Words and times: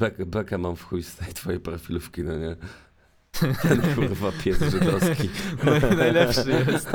Bekę, 0.00 0.26
bekę 0.26 0.58
mam 0.58 0.76
w 0.76 0.82
chuj 0.84 1.02
z 1.02 1.16
tej 1.16 1.34
twojej 1.34 1.60
profilówki, 1.60 2.22
no 2.22 2.36
nie? 2.38 2.56
Ten 3.62 3.82
kurwa 3.94 4.32
pies 4.44 4.58
żydowski. 4.58 5.28
No, 5.64 5.96
najlepszy 5.96 6.50
jest. 6.50 6.88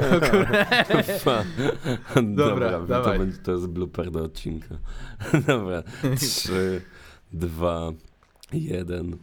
O 0.00 0.20
kurde. 0.30 0.64
Fa- 1.18 1.44
Dobra, 2.22 2.70
Dobra, 2.78 3.00
to, 3.02 3.18
będzie, 3.18 3.38
to 3.38 3.52
jest 3.52 3.66
blooper 3.66 4.10
do 4.10 4.24
odcinka. 4.24 4.78
Dobra, 5.46 5.82
trzy, 6.18 6.80
dwa, 7.32 7.90
jeden. 8.52 9.16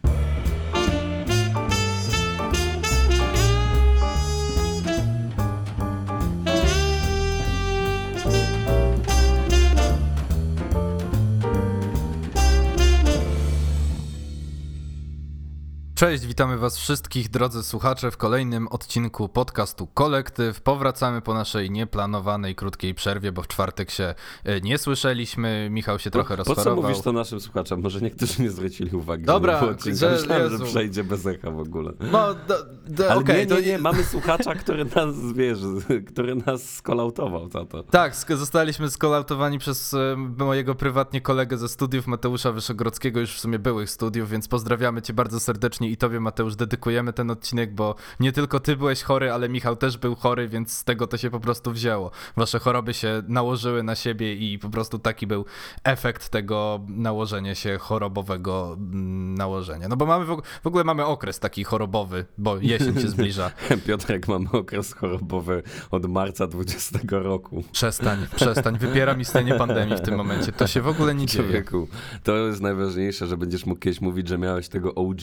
Cześć, 16.00 16.26
witamy 16.26 16.58
was 16.58 16.78
wszystkich, 16.78 17.30
drodzy 17.30 17.62
słuchacze, 17.62 18.10
w 18.10 18.16
kolejnym 18.16 18.68
odcinku 18.68 19.28
podcastu 19.28 19.86
Kolektyw. 19.86 20.60
Powracamy 20.60 21.20
po 21.20 21.34
naszej 21.34 21.70
nieplanowanej, 21.70 22.54
krótkiej 22.54 22.94
przerwie, 22.94 23.32
bo 23.32 23.42
w 23.42 23.48
czwartek 23.48 23.90
się 23.90 24.14
e, 24.44 24.60
nie 24.60 24.78
słyszeliśmy. 24.78 25.68
Michał 25.70 25.98
się 25.98 26.10
trochę 26.10 26.36
po, 26.36 26.44
po 26.44 26.44
co 26.44 26.54
rozchorował. 26.54 26.90
mówisz 26.90 27.04
to 27.04 27.12
naszym 27.12 27.40
słuchaczom? 27.40 27.80
Może 27.80 28.00
niektórzy 28.00 28.42
nie 28.42 28.50
zwrócili 28.50 28.96
uwagi. 28.96 29.24
Dobra, 29.24 29.60
że 29.84 29.94
że- 29.94 30.10
Myślałem, 30.10 30.58
że 30.58 30.64
przejdzie 30.64 31.04
bez 31.04 31.26
echa 31.26 31.50
w 31.50 31.58
ogóle. 31.58 31.92
No, 32.12 32.34
do, 32.34 32.54
do, 32.86 33.10
Ale 33.10 33.20
okej, 33.20 33.46
nie, 33.46 33.54
nie, 33.54 33.62
nie, 33.62 33.78
mamy 33.78 34.04
słuchacza, 34.04 34.54
który 34.54 34.84
nas, 34.84 35.32
wiesz, 35.34 35.58
który 36.12 36.34
nas 36.34 36.74
skolautował 36.74 37.48
za 37.48 37.64
to. 37.64 37.82
Tak, 37.82 38.14
zostaliśmy 38.28 38.90
skolautowani 38.90 39.58
przez 39.58 39.94
e, 39.94 40.16
mojego 40.38 40.74
prywatnie 40.74 41.20
kolegę 41.20 41.58
ze 41.58 41.68
studiów, 41.68 42.06
Mateusza 42.06 42.52
Wyszogrodzkiego, 42.52 43.20
już 43.20 43.34
w 43.34 43.40
sumie 43.40 43.58
byłych 43.58 43.90
studiów, 43.90 44.30
więc 44.30 44.48
pozdrawiamy 44.48 45.02
cię 45.02 45.12
bardzo 45.12 45.40
serdecznie 45.40 45.89
i 45.90 45.96
tobie, 45.96 46.20
Mateusz, 46.20 46.56
dedykujemy 46.56 47.12
ten 47.12 47.30
odcinek, 47.30 47.74
bo 47.74 47.94
nie 48.20 48.32
tylko 48.32 48.60
ty 48.60 48.76
byłeś 48.76 49.02
chory, 49.02 49.32
ale 49.32 49.48
Michał 49.48 49.76
też 49.76 49.98
był 49.98 50.14
chory, 50.14 50.48
więc 50.48 50.72
z 50.72 50.84
tego 50.84 51.06
to 51.06 51.16
się 51.16 51.30
po 51.30 51.40
prostu 51.40 51.72
wzięło. 51.72 52.10
Wasze 52.36 52.58
choroby 52.58 52.94
się 52.94 53.22
nałożyły 53.28 53.82
na 53.82 53.94
siebie 53.94 54.34
i 54.34 54.58
po 54.58 54.70
prostu 54.70 54.98
taki 54.98 55.26
był 55.26 55.44
efekt 55.84 56.28
tego 56.28 56.80
nałożenia 56.88 57.54
się 57.54 57.78
chorobowego 57.78 58.76
mm, 58.78 59.34
nałożenia. 59.34 59.88
No 59.88 59.96
bo 59.96 60.06
mamy 60.06 60.24
w, 60.24 60.28
og- 60.30 60.42
w 60.62 60.66
ogóle 60.66 60.84
mamy 60.84 61.04
okres 61.04 61.38
taki 61.38 61.64
chorobowy, 61.64 62.24
bo 62.38 62.56
jesień 62.56 63.00
się 63.00 63.08
zbliża. 63.08 63.50
Piotrek, 63.86 64.28
mamy 64.28 64.50
okres 64.52 64.92
chorobowy 64.94 65.62
od 65.90 66.06
marca 66.06 66.46
20 66.46 66.98
roku. 67.10 67.64
Przestań, 67.72 68.26
przestań, 68.36 68.78
wypiera 68.78 69.14
mi 69.14 69.24
stanie 69.24 69.54
pandemii 69.54 69.96
w 69.96 70.00
tym 70.00 70.16
momencie. 70.16 70.52
To 70.52 70.66
się 70.66 70.80
w 70.80 70.88
ogóle 70.88 71.14
nie 71.14 71.26
dzieje. 71.26 71.44
Człowieku, 71.44 71.88
to 72.24 72.36
jest 72.36 72.60
najważniejsze, 72.60 73.26
że 73.26 73.36
będziesz 73.36 73.66
mógł 73.66 73.80
kiedyś 73.80 74.00
mówić, 74.00 74.28
że 74.28 74.38
miałeś 74.38 74.68
tego 74.68 74.94
OG 74.94 75.20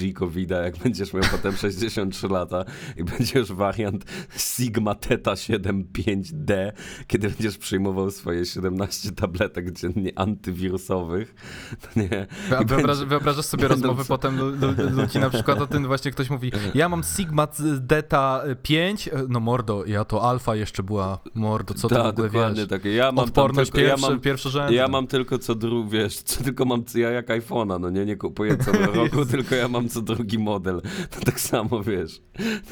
Jak 0.63 0.77
będziesz 0.77 1.13
miał 1.13 1.23
potem 1.31 1.55
63 1.67 2.27
lata 2.27 2.65
i 2.97 3.03
będzie 3.03 3.39
już 3.39 3.51
wariant 3.51 4.05
Sigma 4.37 4.95
Theta 4.95 5.33
75D, 5.33 6.71
kiedy 7.07 7.29
będziesz 7.29 7.57
przyjmował 7.57 8.11
swoje 8.11 8.45
17 8.45 9.11
tabletek 9.11 9.71
dziennie 9.71 10.11
antywirusowych. 10.19 11.35
To 11.81 11.99
nie. 11.99 12.27
I 12.61 12.65
wyobraż, 12.65 12.85
będzie- 12.97 13.05
wyobrażasz 13.05 13.45
sobie 13.45 13.67
będą 13.69 13.87
rozmowy 13.87 14.07
potem 14.07 14.37
lu- 14.39 14.49
lu- 14.51 14.89
ludzi 15.01 15.19
na 15.19 15.29
przykład 15.37 15.61
o 15.61 15.67
tym 15.67 15.87
właśnie 15.87 16.11
ktoś 16.11 16.29
mówi 16.29 16.51
ja 16.75 16.89
mam 16.89 17.03
Sigma 17.03 17.47
Deta 17.79 18.43
5, 18.63 19.09
no 19.29 19.39
mordo, 19.39 19.85
ja 19.85 20.05
to 20.05 20.29
alfa 20.29 20.55
jeszcze 20.55 20.83
była, 20.83 21.19
mordo, 21.33 21.73
co 21.73 21.87
ty 21.87 21.95
w 21.95 21.97
Tak, 21.97 22.07
ogóle 22.19 22.29
wiesz? 22.29 22.67
takie. 22.67 22.93
Ja 22.93 23.11
mam 23.11 23.25
Odporność 23.25 23.71
tylko, 23.71 23.87
pierwszy, 23.87 24.05
ja 24.05 24.09
mam, 24.09 24.19
pierwszorzędna. 24.19 24.71
Ja 24.71 24.87
mam 24.87 25.07
tylko 25.07 25.37
co 25.39 25.55
drugi, 25.55 25.89
wiesz, 25.91 26.17
co 26.21 26.43
tylko 26.43 26.65
mam, 26.65 26.83
ja 26.95 27.09
jak 27.11 27.27
iPhone'a, 27.27 27.79
no 27.79 27.89
nie, 27.89 28.05
nie 28.05 28.15
kupuję 28.15 28.57
co 28.57 28.71
roku, 28.71 29.25
tylko 29.25 29.55
ja 29.55 29.67
mam 29.67 29.89
co 29.89 30.01
drugi 30.01 30.36
model. 30.37 30.81
To 31.09 31.19
tak 31.25 31.39
samo, 31.39 31.83
wiesz, 31.83 32.21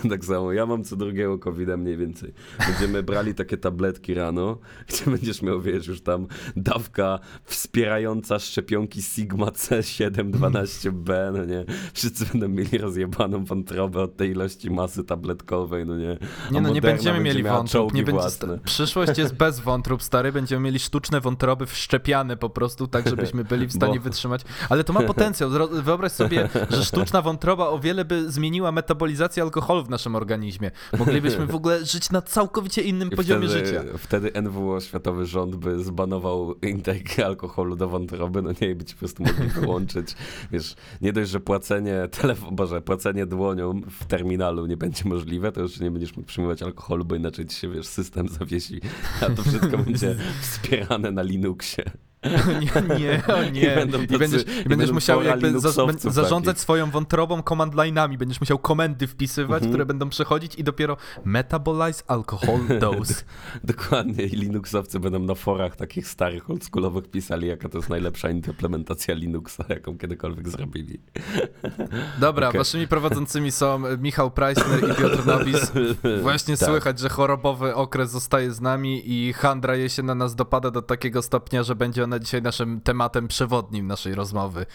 to 0.01 0.09
tak 0.09 0.25
samo, 0.25 0.53
ja 0.53 0.65
mam 0.65 0.83
co 0.83 0.95
drugiego 0.95 1.39
covid 1.39 1.69
mniej 1.77 1.97
więcej. 1.97 2.33
Będziemy 2.67 3.03
brali 3.03 3.35
takie 3.35 3.57
tabletki 3.57 4.13
rano, 4.13 4.57
gdzie 4.89 5.11
będziesz 5.11 5.41
miał, 5.41 5.61
wiesz, 5.61 5.87
już 5.87 6.01
tam 6.01 6.27
dawka 6.55 7.19
wspierająca 7.43 8.39
szczepionki 8.39 9.01
Sigma 9.01 9.45
C712B, 9.45 11.33
no 11.33 11.45
nie. 11.45 11.65
Wszyscy 11.93 12.25
będą 12.25 12.47
mieli 12.47 12.77
rozjebaną 12.77 13.45
wątrobę 13.45 14.01
od 14.01 14.17
tej 14.17 14.31
ilości 14.31 14.71
masy 14.71 15.03
tabletkowej, 15.03 15.85
no 15.85 15.97
nie. 15.97 16.17
Nie 16.51 16.59
A 16.59 16.61
no, 16.61 16.69
nie 16.69 16.81
będziemy 16.81 17.13
będzie 17.13 17.33
mieli 17.33 17.43
wątrób, 17.43 17.93
nie 17.93 18.03
będzie, 18.03 18.27
przyszłość 18.63 19.17
jest 19.17 19.35
bez 19.35 19.59
wątrób, 19.59 20.03
stary, 20.03 20.31
będziemy 20.31 20.61
mieli 20.61 20.79
sztuczne 20.79 21.21
wątroby 21.21 21.65
wszczepiane 21.65 22.37
po 22.37 22.49
prostu, 22.49 22.87
tak 22.87 23.09
żebyśmy 23.09 23.43
byli 23.43 23.67
w 23.67 23.73
stanie 23.73 23.99
Bo- 23.99 24.03
wytrzymać, 24.03 24.41
ale 24.69 24.83
to 24.83 24.93
ma 24.93 25.01
potencjał, 25.01 25.49
wyobraź 25.71 26.11
sobie, 26.11 26.49
że 26.69 26.85
sztuczna 26.85 27.21
wątroba 27.21 27.54
o 27.57 27.79
wiele 27.79 28.05
by 28.05 28.31
zmieniła 28.31 28.71
metabolizację 28.71 29.43
alkoholu 29.43 29.83
w 29.83 29.89
naszym 29.89 30.15
organizmie, 30.15 30.71
moglibyśmy 30.99 31.45
w 31.45 31.55
ogóle 31.55 31.85
żyć 31.95 32.11
na 32.11 32.21
całkowicie 32.21 32.81
innym 32.81 33.09
I 33.11 33.15
poziomie 33.15 33.47
wtedy, 33.47 33.65
życia. 33.65 33.83
Wtedy 33.97 34.41
NWO, 34.41 34.81
światowy 34.81 35.25
rząd, 35.25 35.55
by 35.55 35.83
zbanował 35.83 36.55
intake 36.61 37.25
alkoholu 37.25 37.75
do 37.75 37.87
wątroby, 37.87 38.41
no 38.41 38.51
nie, 38.61 38.69
i 38.69 38.75
by 38.75 38.85
ci 38.85 38.93
po 38.93 38.99
prostu 38.99 39.23
mogli 39.23 39.47
wyłączyć. 39.47 40.15
Wiesz, 40.51 40.75
nie 41.01 41.13
dość, 41.13 41.31
że 41.31 41.39
płacenie 41.39 42.07
telefon, 42.11 42.55
boże, 42.55 42.81
płacenie 42.81 43.25
dłonią 43.25 43.81
w 43.89 44.05
terminalu 44.05 44.65
nie 44.65 44.77
będzie 44.77 45.09
możliwe, 45.09 45.51
to 45.51 45.61
już 45.61 45.79
nie 45.79 45.91
będziesz 45.91 46.15
mógł 46.15 46.27
przyjmować 46.27 46.63
alkoholu, 46.63 47.05
bo 47.05 47.15
inaczej 47.15 47.45
ci 47.45 47.55
się, 47.55 47.69
wiesz, 47.69 47.87
system 47.87 48.27
zawiesi, 48.27 48.81
a 49.21 49.29
to 49.29 49.43
wszystko 49.43 49.77
będzie 49.85 50.15
wspierane 50.41 51.11
na 51.11 51.21
Linuxie. 51.21 51.91
Nie, 52.61 52.99
nie, 52.99 53.23
o 53.35 53.43
I 53.43 53.51
nie. 53.51 53.75
będą 53.75 54.01
I 54.01 54.07
tacy- 54.07 54.19
będziesz, 54.19 54.41
i 54.41 54.45
i 54.49 54.53
będziesz 54.53 54.77
będą 54.77 54.93
musiał 54.93 55.23
jakby 55.23 55.59
za, 55.59 55.69
zarządzać 56.11 56.59
swoją 56.59 56.91
wątrobą 56.91 57.41
command 57.43 57.73
line'ami. 57.73 58.17
Będziesz 58.17 58.39
musiał 58.39 58.59
komendy 58.59 59.07
wpisywać, 59.07 59.55
Mhm. 59.55 59.71
które 59.71 59.85
będą 59.85 60.09
przechodzić 60.09 60.55
i 60.55 60.63
dopiero 60.63 60.97
metabolize 61.25 62.03
alcohol 62.07 62.59
dose. 62.79 63.23
Dokładnie, 63.63 64.23
i 64.23 64.29
Linuxowcy 64.35 64.99
będą 64.99 65.19
na 65.19 65.35
forach 65.35 65.75
takich 65.75 66.07
starych, 66.07 66.49
oldschoolowych 66.49 67.07
pisali, 67.11 67.47
jaka 67.47 67.69
to 67.69 67.77
jest 67.77 67.89
najlepsza 67.89 68.29
implementacja 68.29 69.13
Linuxa, 69.15 69.63
jaką 69.69 69.97
kiedykolwiek 69.97 70.49
zrobili. 70.49 70.99
Dobra, 72.19 72.47
Okej. 72.49 72.57
waszymi 72.59 72.87
prowadzącymi 72.87 73.51
są 73.51 73.81
Michał 73.97 74.31
Preissner 74.31 74.79
i 74.91 74.95
Piotr 74.95 75.25
Nowis. 75.25 75.71
Właśnie 76.21 76.57
Tak. 76.57 76.69
słychać, 76.69 76.99
że 76.99 77.09
chorobowy 77.09 77.75
okres 77.75 78.11
zostaje 78.11 78.51
z 78.51 78.61
nami 78.61 79.11
i 79.11 79.33
handra 79.33 79.75
się 79.87 80.03
na 80.03 80.15
nas 80.15 80.35
dopada 80.35 80.71
do 80.71 80.81
takiego 80.81 81.21
stopnia, 81.21 81.63
że 81.63 81.75
będzie 81.75 82.03
ona 82.03 82.14
dzisiaj 82.19 82.41
naszym 82.41 82.81
tematem 82.81 83.27
przewodnim 83.27 83.87
naszej 83.87 84.15
rozmowy. 84.15 84.65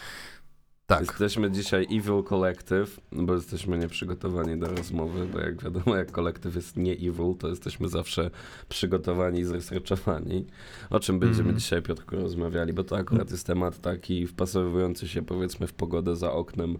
Tak. 0.87 1.01
Jesteśmy 1.01 1.51
dzisiaj 1.51 1.83
Evil 1.91 2.23
Collective, 2.29 2.99
bo 3.11 3.35
jesteśmy 3.35 3.77
nieprzygotowani 3.77 4.59
do 4.59 4.67
rozmowy, 4.67 5.25
bo 5.33 5.39
jak 5.39 5.63
wiadomo, 5.63 5.95
jak 5.95 6.11
kolektyw 6.11 6.55
jest 6.55 6.77
nie 6.77 6.93
evil, 6.93 7.35
to 7.39 7.47
jesteśmy 7.47 7.89
zawsze 7.89 8.31
przygotowani 8.69 9.39
i 9.39 9.43
zresearchowani. 9.43 10.45
O 10.89 10.99
czym 10.99 11.19
będziemy 11.19 11.49
Mhm. 11.49 11.59
dzisiaj, 11.59 11.81
Piotrku, 11.81 12.15
rozmawiali, 12.15 12.73
bo 12.73 12.83
to 12.83 12.97
akurat 12.97 13.31
jest 13.31 13.47
temat 13.47 13.81
taki 13.81 14.27
wpasowujący 14.27 15.07
się, 15.07 15.21
powiedzmy, 15.21 15.67
w 15.67 15.73
pogodę 15.73 16.15
za 16.15 16.31
oknem. 16.31 16.77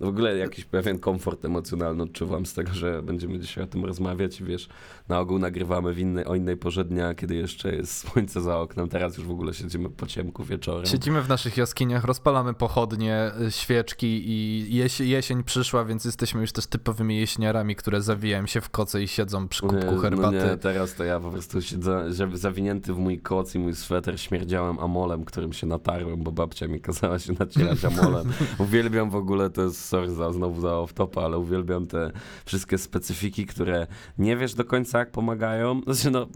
W 0.00 0.04
ogóle 0.04 0.36
jakiś 0.36 0.64
pewien 0.64 0.98
komfort 0.98 1.44
emocjonalny 1.44 2.02
odczuwam 2.02 2.46
z 2.46 2.54
tego, 2.54 2.72
że 2.72 3.02
będziemy 3.02 3.38
dzisiaj 3.38 3.64
o 3.64 3.66
tym 3.66 3.84
rozmawiać. 3.84 4.42
Wiesz, 4.42 4.68
na 5.08 5.20
ogół 5.20 5.38
nagrywamy 5.38 5.92
w 5.92 5.98
innej, 5.98 6.24
o 6.24 6.34
innej 6.34 6.56
porze 6.56 6.84
dnia, 6.84 7.14
kiedy 7.14 7.34
jeszcze 7.34 7.74
jest 7.74 7.98
słońce 7.98 8.40
za 8.40 8.58
oknem. 8.58 8.88
Teraz 8.88 9.16
już 9.16 9.26
w 9.26 9.30
ogóle 9.30 9.54
siedzimy 9.54 9.90
po 9.90 10.06
ciemku 10.06 10.44
wieczorem. 10.44 10.86
Siedzimy 10.86 11.22
w 11.22 11.28
naszych 11.28 11.56
jaskiniach, 11.56 12.04
rozpalamy 12.04 12.54
pochodnie, 12.54 13.30
y, 13.46 13.50
świeczki 13.50 14.22
i 14.30 14.66
jeś 14.74 15.00
jesień 15.00 15.44
przyszła, 15.44 15.84
więc 15.84 16.04
jesteśmy 16.04 16.40
już 16.40 16.52
też 16.52 16.66
typowymi 16.66 17.16
jeśniarami, 17.18 17.76
które 17.76 18.02
zawijają 18.02 18.46
się 18.46 18.60
w 18.60 18.70
koce 18.70 19.02
i 19.02 19.08
siedzą 19.08 19.48
przy 19.48 19.60
kubku 19.60 19.94
Nie, 19.94 19.98
herbaty. 19.98 20.36
No 20.36 20.50
nie, 20.50 20.56
teraz 20.56 20.94
to 20.94 21.04
ja 21.04 21.20
po 21.20 21.30
prostu 21.30 21.62
siedzę 21.62 22.04
zawinięty 22.32 22.94
w 22.94 22.98
mój 22.98 23.18
koc 23.18 23.54
i 23.54 23.58
mój 23.58 23.74
sweter 23.74 24.20
śmierdziałem 24.20 24.78
amolem, 24.78 25.24
którym 25.24 25.52
się 25.52 25.66
natarłem, 25.66 26.22
bo 26.22 26.32
babcia 26.32 26.68
mi 26.68 26.80
kazała 26.80 27.18
się 27.18 27.32
nacierać 27.38 27.84
amolem. 27.84 28.32
uwielbiam 28.58 29.10
w 29.10 29.16
ogóle, 29.16 29.50
to 29.50 29.62
jest 29.62 29.89
sorry 29.90 30.10
za, 30.10 30.32
znowu 30.32 30.60
za 30.60 30.68
off-topa, 30.68 31.24
ale 31.24 31.38
uwielbiam 31.38 31.86
te 31.86 32.10
wszystkie 32.44 32.78
specyfiki, 32.78 33.46
które 33.46 33.86
nie 34.18 34.36
wiesz 34.36 34.54
do 34.54 34.64
końca 34.64 34.98
jak 34.98 35.10
pomagają. 35.10 35.80
Znaczy 35.86 36.10
no, 36.10 36.26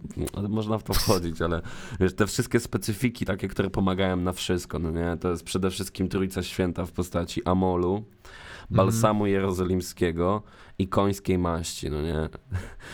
można 0.48 0.78
w 0.78 0.82
to 0.82 0.92
wchodzić, 0.94 1.42
ale 1.42 1.62
wiesz, 2.00 2.14
te 2.14 2.26
wszystkie 2.26 2.60
specyfiki 2.60 3.24
takie, 3.24 3.48
które 3.48 3.70
pomagają 3.70 4.16
na 4.16 4.32
wszystko, 4.32 4.78
no 4.78 4.90
nie? 4.90 5.16
To 5.20 5.30
jest 5.30 5.44
przede 5.44 5.70
wszystkim 5.70 6.08
Trójca 6.08 6.42
Święta 6.42 6.86
w 6.86 6.92
postaci 6.92 7.44
amolu, 7.44 8.04
balsamu 8.70 9.26
jerozolimskiego 9.26 10.42
i 10.78 10.88
końskiej 10.88 11.38
maści, 11.38 11.90
no 11.90 12.02
nie? 12.02 12.28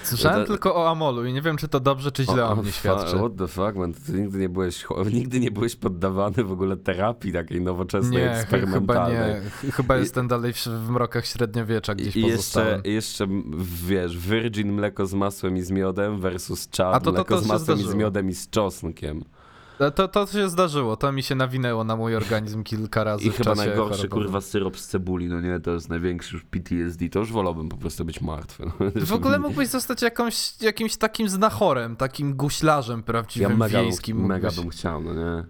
Słyszałem 0.02 0.40
to- 0.46 0.46
tylko 0.52 0.76
o 0.76 0.90
Amolu 0.90 1.24
i 1.26 1.32
nie 1.32 1.42
wiem, 1.42 1.56
czy 1.56 1.68
to 1.68 1.80
dobrze, 1.80 2.12
czy 2.12 2.24
źle 2.24 2.46
o, 2.46 2.56
mnie 2.56 2.64
fa- 2.72 2.78
świadczy. 2.78 3.16
What 3.16 3.36
the 3.36 3.48
fuck, 3.48 3.74
man? 3.76 3.94
Ty 3.94 4.12
nigdy 4.12 4.38
nie 4.38 4.48
byłeś, 4.48 4.84
nigdy 5.12 5.40
nie 5.40 5.50
byłeś 5.50 5.76
poddawany 5.76 6.44
w 6.44 6.52
ogóle 6.52 6.76
terapii 6.76 7.32
takiej 7.32 7.60
nowoczesnej, 7.60 8.22
Nie, 8.22 8.28
ch- 8.28 8.32
chyba 8.32 8.40
eksperymentalnej. 8.40 9.34
nie. 9.34 9.50
Ch- 9.50 9.74
Chyba 9.74 9.96
jestem 9.96 10.28
dalej 10.28 10.52
w, 10.52 10.66
w 10.66 10.90
mrokach 10.90 11.26
średniowiecza 11.26 11.94
gdzieś 11.94 12.16
I 12.16 12.20
jeszcze, 12.20 12.36
pozostałem. 12.36 12.80
jeszcze, 12.84 13.26
wiesz, 13.86 14.18
virgin 14.18 14.72
mleko 14.72 15.06
z 15.06 15.14
masłem 15.14 15.56
i 15.56 15.62
z 15.62 15.70
miodem 15.70 16.20
versus 16.20 16.68
A 16.72 16.76
czad 16.76 16.94
to- 16.94 17.00
to- 17.00 17.12
mleko 17.12 17.34
to 17.34 17.40
z 17.40 17.46
masłem 17.46 17.78
i 17.80 17.82
z 17.82 17.94
miodem 17.94 18.28
i 18.28 18.34
z 18.34 18.50
czosnkiem. 18.50 19.24
No 19.80 19.90
To, 19.90 20.08
to 20.08 20.26
się 20.26 20.48
zdarzyło, 20.48 20.96
to 20.96 21.12
mi 21.12 21.22
się 21.22 21.34
nawinęło 21.34 21.84
na 21.84 21.96
mój 21.96 22.16
organizm 22.16 22.62
kilka 22.62 23.04
razy 23.04 23.24
I 23.24 23.30
chyba 23.30 23.54
najgorszy, 23.54 23.96
chorobowym. 23.98 24.10
kurwa, 24.24 24.40
syrop 24.40 24.78
z 24.78 24.86
cebuli, 24.88 25.28
no 25.28 25.40
nie? 25.40 25.60
To 25.60 25.70
jest 25.70 25.88
największy 25.88 26.36
już 26.36 26.44
PTSD. 26.44 27.08
To 27.08 27.18
już 27.18 27.32
wolałbym 27.32 27.68
po 27.68 27.76
prostu 27.76 28.04
być 28.04 28.20
martwy. 28.20 28.64
No. 28.80 28.90
W 29.06 29.12
ogóle 29.12 29.38
mógłbyś 29.38 29.68
zostać 29.68 30.02
jakąś, 30.02 30.62
jakimś 30.62 30.96
takim 30.96 31.28
znachorem, 31.28 31.96
takim 31.96 32.34
guślarzem 32.36 32.98
Ja 32.98 33.02
prawdziwym, 33.04 33.56
mega, 33.58 33.82
wiejskim. 33.82 34.16
bym, 34.16 34.26
mega 34.26 34.48
mógłbyś- 34.48 34.60
bym 34.60 34.70
chciał, 34.70 35.02
no 35.02 35.14
nie? 35.14 35.44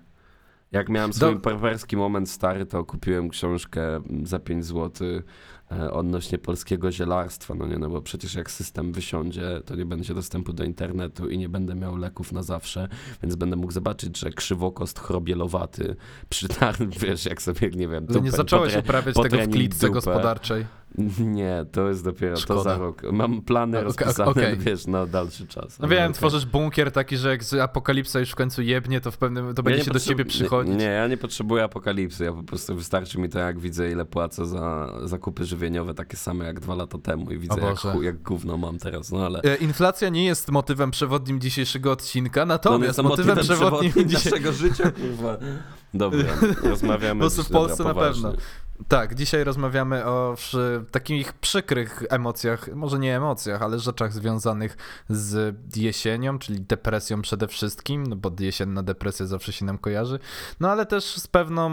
Jak 0.73 0.89
miałem 0.89 1.13
swój 1.13 1.35
Do- 1.35 1.41
perwerski 1.41 1.97
moment 1.97 2.31
stary, 2.31 2.67
to 2.67 2.85
kupiłem 2.85 3.29
książkę 3.29 4.01
za 4.23 4.39
5 4.39 4.65
zł 4.65 5.07
odnośnie 5.93 6.39
polskiego 6.39 6.93
zielarstwa, 6.93 7.55
no 7.55 7.67
nie? 7.67 7.79
No 7.79 7.89
bo 7.91 8.03
przecież 8.03 8.35
jak 8.35 8.51
system 8.51 8.93
wysiądzie, 8.93 9.61
to 9.67 9.75
nie 9.77 9.87
będzie 9.87 10.15
dostępu 10.15 10.53
do 10.53 10.65
internetu 10.65 11.29
i 11.29 11.39
nie 11.39 11.49
będę 11.49 11.75
miał 11.75 11.97
leków 11.97 12.33
na 12.33 12.43
zawsze, 12.43 12.89
więc 13.23 13.37
będę 13.37 13.57
mógł 13.57 13.73
zobaczyć, 13.73 14.19
że 14.19 14.31
krzywokost 14.31 14.99
chrobielowaty 15.01 15.97
przytarł, 16.29 16.87
wiesz, 17.01 17.25
jak 17.27 17.43
sobie, 17.43 17.71
nie 17.71 17.89
wiem, 17.89 18.07
Ale 18.09 18.21
nie 18.21 18.25
dupę 18.27 18.37
zacząłeś 18.37 18.73
potrę- 18.75 18.81
uprawiać 18.81 19.15
tego 19.23 19.37
w 19.39 19.49
klitce 19.49 19.87
dupę. 19.87 19.95
gospodarczej. 19.95 20.67
Nie, 21.21 21.65
to 21.73 21.89
jest 21.89 22.05
dopiero, 22.05 22.35
to 22.35 22.41
Szkoda. 22.41 22.63
za 22.63 22.79
rok. 22.79 23.03
Mam 23.13 23.43
plany 23.43 23.77
Okej, 23.79 23.85
rozpisane, 23.85 24.31
okej. 24.31 24.57
wiesz, 24.67 24.87
na 24.87 25.07
dalszy 25.07 25.47
czas. 25.47 25.79
No 25.79 25.89
wiem, 25.89 26.03
okej. 26.03 26.15
tworzysz 26.15 26.47
bunkier 26.47 26.93
taki, 26.93 27.17
że 27.17 27.29
jak 27.29 27.45
z 27.45 27.55
apokalipsa 27.55 28.21
już 28.21 28.31
w 28.31 28.35
końcu 28.35 28.63
jebnie, 28.63 29.01
to 29.01 29.11
w 29.11 29.19
pewnym, 29.19 29.55
to 29.55 29.63
będzie 29.63 29.79
nie 29.79 29.85
się 29.85 29.91
do 29.91 30.01
ciebie 30.01 30.25
przychodzić. 30.25 30.75
Nie, 30.77 30.85
ja 30.85 31.07
nie 31.09 31.17
potrzebuję 31.17 31.65
apokalipsy. 31.65 32.25
Ja 32.25 32.33
po 32.33 32.43
prostu 32.43 32.75
wystarczy 32.77 33.19
mi 33.19 33.29
to, 33.29 33.39
jak 33.39 33.59
widzę, 33.61 33.91
ile 33.91 34.05
płacę 34.05 34.47
za 34.47 34.93
zakupy 35.05 35.45
żywieniowe, 35.61 35.95
takie 35.95 36.17
same 36.17 36.45
jak 36.45 36.61
dwa 36.61 36.75
lata 36.75 36.99
temu 36.99 37.31
i 37.31 37.39
widzę, 37.39 37.61
jak, 37.61 37.77
chu- 37.77 38.03
jak 38.03 38.23
gówno 38.23 38.57
mam 38.57 38.79
teraz. 38.79 39.13
No 39.13 39.27
ale. 39.27 39.41
E, 39.43 39.57
Inflacja 39.57 40.09
nie 40.09 40.25
jest 40.25 40.51
motywem 40.51 40.91
przewodnim 40.91 41.41
dzisiejszego 41.41 41.93
odcinka, 41.93 42.41
To 42.41 42.47
natomiast 42.47 42.99
jest 42.99 43.03
motywem 43.03 43.37
motywem 43.37 43.57
przewodnim 43.57 43.91
przewodnim 43.93 44.09
dzisiaj... 44.19 44.33
naszego 44.33 44.53
życia, 44.53 44.91
kurwa. 44.91 45.39
Dobra, 45.95 46.33
rozmawiamy. 46.63 47.25
Po 47.25 47.43
w 47.43 47.51
Polsce 47.51 47.85
dobra, 47.85 47.95
na 47.95 48.09
pewno. 48.09 48.33
Tak, 48.89 49.15
dzisiaj 49.15 49.45
rozmawiamy 49.45 50.05
o 50.07 50.37
takich 50.91 51.33
przykrych 51.33 52.03
emocjach, 52.11 52.69
może 52.75 52.99
nie 52.99 53.17
emocjach, 53.17 53.63
ale 53.63 53.79
rzeczach 53.79 54.13
związanych 54.13 54.77
z 55.09 55.57
jesienią, 55.77 56.39
czyli 56.39 56.61
depresją 56.61 57.23
przede 57.23 57.49
wszystkim, 57.49 58.07
no 58.07 58.17
bo 58.17 58.33
jesienna 58.41 58.83
depresja 58.83 59.27
zawsze 59.27 59.53
się 59.53 59.65
nam 59.65 59.79
kojarzy, 59.79 60.19
no 60.61 60.71
ale 60.71 60.87
też 60.87 61.05
z 61.05 61.27
pewną 61.27 61.71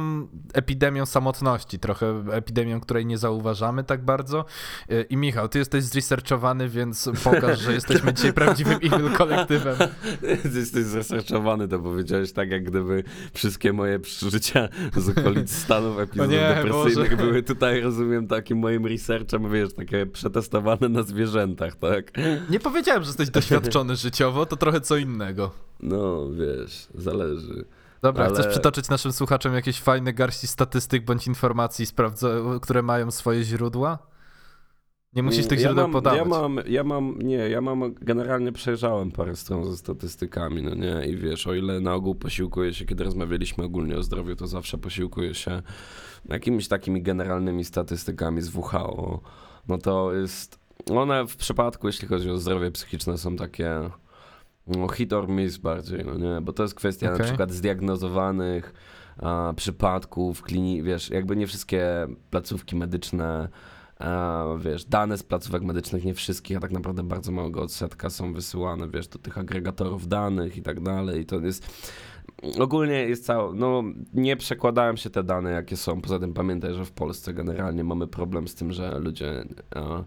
epidemią 0.54 1.06
samotności, 1.06 1.80
trochę 1.80 2.24
epidemią, 2.32 2.80
której 2.82 3.06
nie 3.06 3.18
zauważamy 3.18 3.77
tak 3.84 4.06
bardzo. 4.06 4.46
E, 4.90 5.02
I 5.02 5.18
Michał, 5.18 5.50
ty 5.50 5.60
jesteś 5.60 5.84
zresearchowany, 5.84 6.70
więc 6.70 7.10
pokaż, 7.24 7.60
że 7.60 7.74
jesteśmy 7.74 8.14
dzisiaj 8.14 8.34
prawdziwym 8.34 8.80
evil 8.82 9.12
kolektywem. 9.12 9.76
Ty 10.44 10.60
jesteś 10.60 10.84
zresearchowany, 10.84 11.68
to 11.68 11.80
powiedziałeś 11.80 12.32
tak, 12.32 12.52
jak 12.52 12.64
gdyby 12.64 13.04
wszystkie 13.34 13.74
moje 13.74 14.00
przeżycia 14.00 14.70
z 14.98 15.18
okolic 15.18 15.52
stanów 15.52 16.00
epizodów 16.00 16.32
nie, 16.32 16.56
depresyjnych 16.56 17.16
Boże. 17.16 17.28
były 17.28 17.44
tutaj, 17.44 17.82
rozumiem, 17.82 18.28
takim 18.28 18.58
moim 18.58 18.86
researchem, 18.86 19.52
wiesz, 19.52 19.74
takie 19.74 20.06
przetestowane 20.06 20.90
na 20.90 21.04
zwierzętach, 21.04 21.76
tak? 21.76 22.12
Nie 22.50 22.60
powiedziałem, 22.60 23.04
że 23.04 23.10
jesteś 23.10 23.30
doświadczony 23.30 23.96
życiowo, 23.96 24.46
to 24.46 24.56
trochę 24.56 24.82
co 24.82 24.98
innego. 24.98 25.52
No, 25.80 26.30
wiesz, 26.30 26.88
zależy. 26.96 27.66
Dobra, 28.02 28.26
Ale- 28.26 28.34
chcesz 28.34 28.48
przytoczyć 28.48 28.90
naszym 28.90 29.12
słuchaczom 29.12 29.54
jakieś 29.54 29.82
fajne 29.82 30.14
garści 30.14 30.48
statystyk 30.48 31.06
bądź 31.06 31.28
informacji, 31.28 31.86
sprawdza- 31.86 32.60
które 32.62 32.82
mają 32.82 33.12
swoje 33.12 33.44
źródła? 33.44 33.98
Nie 35.14 35.24
musisz 35.24 35.48
tych 35.48 35.60
ja 35.60 35.68
źródeł 35.68 35.84
mam, 35.84 35.92
podawać. 35.92 36.20
Ja 36.20 36.26
mam, 36.26 36.60
ja 36.68 36.84
mam, 36.84 37.18
nie, 37.22 37.36
ja 37.50 37.62
mam, 37.62 37.94
generalnie 37.94 38.52
przejrzałem 38.52 39.12
parę 39.12 39.36
stron 39.36 39.66
ze 39.66 39.78
statystykami, 39.78 40.64
no 40.64 40.76
nie, 40.76 41.08
i 41.08 41.18
wiesz, 41.18 41.48
o 41.48 41.54
ile 41.54 41.80
na 41.80 41.94
ogół 41.94 42.16
posiłkuję 42.16 42.74
się, 42.74 42.86
kiedy 42.86 43.04
rozmawialiśmy 43.04 43.64
ogólnie 43.64 43.98
o 43.98 44.04
zdrowiu, 44.04 44.36
to 44.36 44.48
zawsze 44.48 44.78
posiłkuję 44.78 45.34
się 45.36 45.62
jakimiś 46.26 46.68
takimi 46.68 47.02
generalnymi 47.02 47.66
statystykami 47.66 48.42
z 48.42 48.56
WHO, 48.56 49.20
no 49.68 49.78
to 49.78 50.14
jest, 50.14 50.60
one 50.92 51.28
w 51.28 51.36
przypadku, 51.36 51.88
jeśli 51.88 52.08
chodzi 52.08 52.30
o 52.30 52.38
zdrowie 52.38 52.72
psychiczne, 52.72 53.18
są 53.18 53.36
takie 53.36 53.90
no, 54.68 54.88
hit 54.88 55.14
or 55.14 55.30
miss 55.30 55.58
bardziej, 55.58 56.06
no 56.06 56.18
nie, 56.18 56.42
bo 56.42 56.54
to 56.54 56.64
jest 56.64 56.76
kwestia 56.76 57.08
na 57.08 57.14
Okej. 57.14 57.26
przykład 57.26 57.52
zdiagnozowanych 57.52 58.74
a, 59.18 59.54
przypadków, 59.56 60.42
klini, 60.42 60.84
wiesz, 60.84 61.10
jakby 61.10 61.36
nie 61.36 61.48
wszystkie 61.48 62.08
placówki 62.30 62.76
medyczne 62.76 63.50
a, 64.00 64.46
wiesz, 64.60 64.86
dane 64.86 65.18
z 65.18 65.24
placówek 65.24 65.64
medycznych, 65.64 66.06
nie 66.06 66.14
wszystkich, 66.14 66.58
a 66.58 66.60
tak 66.60 66.72
naprawdę 66.72 67.04
bardzo 67.04 67.32
małego 67.32 67.62
odsetka 67.62 68.10
są 68.10 68.34
wysyłane, 68.34 68.88
wiesz, 68.90 69.08
do 69.08 69.20
tych 69.20 69.38
agregatorów 69.38 70.08
danych 70.08 70.58
i 70.58 70.62
tak 70.62 70.80
dalej. 70.80 71.22
I 71.22 71.26
to 71.26 71.40
jest. 71.40 71.94
Ogólnie 72.60 72.94
jest 72.94 73.26
cało. 73.26 73.54
No, 73.54 73.84
nie 74.14 74.38
przekładają 74.38 74.96
się 74.96 75.10
te 75.10 75.24
dane, 75.24 75.52
jakie 75.52 75.78
są. 75.78 76.02
Poza 76.02 76.20
tym 76.20 76.34
pamiętaj, 76.34 76.74
że 76.74 76.86
w 76.86 76.92
Polsce 76.92 77.34
generalnie 77.34 77.84
mamy 77.84 78.08
problem 78.08 78.48
z 78.48 78.56
tym, 78.56 78.72
że 78.72 79.00
ludzie. 79.00 79.46
A, 79.76 80.04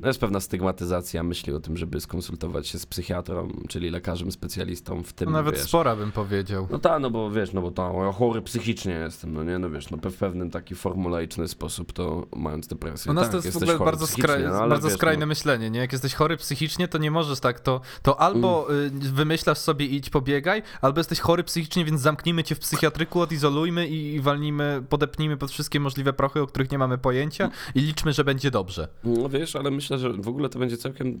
no 0.00 0.08
jest 0.08 0.20
pewna 0.20 0.40
stygmatyzacja 0.40 1.22
myśli 1.22 1.52
o 1.52 1.60
tym, 1.60 1.76
żeby 1.76 2.00
skonsultować 2.00 2.68
się 2.68 2.78
z 2.78 2.86
psychiatrą, 2.86 3.48
czyli 3.68 3.90
lekarzem 3.90 4.32
specjalistą 4.32 5.02
w 5.02 5.12
tym, 5.12 5.26
No 5.26 5.32
nawet 5.32 5.54
wiesz, 5.54 5.64
spora 5.64 5.96
bym 5.96 6.12
powiedział. 6.12 6.68
no 6.70 6.78
tak, 6.78 7.02
no 7.02 7.10
bo 7.10 7.30
wiesz, 7.30 7.52
no 7.52 7.62
bo 7.62 7.70
to 7.70 8.04
ja 8.06 8.12
chory 8.12 8.42
psychicznie 8.42 8.92
jestem, 8.92 9.32
no 9.32 9.44
nie, 9.44 9.58
no 9.58 9.70
wiesz, 9.70 9.90
no 9.90 9.98
w 10.10 10.14
pewnym 10.16 10.50
taki 10.50 10.74
formulaiczny 10.74 11.48
sposób 11.48 11.92
to 11.92 12.26
mając 12.36 12.66
depresję. 12.66 13.10
U 13.10 13.14
nas 13.14 13.24
tak, 13.24 13.30
to 13.30 13.36
jest 13.48 13.52
w 13.52 13.62
ogóle 13.62 13.78
bardzo, 13.78 14.06
psychicznie, 14.06 14.34
skra- 14.34 14.52
no, 14.62 14.68
bardzo 14.68 14.88
wiesz, 14.88 14.96
skrajne 14.96 15.20
no, 15.20 15.26
myślenie, 15.26 15.70
nie? 15.70 15.80
Jak 15.80 15.92
jesteś 15.92 16.14
chory 16.14 16.36
psychicznie, 16.36 16.88
to 16.88 16.98
nie 16.98 17.10
możesz 17.10 17.40
tak, 17.40 17.60
to, 17.60 17.80
to 18.02 18.20
albo 18.20 18.66
Mm. 18.70 18.96
y, 19.06 19.12
wymyślasz 19.12 19.58
sobie 19.58 19.86
idź 19.86 20.10
pobiegaj, 20.10 20.62
albo 20.80 21.00
jesteś 21.00 21.20
chory 21.20 21.44
psychicznie, 21.44 21.84
więc 21.84 22.00
zamknijmy 22.00 22.44
cię 22.44 22.54
w 22.54 22.58
psychiatryku, 22.58 23.20
odizolujmy 23.20 23.88
i, 23.88 24.14
i 24.14 24.20
walnijmy, 24.20 24.82
podepnijmy 24.88 25.36
pod 25.36 25.50
wszystkie 25.50 25.80
możliwe 25.80 26.12
prochy, 26.12 26.40
o 26.42 26.46
których 26.46 26.70
nie 26.70 26.78
mamy 26.78 26.98
pojęcia 26.98 27.50
i 27.74 27.80
liczmy, 27.80 28.12
że 28.12 28.24
będzie 28.24 28.50
dobrze. 28.50 28.88
No 29.04 29.28
wiesz, 29.28 29.56
ale 29.56 29.70
myślę, 29.82 29.98
że 29.98 30.12
w 30.12 30.28
ogóle 30.28 30.48
to 30.48 30.58
będzie 30.58 30.76
całkiem, 30.76 31.18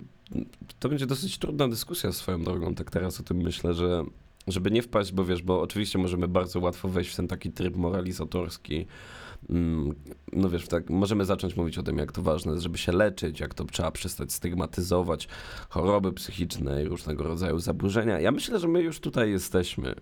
to 0.78 0.88
będzie 0.88 1.06
dosyć 1.06 1.38
trudna 1.38 1.68
dyskusja 1.68 2.12
swoją 2.12 2.44
drogą, 2.44 2.74
tak 2.74 2.90
teraz 2.90 3.20
o 3.20 3.22
tym 3.22 3.36
myślę, 3.36 3.74
że 3.74 4.04
żeby 4.46 4.70
nie 4.70 4.82
wpaść, 4.82 5.12
bo 5.12 5.24
wiesz, 5.24 5.42
bo 5.42 5.60
oczywiście 5.60 5.98
możemy 5.98 6.28
bardzo 6.28 6.60
łatwo 6.60 6.88
wejść 6.88 7.10
w 7.10 7.16
ten 7.16 7.28
taki 7.28 7.52
tryb 7.52 7.76
moralizatorski, 7.76 8.86
Mm, 9.50 9.94
no 10.32 10.50
wiesz, 10.50 10.68
tak, 10.68 10.90
możemy 10.90 11.24
zacząć 11.24 11.56
mówić 11.56 11.78
o 11.78 11.82
tym, 11.82 11.98
jak 11.98 12.12
to 12.12 12.22
ważne 12.22 12.52
jest, 12.52 12.62
żeby 12.62 12.78
się 12.78 12.92
leczyć, 12.92 13.40
jak 13.40 13.54
to 13.54 13.64
trzeba 13.64 13.90
przestać 13.90 14.32
stygmatyzować 14.32 15.28
choroby 15.68 16.12
psychiczne 16.12 16.82
i 16.82 16.88
różnego 16.88 17.24
rodzaju 17.24 17.58
zaburzenia. 17.58 18.20
Ja 18.20 18.30
myślę, 18.32 18.58
że 18.58 18.68
my 18.68 18.82
już 18.82 19.00
tutaj 19.00 19.30
jesteśmy, 19.30 19.94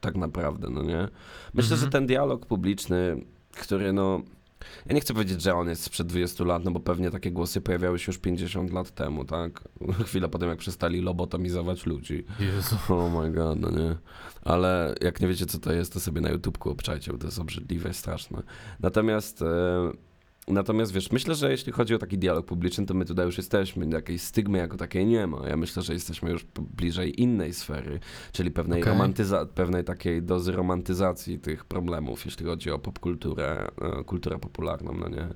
tak 0.00 0.16
naprawdę, 0.16 0.70
no 0.70 0.82
nie? 0.82 1.08
Myślę, 1.54 1.74
Mhm. 1.74 1.80
że 1.80 1.88
ten 1.88 2.06
dialog 2.06 2.46
publiczny, 2.46 3.24
który 3.52 3.92
no... 3.92 4.22
Ja 4.86 4.94
nie 4.94 5.00
chcę 5.00 5.14
powiedzieć, 5.14 5.42
że 5.42 5.54
on 5.54 5.68
jest 5.68 5.82
sprzed 5.82 6.06
20 6.06 6.44
lat, 6.44 6.64
no 6.64 6.70
bo 6.70 6.80
pewnie 6.80 7.10
takie 7.10 7.30
głosy 7.30 7.60
pojawiały 7.60 7.98
się 7.98 8.04
już 8.06 8.18
50 8.18 8.72
lat 8.72 8.90
temu, 8.90 9.24
tak? 9.24 9.68
Chwilę 10.06 10.28
potem, 10.28 10.48
jak 10.48 10.58
przestali 10.58 11.00
lobotomizować 11.00 11.86
ludzi. 11.86 12.24
Jezu. 12.40 12.76
Oh 12.88 13.20
my 13.20 13.30
god, 13.30 13.60
no 13.60 13.70
nie. 13.70 13.96
Ale 14.42 14.94
jak 15.00 15.20
nie 15.20 15.28
wiecie, 15.28 15.46
co 15.46 15.58
to 15.58 15.72
jest, 15.72 15.92
to 15.92 16.00
sobie 16.00 16.20
na 16.20 16.30
YouTubku 16.30 16.70
obczajcie, 16.70 17.12
bo 17.12 17.18
to 17.18 17.26
jest 17.26 17.38
obrzydliwe, 17.38 17.94
straszne. 17.94 18.42
Natomiast, 18.80 19.42
e, 19.42 19.92
natomiast 20.50 20.92
wiesz, 20.92 21.12
myślę, 21.12 21.34
że 21.34 21.50
jeśli 21.50 21.72
chodzi 21.72 21.94
o 21.94 21.98
taki 21.98 22.18
dialog 22.18 22.46
publiczny, 22.46 22.86
to 22.86 22.94
my 22.94 23.04
tutaj 23.04 23.26
już 23.26 23.36
jesteśmy. 23.36 23.86
Jakiejś 23.86 24.22
stygmy 24.22 24.58
jako 24.58 24.76
takiej 24.76 25.06
nie 25.06 25.26
ma. 25.26 25.48
Ja 25.48 25.56
myślę, 25.56 25.82
że 25.82 25.92
jesteśmy 25.92 26.30
już 26.30 26.46
bliżej 26.76 27.22
innej 27.22 27.54
sfery, 27.54 28.00
czyli 28.32 28.50
pewnej, 28.50 28.82
Okej. 28.82 28.92
romantyza- 28.92 29.46
pewnej 29.46 29.84
takiej 29.84 30.22
dozy 30.22 30.52
romantyzacji 30.52 31.38
tych 31.38 31.64
problemów, 31.64 32.24
jeśli 32.24 32.46
chodzi 32.46 32.70
o 32.70 32.78
popkulturę, 32.78 33.68
e, 34.00 34.04
kulturę 34.04 34.38
popularną, 34.38 34.92
no 35.00 35.08
nie. 35.08 35.28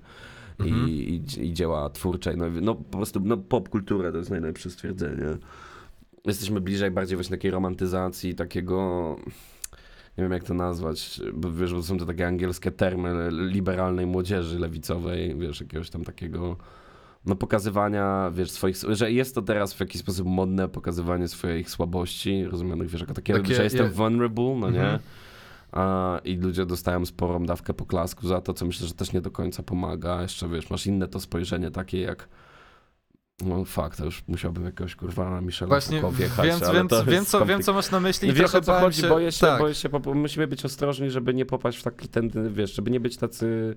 Mhm. 0.61 0.89
I, 0.89 0.93
i, 0.93 1.45
I 1.47 1.53
dzieła 1.53 1.91
twórcze, 1.91 2.37
no, 2.37 2.45
no 2.63 2.75
po 2.75 2.97
prostu 2.99 3.21
no, 3.25 3.37
popkulturę 3.37 4.13
to 4.13 4.19
jest 4.19 4.31
najlepsze 4.31 4.71
stwierdzenie 4.71 5.39
jesteśmy 6.25 6.61
bliżej 6.61 6.91
bardziej 6.91 7.17
właśnie 7.17 7.37
takiej 7.37 7.51
romantyzacji, 7.51 8.35
takiego, 8.35 9.17
nie 10.19 10.25
wiem 10.25 10.33
jak 10.33 10.45
to 10.45 10.55
nazwać, 10.55 11.21
bo 11.35 11.53
wiesz, 11.53 11.75
bo 11.75 11.83
są 11.83 11.99
to 11.99 12.07
takie 12.07 12.27
angielskie 12.27 12.71
termy 12.71 13.29
liberalnej 13.31 14.07
młodzieży 14.07 14.59
lewicowej, 14.59 15.37
wiesz, 15.39 15.61
jakiegoś 15.61 15.91
tam 15.91 16.05
takiego, 16.05 16.57
no 17.27 17.37
pokazywania, 17.37 18.31
wiesz, 18.35 18.51
swoich, 18.51 18.77
że 18.89 19.13
jest 19.13 19.35
to 19.35 19.43
teraz 19.43 19.75
w 19.75 19.81
jakiś 19.81 20.01
sposób 20.01 20.27
modne 20.27 20.69
pokazywanie 20.69 21.29
swoich 21.29 21.71
słabości, 21.71 22.45
rozumianych, 22.45 22.89
wiesz, 22.91 23.01
jako 23.01 23.15
takie, 23.15 23.35
Takie- 23.35 23.55
że 23.55 23.65
jestem 23.65 23.91
vulnerable, 23.91 24.57
no 24.61 24.71
nie? 24.71 24.81
Mhm. 24.83 24.99
A, 25.73 26.21
I 26.25 26.37
ludzie 26.37 26.67
dostają 26.67 27.07
sporą 27.07 27.47
dawkę 27.47 27.75
poklasku 27.75 28.27
za 28.27 28.41
to, 28.41 28.55
co 28.55 28.67
myślę, 28.67 28.87
że 28.87 28.95
też 28.95 29.13
nie 29.13 29.21
do 29.21 29.31
końca 29.31 29.63
pomaga. 29.63 30.23
Jeszcze 30.23 30.49
wiesz, 30.49 30.71
masz 30.71 30.87
inne 30.87 31.09
to 31.09 31.21
spojrzenie 31.21 31.71
takie 31.71 32.01
jak. 32.01 32.29
No 33.43 33.65
fakt, 33.65 33.99
to 33.99 34.05
już 34.05 34.25
musiałbym 34.29 34.65
jakiegoś 34.65 34.97
kurwa 34.97 35.31
na 35.31 35.41
Michela 35.41 35.69
Właśnie 35.69 36.01
Foucault 36.01 36.19
wjechać, 36.19 36.47
wiem, 36.47 36.61
ale 36.69 36.89
to 36.89 37.05
wiem, 37.05 37.15
jest 37.15 37.31
co, 37.31 37.47
wiem, 37.47 37.63
co 37.63 37.73
masz 37.73 37.91
na 37.91 38.01
myśli 38.01 38.29
i 38.29 38.33
Wiesz 38.33 38.51
trochę 38.51 38.59
o 38.59 38.61
co 38.61 38.81
chodzi, 38.81 39.01
się... 39.01 39.09
boję 39.09 39.33
się, 39.33 39.41
tak. 39.41 39.61
boję 39.61 39.75
się, 39.75 39.89
po- 39.89 40.15
musimy 40.15 40.47
być 40.47 40.65
ostrożni, 40.65 41.11
żeby 41.11 41.35
nie 41.35 41.47
popaść 41.47 41.79
w 41.79 41.83
taki 41.83 42.09
ten, 42.09 42.31
wiesz, 42.53 42.75
żeby 42.75 42.91
nie 42.91 43.01
być 43.01 43.17
tacy, 43.17 43.77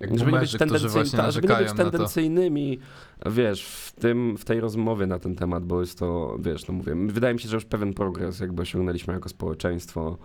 Jak 0.00 0.18
żeby 0.18 0.32
nie 0.32 0.38
być, 0.38 0.56
tendencyj, 0.56 1.10
ta, 1.16 1.30
żeby 1.30 1.48
nie 1.48 1.56
być 1.56 1.72
tendencyjnymi, 1.72 2.78
wiesz, 3.26 3.64
w 3.64 3.92
tym, 3.92 4.36
w 4.36 4.44
tej 4.44 4.60
rozmowie 4.60 5.06
na 5.06 5.18
ten 5.18 5.36
temat, 5.36 5.64
bo 5.64 5.80
jest 5.80 5.98
to, 5.98 6.36
wiesz, 6.40 6.68
no 6.68 6.74
mówię, 6.74 6.94
wydaje 7.06 7.34
mi 7.34 7.40
się, 7.40 7.48
że 7.48 7.56
już 7.56 7.64
pewien 7.64 7.94
progres 7.94 8.40
jakby 8.40 8.62
osiągnęliśmy 8.62 9.14
jako 9.14 9.28
społeczeństwo, 9.28 10.18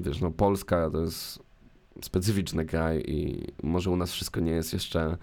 wiesz, 0.00 0.20
no 0.20 0.30
Polska 0.30 0.90
to 0.90 1.00
jest 1.00 1.42
specyficzny 2.02 2.64
kraj 2.64 3.04
i 3.06 3.46
może 3.62 3.90
u 3.90 3.96
nas 3.96 4.12
wszystko 4.12 4.40
nie 4.40 4.52
jest 4.52 4.72
jeszcze 4.72 5.16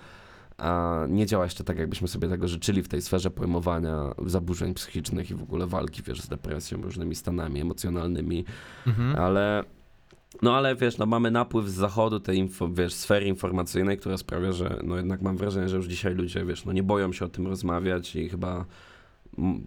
a 0.58 1.04
nie 1.10 1.26
działa 1.26 1.44
jeszcze 1.44 1.64
tak, 1.64 1.78
jakbyśmy 1.78 2.08
sobie 2.08 2.30
tego 2.30 2.48
życzyli 2.48 2.84
w 2.84 2.88
tej 2.88 3.02
sferze 3.02 3.32
pojmowania 3.32 4.14
zaburzeń 4.26 4.74
psychicznych 4.74 5.32
i 5.32 5.36
w 5.36 5.44
ogóle 5.44 5.68
walki, 5.68 6.04
wiesz, 6.04 6.22
z 6.22 6.28
depresją, 6.28 6.82
różnymi 6.82 7.16
stanami 7.16 7.62
emocjonalnymi, 7.62 8.46
mhm. 8.88 9.16
ale 9.16 9.64
no 10.42 10.56
ale 10.56 10.76
wiesz, 10.76 10.98
no 10.98 11.06
mamy 11.06 11.32
napływ 11.32 11.70
z 11.70 11.74
zachodu 11.74 12.20
tej 12.20 12.38
info, 12.38 12.70
wiesz, 12.70 12.94
sfery 12.94 13.26
informacyjnej, 13.26 13.98
która 13.98 14.18
sprawia, 14.18 14.52
że 14.52 14.80
no 14.84 14.98
jednak 14.98 15.22
mam 15.22 15.38
wrażenie, 15.38 15.70
że 15.70 15.78
już 15.78 15.86
dzisiaj 15.86 16.16
ludzie, 16.16 16.46
wiesz, 16.46 16.66
no 16.66 16.74
nie 16.74 16.84
boją 16.84 17.14
się 17.14 17.26
o 17.26 17.30
tym 17.30 17.48
rozmawiać 17.48 18.16
i 18.16 18.30
chyba 18.30 18.66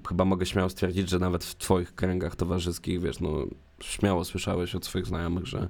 chyba 0.08 0.24
mogę 0.24 0.46
śmiało 0.46 0.70
stwierdzić, 0.70 1.08
że 1.08 1.18
nawet 1.18 1.44
w 1.44 1.56
twoich 1.56 1.94
kręgach 1.94 2.36
towarzyskich, 2.36 3.00
wiesz, 3.00 3.20
no 3.20 3.30
śmiało 3.80 4.24
słyszałeś 4.24 4.74
od 4.74 4.84
swoich 4.84 5.06
znajomych, 5.06 5.46
że 5.46 5.68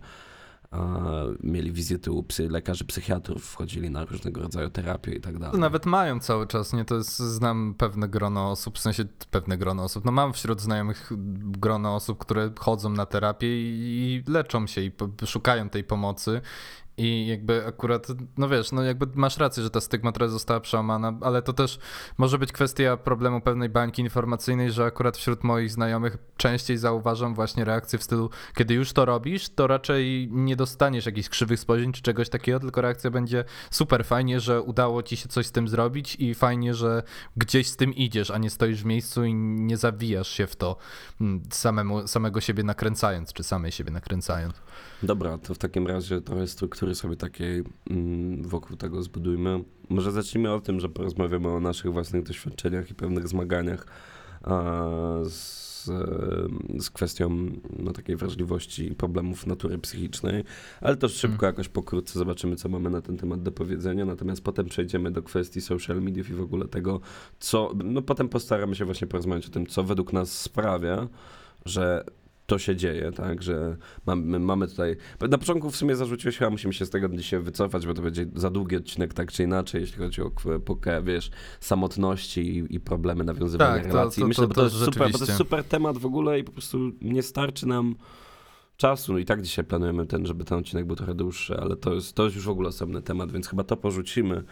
mieli 1.42 1.72
wizyty 1.72 2.12
u 2.12 2.22
psy, 2.22 2.48
lekarzy, 2.48 2.84
psychiatrów, 2.84 3.44
wchodzili 3.44 3.90
na 3.90 4.04
różnego 4.04 4.42
rodzaju 4.42 4.70
terapię 4.70 5.12
i 5.14 5.20
tak 5.20 5.38
dalej. 5.38 5.60
Nawet 5.60 5.86
mają 5.86 6.20
cały 6.20 6.46
czas, 6.46 6.72
nie? 6.72 6.84
To 6.84 6.94
jest, 6.94 7.18
znam 7.18 7.74
pewne 7.78 8.08
grono 8.08 8.50
osób, 8.50 8.78
w 8.78 8.80
sensie 8.80 9.04
pewne 9.30 9.58
grono 9.58 9.84
osób, 9.84 10.04
no 10.04 10.12
mam 10.12 10.32
wśród 10.32 10.60
znajomych 10.60 11.12
grono 11.42 11.94
osób, 11.94 12.18
które 12.18 12.50
chodzą 12.58 12.90
na 12.90 13.06
terapię 13.06 13.46
i, 13.46 14.22
i 14.26 14.30
leczą 14.30 14.66
się 14.66 14.80
i 14.80 14.92
szukają 15.26 15.68
tej 15.68 15.84
pomocy 15.84 16.40
i 16.96 17.26
jakby 17.26 17.66
akurat, 17.66 18.06
no 18.38 18.48
wiesz, 18.48 18.72
no 18.72 18.82
jakby 18.82 19.06
masz 19.14 19.38
rację, 19.38 19.62
że 19.62 19.70
ta 19.70 19.80
stygma 19.80 20.12
trochę 20.12 20.30
została 20.30 20.60
przełamana, 20.60 21.18
ale 21.20 21.42
to 21.42 21.52
też 21.52 21.78
może 22.18 22.38
być 22.38 22.52
kwestia 22.52 22.96
problemu 22.96 23.40
pewnej 23.40 23.68
bańki 23.68 24.02
informacyjnej, 24.02 24.70
że 24.70 24.84
akurat 24.84 25.16
wśród 25.16 25.44
moich 25.44 25.70
znajomych 25.70 26.18
częściej 26.36 26.76
zauważam 26.76 27.34
właśnie 27.34 27.64
reakcje 27.64 27.98
w 27.98 28.02
stylu, 28.02 28.30
kiedy 28.56 28.74
już 28.74 28.92
to 28.92 29.04
robisz, 29.04 29.48
to 29.48 29.66
raczej 29.66 30.28
nie 30.32 30.56
dostaniesz 30.56 31.06
jakichś 31.06 31.28
krzywych 31.28 31.60
spojrzeń 31.60 31.92
czy 31.92 32.02
czegoś 32.02 32.28
takiego, 32.28 32.60
tylko 32.60 32.80
reakcja 32.80 33.10
będzie 33.10 33.44
super 33.70 34.04
fajnie, 34.04 34.40
że 34.40 34.62
udało 34.62 35.02
ci 35.02 35.16
się 35.16 35.28
coś 35.28 35.46
z 35.46 35.52
tym 35.52 35.68
zrobić 35.68 36.16
i 36.18 36.34
fajnie, 36.34 36.74
że 36.74 37.02
gdzieś 37.36 37.68
z 37.68 37.76
tym 37.76 37.94
idziesz, 37.94 38.30
a 38.30 38.38
nie 38.38 38.50
stoisz 38.50 38.82
w 38.82 38.84
miejscu 38.84 39.24
i 39.24 39.34
nie 39.34 39.76
zawijasz 39.76 40.28
się 40.28 40.46
w 40.46 40.56
to 40.56 40.76
mm, 41.20 41.42
samemu, 41.50 42.08
samego 42.08 42.40
siebie 42.40 42.62
nakręcając, 42.62 43.32
czy 43.32 43.42
samej 43.42 43.72
siebie 43.72 43.90
nakręcając. 43.90 44.54
Dobra, 45.02 45.38
to 45.38 45.54
w 45.54 45.58
takim 45.58 45.86
razie 45.86 46.20
trochę 46.20 46.46
struktury 46.80 46.94
sobie 46.94 47.16
takiej 47.16 47.64
mm, 47.90 48.42
wokół 48.42 48.76
tego 48.76 49.02
zbudujmy. 49.02 49.64
Może 49.88 50.12
zacznijmy 50.12 50.52
o 50.52 50.60
tym, 50.60 50.80
że 50.80 50.88
porozmawiamy 50.88 51.48
o 51.48 51.60
naszych 51.60 51.92
własnych 51.92 52.22
doświadczeniach 52.22 52.90
i 52.90 52.94
pewnych 52.94 53.28
zmaganiach 53.28 53.86
z, 55.24 55.84
z 56.78 56.90
kwestią 56.90 57.46
no, 57.78 57.92
takiej 57.92 58.16
wrażliwości 58.16 58.92
i 58.92 58.94
problemów 58.94 59.46
natury 59.46 59.78
psychicznej, 59.78 60.44
ale 60.80 60.96
to 60.96 61.08
szybko 61.08 61.40
hmm. 61.40 61.52
jakoś 61.52 61.68
pokrótce 61.68 62.18
zobaczymy, 62.18 62.56
co 62.56 62.68
mamy 62.68 62.90
na 62.90 63.02
ten 63.02 63.16
temat 63.16 63.42
do 63.42 63.52
powiedzenia, 63.52 64.04
natomiast 64.04 64.44
potem 64.44 64.66
przejdziemy 64.66 65.10
do 65.10 65.22
kwestii 65.22 65.60
social 65.60 66.02
mediów 66.02 66.30
i 66.30 66.34
w 66.34 66.40
ogóle 66.40 66.68
tego, 66.68 67.00
co, 67.38 67.72
no 67.84 68.02
potem 68.02 68.28
postaramy 68.28 68.74
się 68.74 68.84
właśnie 68.84 69.06
porozmawiać 69.06 69.46
o 69.46 69.50
tym, 69.50 69.66
co 69.66 69.84
według 69.84 70.12
nas 70.12 70.32
sprawia, 70.32 71.08
że 71.64 72.04
to 72.50 72.58
się 72.58 72.76
dzieje, 72.76 73.12
tak, 73.12 73.42
że 73.42 73.76
mamy, 74.06 74.38
mamy 74.38 74.68
tutaj, 74.68 74.96
na 75.30 75.38
początku 75.38 75.70
w 75.70 75.76
sumie 75.76 75.96
zarzuciłeś, 75.96 76.38
chyba 76.38 76.50
musimy 76.50 76.72
się 76.72 76.86
z 76.86 76.90
tego 76.90 77.08
dzisiaj 77.08 77.40
wycofać, 77.40 77.86
bo 77.86 77.94
to 77.94 78.02
będzie 78.02 78.26
za 78.34 78.50
długi 78.50 78.76
odcinek 78.76 79.14
tak 79.14 79.32
czy 79.32 79.42
inaczej, 79.42 79.80
jeśli 79.80 79.98
chodzi 79.98 80.22
o 80.22 80.30
pokę, 80.64 81.02
wiesz, 81.02 81.30
samotności 81.60 82.40
i, 82.40 82.74
i 82.74 82.80
problemy 82.80 83.24
nawiązywania 83.24 83.82
tak, 83.82 83.86
relacji. 83.86 84.20
To, 84.20 84.24
to, 84.24 84.28
Myślę, 84.28 84.48
to, 84.48 84.54
to, 84.54 84.64
jest 84.64 84.76
super, 84.76 85.12
bo 85.12 85.18
to 85.18 85.24
jest 85.24 85.38
super 85.38 85.64
temat 85.64 85.98
w 85.98 86.06
ogóle 86.06 86.38
i 86.38 86.44
po 86.44 86.52
prostu 86.52 86.78
nie 87.02 87.22
starczy 87.22 87.68
nam 87.68 87.94
czasu. 88.76 89.12
No 89.12 89.18
i 89.18 89.24
tak 89.24 89.42
dzisiaj 89.42 89.64
planujemy 89.64 90.06
ten, 90.06 90.26
żeby 90.26 90.44
ten 90.44 90.58
odcinek 90.58 90.86
był 90.86 90.96
trochę 90.96 91.14
dłuższy, 91.14 91.56
ale 91.56 91.76
to 91.76 91.94
jest, 91.94 92.14
to 92.14 92.24
jest 92.24 92.36
już 92.36 92.44
w 92.44 92.50
ogóle 92.50 92.68
osobny 92.68 93.02
temat, 93.02 93.32
więc 93.32 93.48
chyba 93.48 93.64
to 93.64 93.76
porzucimy. 93.76 94.44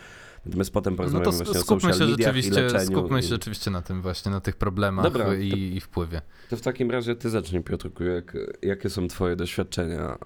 Natomiast 0.46 0.70
potem 0.70 0.96
porozmawiamy 0.96 1.32
no 1.32 1.38
to 1.38 1.44
właśnie 1.44 1.60
skupmy 1.60 1.90
o 1.90 1.92
social 1.92 2.08
się 2.08 2.16
rzeczywiście, 2.16 2.66
i 2.84 2.86
Skupmy 2.86 3.22
się 3.22 3.28
rzeczywiście 3.28 3.70
na 3.70 3.82
tym 3.82 4.02
właśnie, 4.02 4.32
na 4.32 4.40
tych 4.40 4.56
problemach 4.56 5.04
Dobra, 5.04 5.34
i, 5.34 5.50
to, 5.50 5.56
i 5.56 5.80
wpływie. 5.80 6.20
To 6.50 6.56
w 6.56 6.60
takim 6.60 6.90
razie 6.90 7.14
ty 7.14 7.30
zacznij 7.30 7.62
Piotrku, 7.62 8.04
jak, 8.04 8.36
jakie 8.62 8.90
są 8.90 9.08
twoje 9.08 9.36
doświadczenia 9.36 10.18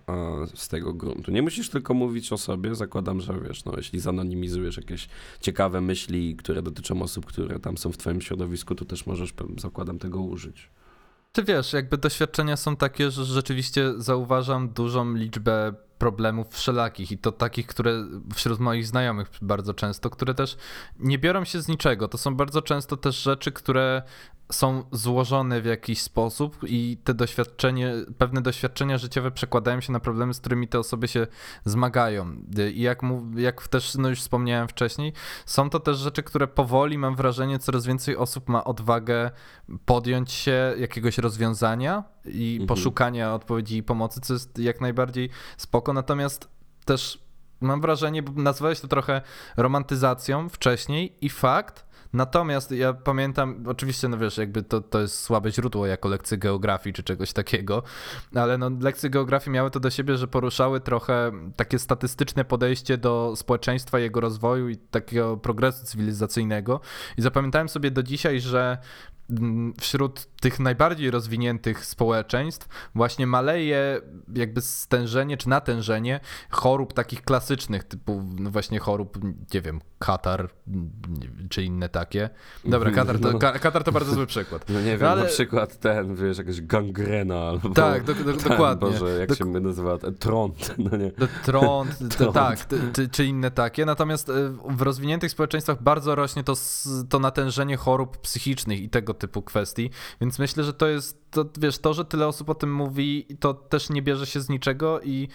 z 0.55 0.69
tego 0.69 0.93
gruntu? 0.93 1.31
Nie 1.31 1.43
musisz 1.43 1.71
tylko 1.71 1.95
mówić 1.95 2.33
o 2.33 2.39
sobie, 2.39 2.75
zakładam, 2.75 3.21
że 3.21 3.41
wiesz, 3.49 3.65
no, 3.65 3.73
jeśli 3.77 4.01
zanonimizujesz 4.01 4.77
jakieś 4.77 5.09
ciekawe 5.41 5.81
myśli, 5.81 6.37
które 6.37 6.63
dotyczą 6.63 7.03
osób, 7.03 7.27
które 7.27 7.59
tam 7.59 7.79
są 7.79 7.93
w 7.93 7.97
twoim 7.97 8.21
środowisku, 8.21 8.75
to 8.75 8.85
też 8.85 9.07
możesz, 9.07 9.35
zakładam, 9.59 9.99
tego 9.99 10.21
użyć. 10.21 10.69
Ty 11.33 11.45
wiesz, 11.45 11.73
jakby 11.73 11.99
doświadczenia 11.99 12.57
są 12.57 12.77
takie, 12.77 13.11
że 13.11 13.25
rzeczywiście 13.25 13.93
zauważam 13.97 14.69
dużą 14.69 15.15
liczbę 15.15 15.73
problemów 15.99 16.55
wszelakich 16.55 17.13
i 17.13 17.19
to 17.19 17.33
takich, 17.33 17.67
które 17.67 18.05
wśród 18.35 18.61
moich 18.61 18.87
znajomych 18.87 19.31
bardzo 19.43 19.75
często, 19.75 20.11
które 20.11 20.35
też 20.35 20.57
nie 20.99 21.19
biorą 21.19 21.45
się 21.45 21.63
z 21.63 21.69
niczego. 21.69 22.09
To 22.09 22.19
są 22.19 22.35
bardzo 22.35 22.63
często 22.63 22.97
też 22.97 23.23
rzeczy, 23.23 23.53
które 23.53 24.03
są 24.53 24.85
złożone 24.93 25.61
w 25.61 25.65
jakiś 25.65 26.03
sposób 26.03 26.57
i 26.63 26.99
te 27.05 27.15
doświadczenie, 27.15 27.95
pewne 28.19 28.43
doświadczenia 28.43 28.99
życiowe 28.99 29.31
przekładają 29.31 29.81
się 29.81 29.93
na 29.93 30.01
problemy, 30.01 30.35
z 30.35 30.41
którymi 30.41 30.69
te 30.69 30.79
osoby 30.79 31.09
się 31.09 31.27
zmagają. 31.65 32.37
I 32.75 32.81
jak, 32.81 33.03
jak 33.37 33.69
też 33.69 33.95
no 33.95 34.09
już 34.09 34.21
wspomniałem 34.21 34.69
wcześniej, 34.69 35.13
są 35.47 35.71
to 35.71 35.81
też 35.81 35.99
rzeczy, 35.99 36.23
które 36.23 36.47
powoli, 36.47 36.99
mam 36.99 37.17
wrażenie, 37.17 37.59
coraz 37.59 37.87
więcej 37.87 38.17
osób 38.17 38.49
ma 38.49 38.65
odwagę 38.65 39.31
podjąć 39.85 40.33
się 40.33 40.75
jakiegoś 40.79 41.19
rozwiązania 41.19 42.05
i 42.25 42.53
mhm. 42.53 42.67
poszukania 42.67 43.35
odpowiedzi 43.35 43.77
i 43.77 43.83
pomocy, 43.83 44.21
co 44.21 44.33
jest 44.33 44.59
jak 44.59 44.81
najbardziej 44.81 45.31
spoko. 45.57 45.93
Natomiast 45.93 46.49
też 46.85 47.19
mam 47.61 47.81
wrażenie, 47.81 48.23
bo 48.23 48.43
nazwałeś 48.43 48.81
to 48.81 48.89
trochę 48.89 49.23
romantyzacją 49.57 50.49
wcześniej 50.49 51.17
i 51.21 51.29
fakt, 51.29 51.92
Natomiast 52.13 52.71
ja 52.71 52.93
pamiętam, 52.93 53.65
oczywiście, 53.67 54.09
no 54.09 54.19
wiesz, 54.19 54.39
jakby 54.39 54.63
to, 54.63 54.81
to 54.81 55.01
jest 55.01 55.21
słabe 55.21 55.53
źródło 55.53 55.87
jako 55.87 56.09
lekcje 56.09 56.39
geografii 56.39 56.95
czy 56.95 57.03
czegoś 57.03 57.33
takiego, 57.33 57.83
ale 58.35 58.59
no, 58.59 58.71
lekcje 58.81 59.11
geografii 59.11 59.55
miały 59.55 59.71
to 59.71 59.81
do 59.81 59.91
siebie, 59.91 60.17
że 60.17 60.29
poruszały 60.29 60.81
trochę 60.81 61.33
takie 61.57 61.79
statystyczne 61.79 62.45
podejście 62.45 62.99
do 62.99 63.33
społeczeństwa, 63.37 63.99
jego 63.99 64.21
rozwoju 64.21 64.69
i 64.69 64.77
takiego 64.77 65.37
progresu 65.37 65.87
cywilizacyjnego. 65.87 66.81
I 67.17 67.23
zapamiętałem 67.23 67.69
sobie 67.69 67.91
do 67.91 68.03
dzisiaj, 68.03 68.41
że 68.41 68.79
wśród 69.81 70.29
tych 70.41 70.61
najbardziej 70.61 71.11
rozwiniętych 71.11 71.85
społeczeństw 71.85 72.69
właśnie 72.95 73.27
maleje 73.27 74.01
jakby 74.35 74.61
stężenie 74.61 75.37
czy 75.37 75.49
natężenie 75.49 76.21
chorób 76.51 76.93
takich 76.93 77.23
klasycznych, 77.23 77.85
typu 77.85 78.23
no 78.39 78.51
właśnie 78.51 78.79
chorób, 78.79 79.19
nie 79.55 79.61
wiem, 79.61 79.81
katar 79.99 80.49
czy 81.51 81.63
inne 81.63 81.89
takie. 81.89 82.31
Dobra, 82.65 82.89
mhm. 82.89 83.07
katar 83.07 83.21
to, 83.23 83.33
no. 83.33 83.39
katar 83.39 83.85
to 83.85 83.93
bardzo 83.93 84.15
zły 84.15 84.27
przykład. 84.27 84.65
No 84.69 84.81
nie 84.81 84.99
wiem, 84.99 85.09
ale... 85.09 85.23
na 85.23 85.29
przykład 85.29 85.79
ten, 85.79 86.17
wiesz, 86.17 86.39
jakaś 86.39 86.61
gangrena 86.61 87.41
albo... 87.41 87.69
Tak, 87.69 88.05
do, 88.05 88.15
do, 88.15 88.25
ten, 88.25 88.51
dokładnie. 88.51 88.91
Boże, 88.91 89.19
jak 89.19 89.29
do... 89.29 89.35
się 89.35 89.45
nazywa? 89.45 89.99
Trąd, 90.19 90.75
no 90.79 90.97
nie. 90.97 91.11
Trąd, 91.45 91.99
trąd. 92.19 92.35
tak, 92.35 92.59
czy, 92.93 93.09
czy 93.09 93.25
inne 93.25 93.51
takie. 93.51 93.85
Natomiast 93.85 94.29
e, 94.29 94.33
w 94.69 94.83
rozwiniętych 94.83 95.31
społeczeństwach 95.31 95.83
bardzo 95.83 96.15
rośnie 96.15 96.45
to, 96.45 96.55
to 97.09 97.19
natężenie 97.19 97.77
chorób 97.77 98.19
psychicznych 98.19 98.81
i 98.81 98.89
tego 98.89 99.15
typu 99.23 99.43
kwestii, 99.43 99.91
więc 100.21 100.39
myślę, 100.39 100.65
że 100.65 100.73
to 100.73 100.87
jest, 100.87 101.31
to, 101.31 101.45
wiesz, 101.59 101.79
to, 101.79 101.95
że 101.95 102.05
tyle 102.05 102.27
osób 102.27 102.51
o 102.51 102.55
tym 102.55 102.75
mówi, 102.75 103.27
to 103.41 103.55
też 103.55 103.91
nie 103.91 104.03
bierze 104.03 104.27
się 104.27 104.41
z 104.41 104.49
niczego 104.49 105.01
i, 105.01 105.29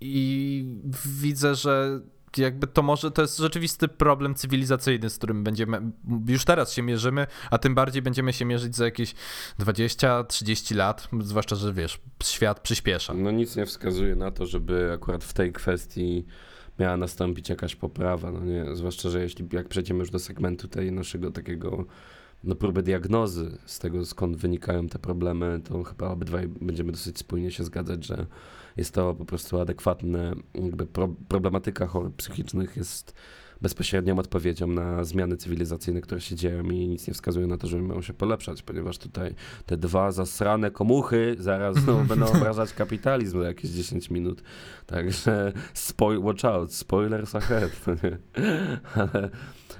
i 0.00 0.64
widzę, 1.04 1.54
że 1.54 2.00
jakby 2.36 2.66
to 2.66 2.82
może, 2.82 3.10
to 3.10 3.22
jest 3.22 3.38
rzeczywisty 3.38 3.88
problem 3.88 4.34
cywilizacyjny, 4.34 5.10
z 5.10 5.18
którym 5.18 5.44
będziemy, 5.44 5.80
już 6.28 6.44
teraz 6.44 6.72
się 6.72 6.82
mierzymy, 6.82 7.26
a 7.50 7.58
tym 7.58 7.74
bardziej 7.74 8.02
będziemy 8.02 8.32
się 8.32 8.44
mierzyć 8.44 8.76
za 8.76 8.84
jakieś 8.84 9.14
20-30 9.60 10.76
lat, 10.76 11.08
zwłaszcza, 11.20 11.56
że 11.56 11.72
wiesz, 11.72 12.00
świat 12.22 12.60
przyspiesza. 12.60 13.14
No 13.14 13.30
nic 13.30 13.56
nie 13.56 13.66
wskazuje 13.66 14.16
na 14.16 14.30
to, 14.30 14.46
żeby 14.46 14.92
akurat 14.94 15.24
w 15.24 15.32
tej 15.32 15.52
kwestii 15.52 16.26
miała 16.78 16.96
nastąpić 16.96 17.48
jakaś 17.48 17.76
poprawa, 17.76 18.32
no 18.32 18.40
nie, 18.40 18.76
zwłaszcza, 18.76 19.10
że 19.10 19.22
jeśli, 19.22 19.48
jak 19.52 19.68
przejdziemy 19.68 20.00
już 20.00 20.10
do 20.10 20.18
segmentu 20.18 20.68
tej 20.68 20.92
naszego 20.92 21.30
takiego 21.30 21.84
no, 22.44 22.54
próbę 22.54 22.82
diagnozy 22.82 23.58
z 23.66 23.78
tego, 23.78 24.06
skąd 24.06 24.36
wynikają 24.36 24.88
te 24.88 24.98
problemy, 24.98 25.60
to 25.64 25.82
chyba 25.82 26.08
obydwaj 26.08 26.48
będziemy 26.48 26.92
dosyć 26.92 27.18
spójnie 27.18 27.50
się 27.50 27.64
zgadzać, 27.64 28.06
że 28.06 28.26
jest 28.76 28.94
to 28.94 29.14
po 29.14 29.24
prostu 29.24 29.60
adekwatne, 29.60 30.34
jakby 30.54 30.86
pro, 30.86 31.08
problematyka 31.28 31.86
chorób 31.86 32.16
psychicznych 32.16 32.76
jest 32.76 33.14
bezpośrednią 33.62 34.18
odpowiedzią 34.18 34.66
na 34.66 35.04
zmiany 35.04 35.36
cywilizacyjne, 35.36 36.00
które 36.00 36.20
się 36.20 36.34
dzieją 36.34 36.62
i 36.62 36.88
nic 36.88 37.08
nie 37.08 37.14
wskazuje 37.14 37.46
na 37.46 37.58
to, 37.58 37.66
że 37.66 37.78
mają 37.78 38.02
się 38.02 38.12
polepszać, 38.12 38.62
ponieważ 38.62 38.98
tutaj 38.98 39.34
te 39.66 39.76
dwa 39.76 40.12
zasrane 40.12 40.70
komuchy 40.70 41.36
zaraz 41.38 41.76
znowu 41.76 42.04
będą 42.14 42.26
obrażać 42.26 42.72
kapitalizm 42.72 43.40
za 43.40 43.46
jakieś 43.46 43.70
10 43.70 44.10
minut. 44.10 44.42
Także 44.86 45.52
spoil, 45.74 46.20
watch 46.20 46.44
out, 46.44 46.74
spoilers 46.74 47.34
ahead. 47.34 47.70
Ale 48.94 49.30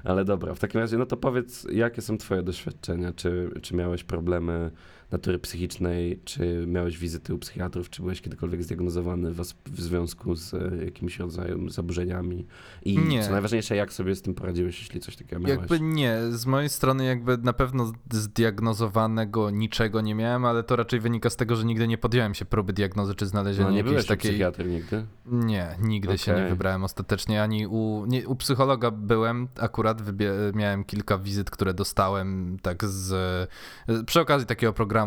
ale 0.04 0.24
dobra, 0.24 0.54
w 0.54 0.58
takim 0.58 0.80
razie, 0.80 0.98
no 0.98 1.06
to 1.06 1.16
powiedz, 1.16 1.66
jakie 1.72 2.02
są 2.02 2.18
twoje 2.18 2.42
doświadczenia? 2.42 3.12
Czy, 3.12 3.50
czy 3.62 3.76
miałeś 3.76 4.04
problemy 4.04 4.70
natury 5.12 5.38
psychicznej, 5.38 6.20
czy 6.24 6.64
miałeś 6.66 6.98
wizyty 6.98 7.34
u 7.34 7.38
psychiatrów, 7.38 7.90
czy 7.90 8.02
byłeś 8.02 8.20
kiedykolwiek 8.20 8.62
zdiagnozowany 8.62 9.32
w, 9.32 9.40
w 9.66 9.80
związku 9.80 10.34
z 10.34 10.54
e, 10.54 10.84
jakimś 10.84 11.18
rodzajem 11.18 11.70
zaburzeniami? 11.70 12.46
I 12.84 12.98
nie. 12.98 13.24
co 13.24 13.30
najważniejsze, 13.30 13.76
jak 13.76 13.92
sobie 13.92 14.14
z 14.14 14.22
tym 14.22 14.34
poradziłeś, 14.34 14.78
jeśli 14.78 15.00
coś 15.00 15.16
takiego 15.16 15.42
miałeś? 15.42 15.58
Jakby 15.58 15.80
nie, 15.80 16.18
z 16.30 16.46
mojej 16.46 16.68
strony 16.68 17.04
jakby 17.04 17.38
na 17.38 17.52
pewno 17.52 17.92
zdiagnozowanego 18.12 19.50
niczego 19.50 20.00
nie 20.00 20.14
miałem, 20.14 20.44
ale 20.44 20.62
to 20.62 20.76
raczej 20.76 21.00
wynika 21.00 21.30
z 21.30 21.36
tego, 21.36 21.56
że 21.56 21.64
nigdy 21.64 21.88
nie 21.88 21.98
podjąłem 21.98 22.34
się 22.34 22.44
próby 22.44 22.72
diagnozy, 22.72 23.14
czy 23.14 23.26
znalezienia 23.26 23.68
no, 23.68 23.74
nie 23.74 23.82
jakiejś 23.82 24.06
takiej... 24.06 24.30
psychiatry 24.30 24.70
nigdy? 24.70 25.06
Nie, 25.26 25.76
nigdy 25.80 26.08
okay. 26.08 26.18
się 26.18 26.34
nie 26.34 26.48
wybrałem 26.48 26.84
ostatecznie, 26.84 27.42
ani 27.42 27.66
u, 27.66 28.04
nie, 28.06 28.28
u 28.28 28.36
psychologa 28.36 28.90
byłem, 28.90 29.48
akurat 29.58 30.02
miałem 30.54 30.84
kilka 30.84 31.18
wizyt, 31.18 31.50
które 31.50 31.74
dostałem 31.74 32.58
tak 32.62 32.84
z... 32.84 33.48
przy 34.06 34.20
okazji 34.20 34.46
takiego 34.46 34.72
programu 34.72 34.99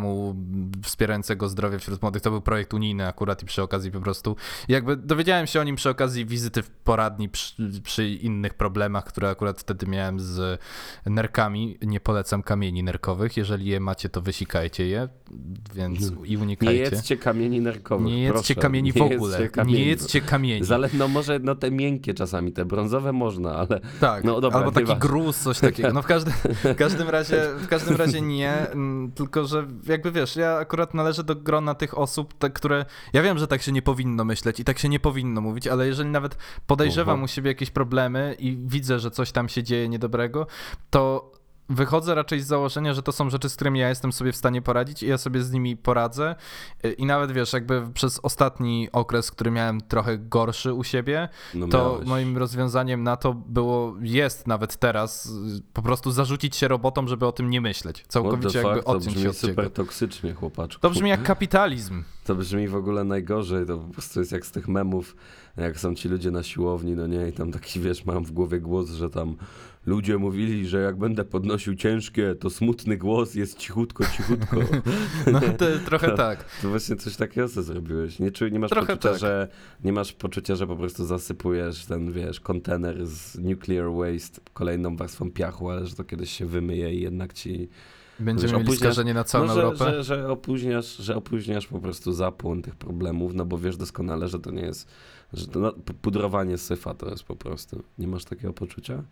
wspierającego 0.84 1.50
zdrowie 1.50 1.80
wśród 1.80 2.02
młodych, 2.02 2.22
to 2.22 2.32
był 2.32 2.42
projekt 2.42 2.74
unijny 2.74 3.08
akurat 3.08 3.44
i 3.44 3.46
przy 3.46 3.62
okazji 3.62 3.92
po 3.92 4.00
prostu 4.00 4.36
jakby 4.68 4.98
dowiedziałem 4.98 5.48
się 5.48 5.62
o 5.62 5.64
nim 5.64 5.76
przy 5.76 5.90
okazji 5.90 6.26
wizyty 6.26 6.64
w 6.64 6.70
poradni 6.70 7.30
przy, 7.30 7.82
przy 7.84 8.10
innych 8.10 8.54
problemach, 8.54 9.04
które 9.04 9.30
akurat 9.30 9.60
wtedy 9.60 9.88
miałem 9.88 10.20
z 10.20 10.62
nerkami. 11.06 11.78
Nie 11.82 12.00
polecam 12.00 12.44
kamieni 12.44 12.84
nerkowych, 12.84 13.38
jeżeli 13.38 13.66
je 13.66 13.80
macie, 13.80 14.10
to 14.10 14.22
wysikajcie 14.22 14.88
je, 14.88 15.10
więc 15.76 16.12
i 16.26 16.38
unikajcie. 16.38 16.74
Nie 16.74 16.80
jedzcie 16.80 17.18
kamieni 17.18 17.62
nerkowych, 17.62 18.08
Nie 18.08 18.24
jedzcie 18.24 18.56
proszę. 18.56 18.56
kamieni 18.56 18.92
w 18.92 19.02
ogóle. 19.02 19.40
Jedzcie 19.40 19.50
kamieni. 19.50 19.80
Nie 19.80 19.86
jedzcie 19.86 20.22
kamieni. 20.22 20.66
Zale, 20.66 20.90
no 20.94 21.08
może 21.08 21.40
no 21.40 21.56
te 21.56 21.72
miękkie 21.72 22.14
czasami, 22.14 22.52
te 22.52 22.66
brązowe 22.66 23.14
można, 23.14 23.56
ale... 23.56 23.82
Tak, 24.00 24.24
no, 24.24 24.42
dobra, 24.42 24.60
albo 24.60 24.72
taki 24.72 24.96
gruz, 24.96 25.38
coś 25.38 25.60
takiego. 25.60 25.94
No 25.94 26.02
w 26.02 26.06
każdym, 26.06 26.34
w 26.64 26.76
każdym 26.76 27.10
razie 27.10 27.44
w 27.58 27.68
każdym 27.68 27.96
razie 27.96 28.22
nie, 28.22 28.68
tylko 29.16 29.46
że 29.46 29.68
jakby 29.88 30.12
wiesz, 30.12 30.36
ja 30.36 30.58
akurat 30.58 30.94
należę 30.94 31.24
do 31.24 31.36
grona 31.36 31.76
tych 31.76 31.98
osób, 31.98 32.34
te, 32.34 32.50
które... 32.50 32.86
Ja 33.14 33.22
wiem, 33.22 33.38
że 33.38 33.48
tak 33.48 33.62
się 33.62 33.72
nie 33.72 33.82
powinno 33.82 34.26
myśleć 34.26 34.60
i 34.60 34.64
tak 34.64 34.80
się 34.80 34.90
nie 34.90 35.00
powinno 35.00 35.42
mówić, 35.42 35.68
ale 35.68 35.88
jeżeli 35.88 36.10
nawet 36.10 36.38
podejrzewam 36.68 37.16
Aha. 37.16 37.26
u 37.26 37.28
siebie 37.28 37.52
jakieś 37.52 37.70
problemy 37.70 38.36
i 38.40 38.58
widzę, 38.66 39.00
że 39.00 39.12
coś 39.12 39.32
tam 39.32 39.50
się 39.50 39.64
dzieje 39.64 39.90
niedobrego, 39.90 40.48
to 40.90 41.32
wychodzę 41.70 42.16
raczej 42.16 42.40
z 42.40 42.48
założenia, 42.48 42.94
że 42.94 43.04
to 43.04 43.12
są 43.12 43.30
rzeczy, 43.30 43.50
z 43.50 43.56
którymi 43.56 43.80
ja 43.80 43.90
jestem 43.90 44.12
sobie 44.12 44.32
w 44.32 44.36
stanie 44.36 44.62
poradzić 44.62 45.04
i 45.04 45.08
ja 45.08 45.18
sobie 45.18 45.44
z 45.44 45.52
nimi 45.52 45.78
poradzę. 45.78 46.36
I 46.98 47.06
nawet 47.06 47.32
wiesz, 47.32 47.54
jakby 47.54 47.82
przez 47.94 48.20
ostatni 48.24 48.90
okres, 48.92 49.32
który 49.32 49.52
miałem 49.52 49.82
trochę 49.82 50.18
gorszy 50.18 50.74
u 50.74 50.84
siebie, 50.84 51.30
no 51.54 51.68
to 51.68 52.02
moim 52.06 52.38
rozwiązaniem 52.38 53.04
na 53.04 53.18
to 53.18 53.34
było, 53.34 53.96
jest 54.02 54.48
nawet 54.48 54.78
teraz, 54.78 55.34
po 55.74 55.82
prostu 55.82 56.12
zarzucić 56.12 56.56
się 56.56 56.68
robotom, 56.68 57.08
żeby 57.08 57.26
o 57.26 57.32
tym 57.32 57.50
nie 57.50 57.62
myśleć. 57.62 58.06
Całkowicie 58.08 58.60
jakby 58.60 58.76
fuck, 58.76 58.90
odciąć 58.90 59.20
się 59.20 59.30
od 59.30 59.38
super 59.38 59.72
toksycznie, 59.72 60.34
chłopaczku. 60.34 60.82
To 60.82 60.90
brzmi 60.90 61.10
jak 61.10 61.24
kapitalizm. 61.34 62.04
To 62.24 62.36
brzmi 62.36 62.68
w 62.68 62.76
ogóle 62.76 63.04
najgorzej, 63.04 63.66
to 63.66 63.78
po 63.78 63.94
prostu 63.94 64.20
jest 64.20 64.32
jak 64.32 64.46
z 64.46 64.52
tych 64.52 64.68
memów, 64.68 65.16
jak 65.58 65.80
są 65.80 65.96
ci 65.96 66.10
ludzie 66.10 66.32
na 66.32 66.44
siłowni, 66.44 66.96
no 66.96 67.08
nie, 67.08 67.28
i 67.28 67.34
tam 67.34 67.52
taki, 67.52 67.80
wiesz, 67.80 68.06
mam 68.06 68.26
w 68.26 68.32
głowie 68.32 68.60
głos, 68.60 68.90
że 68.90 69.10
tam 69.10 69.36
ludzie 69.86 70.18
mówili, 70.18 70.68
że 70.68 70.82
jak 70.82 70.98
będę 70.98 71.26
podnosił 71.26 71.76
ciężkie, 71.76 72.36
to 72.36 72.50
smutny 72.50 72.98
głos 72.98 73.36
jest 73.36 73.58
cichutko, 73.58 74.04
cichutko. 74.18 74.58
No 75.32 75.40
to 75.58 75.66
trochę 75.86 76.12
tak. 76.18 76.46
To 76.62 76.70
właśnie 76.70 76.96
coś 76.96 77.16
takiego 77.16 77.50
co 77.50 77.64
zrobiłeś. 77.64 78.20
Nie, 78.20 78.32
czuj, 78.32 78.52
nie 78.52 78.60
masz 78.60 78.70
trochę 78.70 78.88
poczucia, 78.88 79.10
tak. 79.10 79.20
że 79.20 79.48
nie 79.84 79.94
masz 79.94 80.14
poczucia, 80.14 80.56
że 80.56 80.68
po 80.68 80.76
prostu 80.76 81.06
zasypujesz 81.06 81.86
ten, 81.86 82.12
wiesz, 82.12 82.40
kontener 82.40 83.08
z 83.08 83.40
nuclear 83.40 83.92
waste 83.92 84.42
kolejną 84.54 84.96
warstwą 84.96 85.32
piachu, 85.32 85.70
ale 85.70 85.88
że 85.88 85.96
to 85.96 86.04
kiedyś 86.04 86.32
się 86.32 86.46
wymyje 86.46 86.94
i 86.94 87.02
jednak 87.02 87.34
ci 87.34 87.70
Będziemy 88.20 88.64
mieli 88.64 89.14
na 89.14 89.24
całą 89.24 89.46
no, 89.46 89.54
że, 89.54 89.62
Europę? 89.62 89.86
Że, 89.86 90.04
że, 90.04 90.30
opóźniasz, 90.30 90.98
że 90.98 91.16
opóźniasz 91.16 91.68
po 91.68 91.80
prostu 91.80 92.14
zapłon 92.14 92.62
tych 92.62 92.76
problemów, 92.76 93.34
no 93.34 93.46
bo 93.46 93.58
wiesz 93.58 93.78
doskonale, 93.78 94.28
że 94.28 94.40
to 94.40 94.52
nie 94.52 94.62
jest, 94.62 94.88
że 95.34 95.48
to, 95.48 95.60
no, 95.60 95.74
pudrowanie 96.02 96.58
syfa 96.58 96.94
to 96.94 97.10
jest 97.10 97.24
po 97.24 97.36
prostu. 97.36 97.84
Nie 97.98 98.08
masz 98.08 98.26
takiego 98.26 98.54
poczucia? 98.54 99.04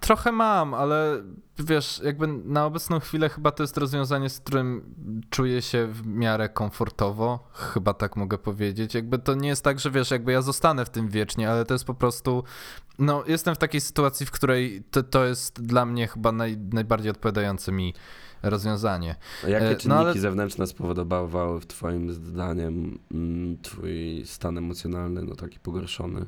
Trochę 0.00 0.32
mam, 0.32 0.74
ale 0.74 1.22
wiesz, 1.58 2.00
jakby 2.04 2.26
na 2.26 2.66
obecną 2.66 3.00
chwilę 3.00 3.28
chyba 3.28 3.50
to 3.50 3.62
jest 3.62 3.76
rozwiązanie, 3.76 4.30
z 4.30 4.40
którym 4.40 4.94
czuję 5.30 5.62
się 5.62 5.86
w 5.86 6.06
miarę 6.06 6.48
komfortowo, 6.48 7.48
chyba 7.52 7.94
tak 7.94 8.16
mogę 8.16 8.38
powiedzieć. 8.38 8.94
Jakby 8.94 9.18
to 9.18 9.34
nie 9.34 9.48
jest 9.48 9.64
tak, 9.64 9.80
że 9.80 9.90
wiesz, 9.90 10.10
jakby 10.10 10.32
ja 10.32 10.42
zostanę 10.42 10.84
w 10.84 10.90
tym 10.90 11.08
wiecznie, 11.08 11.50
ale 11.50 11.64
to 11.64 11.74
jest 11.74 11.84
po 11.84 11.94
prostu, 11.94 12.44
no 12.98 13.24
jestem 13.26 13.54
w 13.54 13.58
takiej 13.58 13.80
sytuacji, 13.80 14.26
w 14.26 14.30
której 14.30 14.82
to, 14.90 15.02
to 15.02 15.24
jest 15.24 15.62
dla 15.62 15.86
mnie 15.86 16.08
chyba 16.08 16.32
naj, 16.32 16.56
najbardziej 16.56 17.10
odpowiadające 17.10 17.72
mi 17.72 17.94
rozwiązanie. 18.42 19.16
A 19.44 19.48
jakie 19.48 19.66
czynniki 19.66 19.88
no, 19.88 19.98
ale... 19.98 20.14
zewnętrzne 20.14 20.66
spowodowały 20.66 21.60
w 21.60 21.66
twoim 21.66 22.12
zdaniem 22.12 22.98
mm, 23.10 23.58
twój 23.62 24.22
stan 24.26 24.58
emocjonalny, 24.58 25.22
no 25.22 25.34
taki 25.34 25.58
pogorszony? 25.58 26.26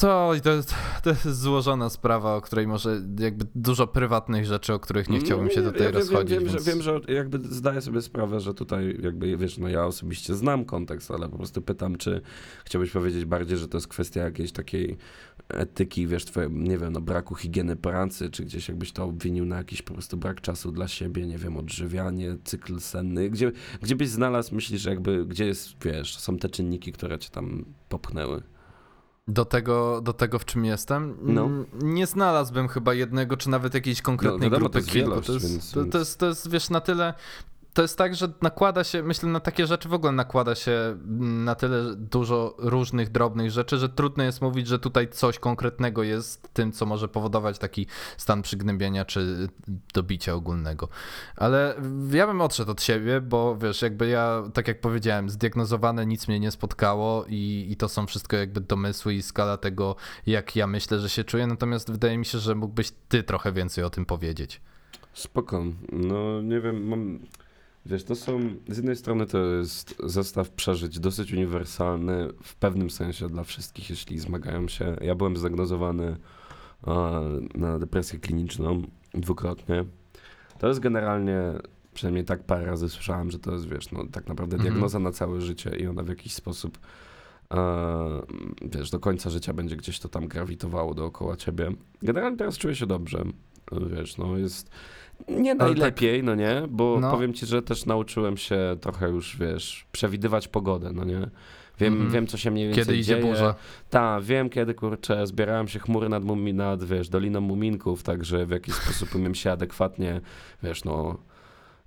To, 0.00 0.32
to, 0.42 0.52
jest, 0.52 0.74
to 1.02 1.10
jest 1.10 1.40
złożona 1.40 1.90
sprawa, 1.90 2.36
o 2.36 2.40
której 2.40 2.66
może 2.66 3.02
jakby 3.18 3.46
dużo 3.54 3.86
prywatnych 3.86 4.46
rzeczy, 4.46 4.74
o 4.74 4.80
których 4.80 5.08
nie 5.08 5.20
chciałbym 5.20 5.50
się 5.50 5.62
tutaj 5.62 5.82
ja 5.82 5.90
rozchodzić. 5.90 6.30
Wiem, 6.30 6.44
więc... 6.44 6.64
że, 6.64 6.72
wiem, 6.72 6.82
że 6.82 7.00
jakby 7.08 7.38
zdaję 7.54 7.80
sobie 7.80 8.02
sprawę, 8.02 8.40
że 8.40 8.54
tutaj 8.54 8.98
jakby 9.02 9.36
wiesz, 9.36 9.58
no 9.58 9.68
ja 9.68 9.86
osobiście 9.86 10.34
znam 10.34 10.64
kontekst, 10.64 11.10
ale 11.10 11.28
po 11.28 11.36
prostu 11.36 11.62
pytam, 11.62 11.96
czy 11.96 12.20
chciałbyś 12.64 12.90
powiedzieć 12.90 13.24
bardziej, 13.24 13.58
że 13.58 13.68
to 13.68 13.76
jest 13.76 13.88
kwestia 13.88 14.20
jakiejś 14.20 14.52
takiej 14.52 14.96
etyki, 15.48 16.06
wiesz, 16.06 16.24
twoje, 16.24 16.48
nie 16.50 16.78
wiem, 16.78 16.92
no 16.92 17.00
braku 17.00 17.34
higieny 17.34 17.76
pracy, 17.76 18.30
czy 18.30 18.44
gdzieś 18.44 18.68
jakbyś 18.68 18.92
to 18.92 19.04
obwinił 19.04 19.44
na 19.44 19.56
jakiś 19.56 19.82
po 19.82 19.92
prostu 19.92 20.16
brak 20.16 20.40
czasu 20.40 20.72
dla 20.72 20.88
siebie, 20.88 21.26
nie 21.26 21.38
wiem, 21.38 21.56
odżywianie, 21.56 22.36
cykl 22.44 22.80
senny, 22.80 23.30
gdzie, 23.30 23.52
gdzie 23.82 23.96
byś 23.96 24.08
znalazł, 24.08 24.54
myślisz, 24.54 24.84
jakby, 24.84 25.26
gdzie 25.26 25.46
jest, 25.46 25.84
wiesz, 25.84 26.18
są 26.18 26.36
te 26.36 26.48
czynniki, 26.48 26.92
które 26.92 27.18
cię 27.18 27.30
tam 27.30 27.64
popchnęły? 27.88 28.42
Do 29.28 29.44
tego, 29.44 30.00
do 30.00 30.12
tego, 30.12 30.38
w 30.38 30.44
czym 30.44 30.64
jestem, 30.64 31.16
no. 31.22 31.48
nie 31.82 32.06
znalazłbym 32.06 32.68
chyba 32.68 32.94
jednego, 32.94 33.36
czy 33.36 33.50
nawet 33.50 33.74
jakiejś 33.74 34.02
konkretnej 34.02 34.50
no, 34.50 34.58
grupy 34.58 34.82
kilku. 34.82 35.20
To 35.20 35.32
jest, 35.32 35.52
więc, 35.52 35.72
to, 35.72 35.84
to, 35.84 35.98
jest, 35.98 36.18
to 36.18 36.26
jest, 36.26 36.50
wiesz, 36.50 36.70
na 36.70 36.80
tyle 36.80 37.14
to 37.78 37.82
jest 37.82 37.98
tak, 37.98 38.14
że 38.14 38.28
nakłada 38.42 38.84
się, 38.84 39.02
myślę, 39.02 39.28
na 39.28 39.40
takie 39.40 39.66
rzeczy 39.66 39.88
w 39.88 39.92
ogóle 39.92 40.12
nakłada 40.12 40.54
się 40.54 40.96
na 41.18 41.54
tyle 41.54 41.96
dużo 41.96 42.54
różnych 42.58 43.10
drobnych 43.10 43.50
rzeczy, 43.50 43.78
że 43.78 43.88
trudno 43.88 44.24
jest 44.24 44.42
mówić, 44.42 44.66
że 44.66 44.78
tutaj 44.78 45.08
coś 45.08 45.38
konkretnego 45.38 46.02
jest 46.02 46.54
tym, 46.54 46.72
co 46.72 46.86
może 46.86 47.08
powodować 47.08 47.58
taki 47.58 47.86
stan 48.16 48.42
przygnębienia 48.42 49.04
czy 49.04 49.48
dobicia 49.94 50.34
ogólnego. 50.34 50.88
Ale 51.36 51.74
ja 52.12 52.26
bym 52.26 52.40
odszedł 52.40 52.70
od 52.70 52.82
siebie, 52.82 53.20
bo 53.20 53.56
wiesz, 53.56 53.82
jakby 53.82 54.08
ja, 54.08 54.42
tak 54.54 54.68
jak 54.68 54.80
powiedziałem, 54.80 55.30
zdiagnozowane 55.30 56.06
nic 56.06 56.28
mnie 56.28 56.40
nie 56.40 56.50
spotkało 56.50 57.24
i, 57.28 57.66
i 57.70 57.76
to 57.76 57.88
są 57.88 58.06
wszystko 58.06 58.36
jakby 58.36 58.60
domysły 58.60 59.14
i 59.14 59.22
skala 59.22 59.56
tego, 59.56 59.96
jak 60.26 60.56
ja 60.56 60.66
myślę, 60.66 60.98
że 60.98 61.08
się 61.08 61.24
czuję, 61.24 61.46
natomiast 61.46 61.92
wydaje 61.92 62.18
mi 62.18 62.26
się, 62.26 62.38
że 62.38 62.54
mógłbyś 62.54 62.92
ty 63.08 63.22
trochę 63.22 63.52
więcej 63.52 63.84
o 63.84 63.90
tym 63.90 64.04
powiedzieć. 64.04 64.60
Spoko. 65.12 65.64
No 65.92 66.42
nie 66.42 66.60
wiem, 66.60 66.88
mam 66.88 67.18
Wiesz, 67.88 68.04
to 68.04 68.14
są, 68.14 68.40
z 68.68 68.76
jednej 68.76 68.96
strony 68.96 69.26
to 69.26 69.38
jest 69.38 69.96
zestaw 70.04 70.50
przeżyć 70.50 71.00
dosyć 71.00 71.32
uniwersalny 71.32 72.28
w 72.42 72.56
pewnym 72.56 72.90
sensie 72.90 73.28
dla 73.28 73.44
wszystkich, 73.44 73.90
jeśli 73.90 74.18
zmagają 74.18 74.68
się. 74.68 74.96
Ja 75.00 75.14
byłem 75.14 75.36
zdiagnozowany 75.36 76.16
na 77.54 77.78
depresję 77.78 78.18
kliniczną 78.18 78.82
dwukrotnie. 79.14 79.84
To 80.58 80.68
jest 80.68 80.80
generalnie, 80.80 81.40
przynajmniej 81.94 82.24
tak 82.24 82.44
parę 82.44 82.66
razy 82.66 82.88
słyszałem, 82.88 83.30
że 83.30 83.38
to 83.38 83.52
jest, 83.52 83.68
wiesz, 83.68 83.92
no 83.92 84.04
tak 84.12 84.28
naprawdę 84.28 84.56
mhm. 84.56 84.72
diagnoza 84.72 84.98
na 84.98 85.12
całe 85.12 85.40
życie 85.40 85.70
i 85.76 85.86
ona 85.86 86.02
w 86.02 86.08
jakiś 86.08 86.34
sposób 86.34 86.78
wiesz, 88.62 88.90
do 88.90 89.00
końca 89.00 89.30
życia 89.30 89.52
będzie 89.52 89.76
gdzieś 89.76 90.00
to 90.00 90.08
tam 90.08 90.28
grawitowało 90.28 90.94
dookoła 90.94 91.36
ciebie. 91.36 91.72
Generalnie 92.02 92.36
teraz 92.36 92.58
czuję 92.58 92.74
się 92.74 92.86
dobrze. 92.86 93.24
Wiesz, 93.90 94.16
no 94.18 94.36
jest 94.36 94.70
nie 95.28 95.56
tak- 95.56 95.68
najlepiej, 95.68 96.18
tak, 96.18 96.26
no 96.26 96.34
nie, 96.34 96.62
bo 96.68 96.98
no. 97.00 97.10
powiem 97.10 97.34
ci, 97.34 97.46
że 97.46 97.62
też 97.62 97.86
nauczyłem 97.86 98.36
się 98.36 98.76
trochę 98.80 99.08
już, 99.08 99.36
wiesz, 99.36 99.86
przewidywać 99.92 100.48
pogodę, 100.48 100.90
no 100.94 101.04
nie. 101.04 101.30
Wiem, 101.80 101.94
mm 101.94 102.08
-hmm. 102.08 102.12
wiem, 102.12 102.26
co 102.26 102.36
się 102.36 102.50
mniej 102.50 102.66
więcej 102.66 102.84
Kiedy 102.84 102.96
idzie 102.96 103.14
dzieje. 103.14 103.26
burza. 103.26 103.54
Tak, 103.90 104.22
wiem, 104.22 104.50
kiedy, 104.50 104.74
kurczę, 104.74 105.26
zbierałem 105.26 105.68
się 105.68 105.78
chmury 105.78 106.08
nad, 106.08 106.24
mumi, 106.24 106.54
nad, 106.54 106.84
wiesz, 106.84 107.08
Doliną 107.08 107.40
Muminków, 107.40 108.02
także 108.02 108.46
w 108.46 108.50
jakiś 108.50 108.74
sposób 108.84 109.14
umiem 109.14 109.34
się 109.34 109.52
adekwatnie, 109.52 110.20
wiesz, 110.62 110.84
no... 110.84 111.18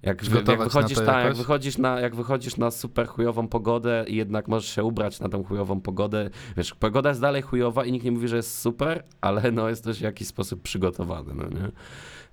Jak, 0.03 0.23
jak, 0.47 0.63
wychodzisz, 0.63 0.97
ta, 0.97 1.21
jak, 1.21 1.35
wychodzisz 1.35 1.77
na, 1.77 1.99
jak 1.99 2.15
wychodzisz 2.15 2.57
na 2.57 2.71
super 2.71 3.07
chujową 3.07 3.47
pogodę 3.47 4.05
i 4.07 4.15
jednak 4.15 4.47
możesz 4.47 4.75
się 4.75 4.83
ubrać 4.83 5.19
na 5.19 5.29
tą 5.29 5.43
chujową 5.43 5.81
pogodę, 5.81 6.29
wiesz, 6.57 6.73
pogoda 6.73 7.09
jest 7.09 7.21
dalej 7.21 7.41
chujowa 7.41 7.85
i 7.85 7.91
nikt 7.91 8.05
nie 8.05 8.11
mówi, 8.11 8.27
że 8.27 8.35
jest 8.35 8.59
super, 8.59 9.03
ale 9.21 9.51
no 9.51 9.69
jesteś 9.69 9.97
w 9.97 10.01
jakiś 10.01 10.27
sposób 10.27 10.61
przygotowany, 10.61 11.33
no 11.35 11.43
nie? 11.43 11.71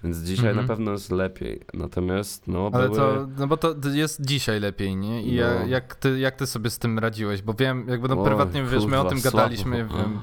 Więc 0.04 0.18
dzisiaj 0.18 0.54
na 0.54 0.60
mhm. 0.60 0.68
pewno 0.68 0.92
jest 0.92 1.10
lepiej. 1.10 1.60
Natomiast, 1.74 2.48
no, 2.48 2.70
Ale 2.72 2.84
były... 2.84 2.96
to, 2.96 3.28
no 3.38 3.46
bo 3.46 3.56
to 3.56 3.74
jest 3.94 4.26
dzisiaj 4.26 4.60
lepiej, 4.60 4.96
nie? 4.96 5.22
I 5.22 5.36
no. 5.36 5.66
jak, 5.66 5.96
ty, 5.96 6.18
jak 6.18 6.36
ty 6.36 6.46
sobie 6.46 6.70
z 6.70 6.78
tym 6.78 6.98
radziłeś? 6.98 7.42
Bo 7.42 7.54
wiem, 7.54 7.88
jakby 7.88 8.08
no 8.08 8.20
Oj, 8.20 8.26
prywatnie, 8.26 8.64
wiesz, 8.64 8.86
my 8.86 9.00
o 9.00 9.04
tym 9.04 9.20
słabo. 9.20 9.36
gadaliśmy, 9.36 9.76
wiem, 9.76 10.18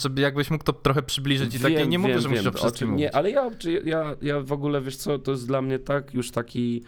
żeby 0.00 0.20
jakbyś 0.20 0.50
mógł 0.50 0.64
to 0.64 0.72
trochę 0.72 1.02
przybliżyć 1.02 1.54
i 1.54 1.58
wiem, 1.58 1.72
takie, 1.72 1.86
nie 1.86 1.98
mówię, 1.98 2.20
że 2.20 2.28
musisz 2.28 2.46
o 2.46 2.52
wszystkim 2.52 2.96
Nie, 2.96 3.14
ale 3.14 3.30
ja, 3.30 3.50
ja, 3.84 4.16
ja 4.22 4.40
w 4.40 4.52
ogóle, 4.52 4.80
wiesz 4.80 4.96
co, 4.96 5.18
to 5.18 5.30
jest 5.30 5.46
dla 5.46 5.62
mnie 5.62 5.78
tak 5.78 6.14
już 6.14 6.30
taki 6.30 6.82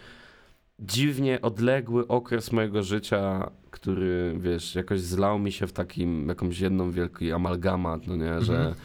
dziwnie 0.79 1.41
odległy 1.41 2.07
okres 2.07 2.51
mojego 2.51 2.83
życia, 2.83 3.51
który, 3.71 4.35
wiesz, 4.39 4.75
jakoś 4.75 5.01
zlał 5.01 5.39
mi 5.39 5.51
się 5.51 5.67
w 5.67 5.73
takim, 5.73 6.27
jakąś 6.27 6.59
jedną 6.59 6.91
wielki 6.91 7.31
amalgamat, 7.31 8.07
no 8.07 8.15
nie, 8.15 8.41
że 8.41 8.57
Mhm. 8.57 8.75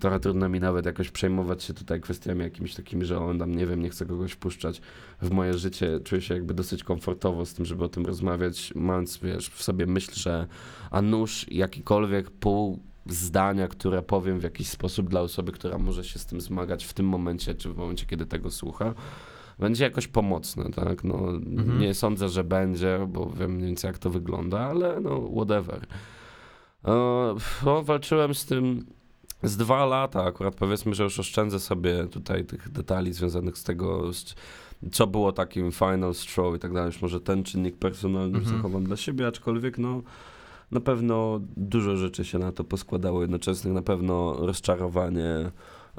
Trochę 0.00 0.20
trudno 0.20 0.48
mi 0.48 0.60
nawet 0.60 0.86
jakoś 0.86 1.10
przejmować 1.10 1.62
się 1.62 1.74
tutaj 1.74 2.00
kwestiami 2.00 2.40
jakimiś 2.40 2.74
takimi, 2.74 3.04
że 3.04 3.18
on 3.18 3.38
tam, 3.38 3.54
nie 3.54 3.66
wiem, 3.66 3.82
nie 3.82 3.90
chce 3.90 4.06
kogoś 4.06 4.32
wpuszczać 4.32 4.80
w 5.22 5.30
moje 5.30 5.54
życie. 5.54 6.00
Czuję 6.04 6.22
się 6.22 6.34
jakby 6.34 6.54
dosyć 6.54 6.84
komfortowo 6.84 7.46
z 7.46 7.54
tym, 7.54 7.64
żeby 7.64 7.84
o 7.84 7.88
tym 7.88 8.06
rozmawiać, 8.06 8.72
mając, 8.76 9.18
wiesz, 9.18 9.48
w 9.48 9.62
sobie 9.62 9.86
myśl, 9.86 10.12
że 10.14 10.46
a 10.90 11.02
nóż 11.02 11.46
jakikolwiek 11.50 12.30
pół 12.30 12.78
zdania, 13.06 13.68
które 13.68 14.02
powiem 14.02 14.40
w 14.40 14.42
jakiś 14.42 14.68
sposób 14.68 15.08
dla 15.08 15.20
osoby, 15.20 15.52
która 15.52 15.78
może 15.78 16.04
się 16.04 16.18
z 16.18 16.26
tym 16.26 16.40
zmagać 16.40 16.84
w 16.84 16.92
tym 16.94 17.06
momencie, 17.06 17.54
czy 17.54 17.72
w 17.72 17.76
momencie, 17.76 18.06
kiedy 18.06 18.26
tego 18.26 18.50
słucha, 18.50 18.94
będzie 19.58 19.84
jakoś 19.84 20.06
pomocne, 20.08 20.70
tak? 20.70 21.04
No, 21.04 21.14
Mhm. 21.30 21.78
nie 21.80 21.94
sądzę, 21.94 22.28
że 22.28 22.44
będzie, 22.44 23.06
bo 23.08 23.30
wiem 23.30 23.52
mniej 23.54 23.66
więcej 23.66 23.88
jak 23.88 23.98
to 23.98 24.10
wygląda, 24.10 24.60
ale 24.60 25.00
no, 25.00 25.30
whatever. 25.36 25.86
E, 26.84 27.34
no, 27.64 27.82
walczyłem 27.82 28.34
z 28.34 28.46
tym 28.46 28.86
z 29.42 29.56
dwa 29.56 29.86
lata, 29.86 30.24
akurat 30.24 30.54
powiedzmy, 30.54 30.94
że 30.94 31.04
już 31.04 31.18
oszczędzę 31.20 31.60
sobie 31.60 32.04
tutaj 32.04 32.44
tych 32.44 32.72
detali 32.72 33.12
związanych 33.12 33.58
z 33.58 33.64
tego, 33.64 34.12
z, 34.12 34.34
co 34.92 35.06
było 35.06 35.32
takim 35.32 35.72
final 35.72 36.14
straw 36.14 36.54
i 36.56 36.58
tak 36.58 36.72
dalej. 36.72 36.86
Już 36.86 37.02
może 37.02 37.20
ten 37.20 37.44
czynnik 37.44 37.76
personalny 37.76 38.38
Mhm. 38.38 38.56
zachowam 38.56 38.84
dla 38.84 38.96
siebie, 38.96 39.26
aczkolwiek 39.26 39.78
no 39.78 40.02
na 40.70 40.80
pewno 40.80 41.40
dużo 41.56 41.96
rzeczy 41.96 42.24
się 42.24 42.38
na 42.38 42.52
to 42.52 42.64
poskładało 42.64 43.22
jednoczesnych, 43.22 43.74
na 43.74 43.82
pewno 43.82 44.36
rozczarowanie, 44.46 45.50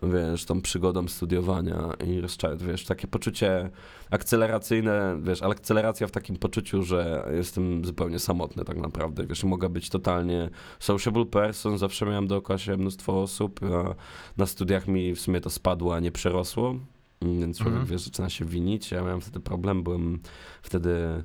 wiesz, 0.03 0.45
tą 0.45 0.62
przygodą 0.62 1.07
studiowania 1.07 1.93
i 2.07 2.21
wiesz, 2.67 2.85
takie 2.85 3.07
poczucie 3.07 3.69
akceleracyjne, 4.12 5.19
wiesz, 5.23 5.41
ale 5.41 5.51
akceleracja 5.51 6.07
w 6.07 6.12
takim 6.12 6.35
poczuciu, 6.35 6.83
że 6.83 7.31
jestem 7.35 7.85
zupełnie 7.85 8.19
samotny 8.19 8.65
tak 8.65 8.77
naprawdę, 8.77 9.27
wiesz, 9.27 9.43
mogę 9.43 9.69
być 9.69 9.89
totalnie 9.89 10.49
sociable 10.79 11.25
person, 11.25 11.77
zawsze 11.77 12.05
miałem 12.05 12.27
dookoła 12.27 12.59
się 12.59 12.77
mnóstwo 12.77 13.21
osób, 13.21 13.59
a 13.63 13.95
na 14.38 14.45
studiach 14.45 14.88
mi 14.88 15.15
w 15.15 15.21
sumie 15.21 15.41
to 15.41 15.49
spadło, 15.49 15.95
a 15.95 15.99
nie 15.99 16.12
przerosło, 16.12 16.75
więc 17.21 17.57
człowiek, 17.57 17.73
Mhm. 17.73 17.91
wiesz, 17.91 18.01
zaczyna 18.01 18.29
się 18.29 18.45
winić, 18.45 18.91
ja 18.91 19.01
miałem 19.01 19.21
wtedy 19.21 19.39
problem, 19.39 19.83
byłem 19.83 20.19
wtedy 20.62 21.23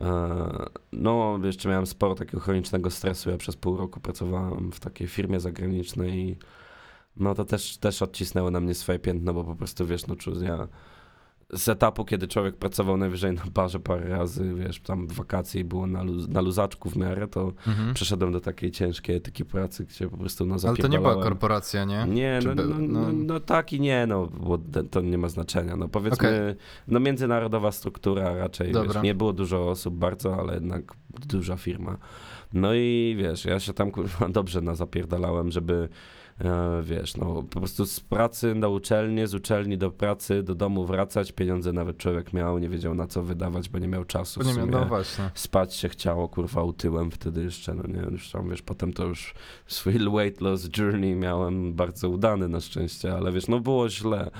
E, 0.00 0.66
No, 0.92 1.38
jeszcze 1.44 1.68
miałem 1.68 1.86
sporo 1.86 2.14
takiego 2.14 2.40
chronicznego 2.40 2.90
stresu. 2.90 3.30
Ja 3.30 3.36
przez 3.36 3.56
pół 3.56 3.76
roku 3.76 4.00
pracowałem 4.00 4.72
w 4.72 4.80
takiej 4.80 5.08
firmie 5.08 5.40
zagranicznej. 5.40 6.38
No 7.16 7.34
to 7.34 7.44
też, 7.44 7.76
też 7.78 8.02
odcisnęło 8.02 8.50
na 8.50 8.60
mnie 8.60 8.74
swoje 8.74 8.98
piętno, 8.98 9.34
bo 9.34 9.44
po 9.44 9.56
prostu 9.56 9.86
wiesz, 9.86 10.06
no 10.06 10.14
czu- 10.16 10.42
ja 10.44 10.68
z 11.52 11.68
etapu, 11.68 12.04
kiedy 12.04 12.28
człowiek 12.28 12.56
pracował 12.56 12.96
najwyżej 12.96 13.32
na 13.32 13.42
barze 13.54 13.80
parę 13.80 14.08
razy, 14.08 14.54
wiesz, 14.54 14.80
tam 14.80 15.06
w 15.06 15.12
wakacje 15.12 15.60
i 15.60 15.64
było 15.64 15.86
na, 15.86 16.02
luz, 16.02 16.28
na 16.28 16.40
luzaczku 16.40 16.90
w 16.90 16.96
miarę, 16.96 17.28
to 17.28 17.52
Mhm. 17.66 17.94
przeszedłem 17.94 18.32
do 18.32 18.40
takiej 18.40 18.70
ciężkiej 18.70 19.16
etyki 19.16 19.44
pracy, 19.44 19.84
gdzie 19.84 20.08
po 20.08 20.16
prostu 20.16 20.46
no 20.46 20.56
Ale 20.68 20.76
to 20.76 20.88
nie 20.88 20.98
była 20.98 21.14
korporacja, 21.14 21.84
nie? 21.84 22.06
Nie, 22.08 22.40
no, 22.44 22.54
no, 22.54 22.64
no, 22.64 22.78
No. 23.00 23.12
no 23.12 23.40
tak 23.40 23.72
i 23.72 23.80
nie, 23.80 24.06
no, 24.06 24.26
bo 24.26 24.58
to 24.90 25.00
nie 25.00 25.18
ma 25.18 25.28
znaczenia. 25.28 25.76
No 25.76 25.88
powiedzmy, 25.88 26.28
Okej. 26.28 26.54
no 26.88 27.00
międzynarodowa 27.00 27.72
struktura 27.72 28.36
raczej, 28.36 28.72
wiesz, 28.72 29.02
nie 29.02 29.14
było 29.14 29.32
dużo 29.32 29.68
osób 29.70 29.94
bardzo, 29.94 30.36
ale 30.40 30.54
jednak 30.54 30.92
duża 31.28 31.56
firma. 31.56 31.98
No 32.52 32.74
i 32.74 33.16
wiesz, 33.18 33.44
ja 33.44 33.60
się 33.60 33.72
tam 33.72 33.90
kurwa 33.90 34.28
dobrze 34.38 34.60
nazapierdalałem, 34.60 35.50
żeby 35.50 35.74
e, 35.74 35.88
wiesz, 36.82 37.16
no 37.16 37.42
po 37.42 37.60
prostu 37.60 37.86
z 37.86 38.00
pracy 38.00 38.54
na 38.54 38.68
uczelnię, 38.68 39.26
z 39.26 39.34
uczelni 39.34 39.78
do 39.78 39.90
pracy, 39.90 40.42
do 40.42 40.54
domu 40.54 40.86
wracać, 40.86 41.32
pieniądze 41.32 41.72
nawet 41.72 41.96
człowiek 41.96 42.32
miał, 42.32 42.58
nie 42.58 42.68
wiedział 42.68 42.94
na 42.94 43.06
co 43.06 43.22
wydawać, 43.22 43.68
bo 43.68 43.78
nie 43.78 43.88
miał 43.88 44.04
czasu 44.04 44.42
nie 44.42 44.54
miał, 44.54 44.66
no 44.66 44.84
właśnie. 44.84 45.30
Spać 45.34 45.74
się 45.74 45.88
chciało, 45.88 46.28
kurwa, 46.28 46.62
utyłem 46.62 47.10
wtedy 47.10 47.44
jeszcze, 47.44 47.74
no 47.74 47.82
nie, 47.86 48.10
już 48.10 48.30
tam, 48.30 48.50
wiesz, 48.50 48.62
potem 48.62 48.92
to 48.92 49.04
już 49.04 49.34
swój 49.66 49.92
weight 50.16 50.40
loss 50.40 50.68
journey 50.78 51.14
miałem 51.14 51.74
bardzo 51.74 52.08
udany 52.08 52.48
na 52.48 52.60
szczęście, 52.60 53.14
ale 53.14 53.32
wiesz, 53.32 53.48
no 53.48 53.60
było 53.60 53.88
źle. 53.88 54.30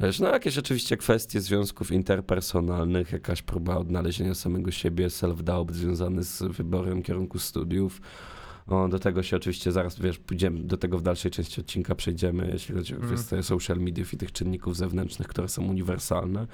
Wiesz, 0.00 0.20
no 0.20 0.28
jakieś 0.28 0.58
oczywiście 0.58 0.96
kwestie 0.96 1.40
związków 1.40 1.92
interpersonalnych, 1.92 3.12
jakaś 3.12 3.42
próba 3.42 3.76
odnalezienia 3.76 4.34
samego 4.34 4.70
siebie, 4.70 5.08
self-doubt 5.08 5.72
związany 5.72 6.24
z 6.24 6.42
wyborem 6.42 7.02
kierunku 7.02 7.38
studiów. 7.38 8.00
O, 8.70 8.88
do 8.88 8.98
tego 8.98 9.22
się 9.22 9.36
oczywiście 9.36 9.72
zaraz, 9.72 9.98
wiesz, 9.98 10.18
pójdziemy, 10.18 10.60
do 10.60 10.76
tego 10.76 10.98
w 10.98 11.02
dalszej 11.02 11.30
części 11.30 11.60
odcinka 11.60 11.94
przejdziemy, 11.94 12.50
jeśli 12.52 12.74
chodzi 12.74 12.94
o 12.94 12.96
Mm. 12.96 13.08
kwestie 13.08 13.42
social 13.42 13.78
mediów 13.78 14.14
i 14.14 14.16
tych 14.16 14.32
czynników 14.32 14.76
zewnętrznych, 14.76 15.28
które 15.28 15.48
są 15.48 15.64
uniwersalne. 15.66 16.46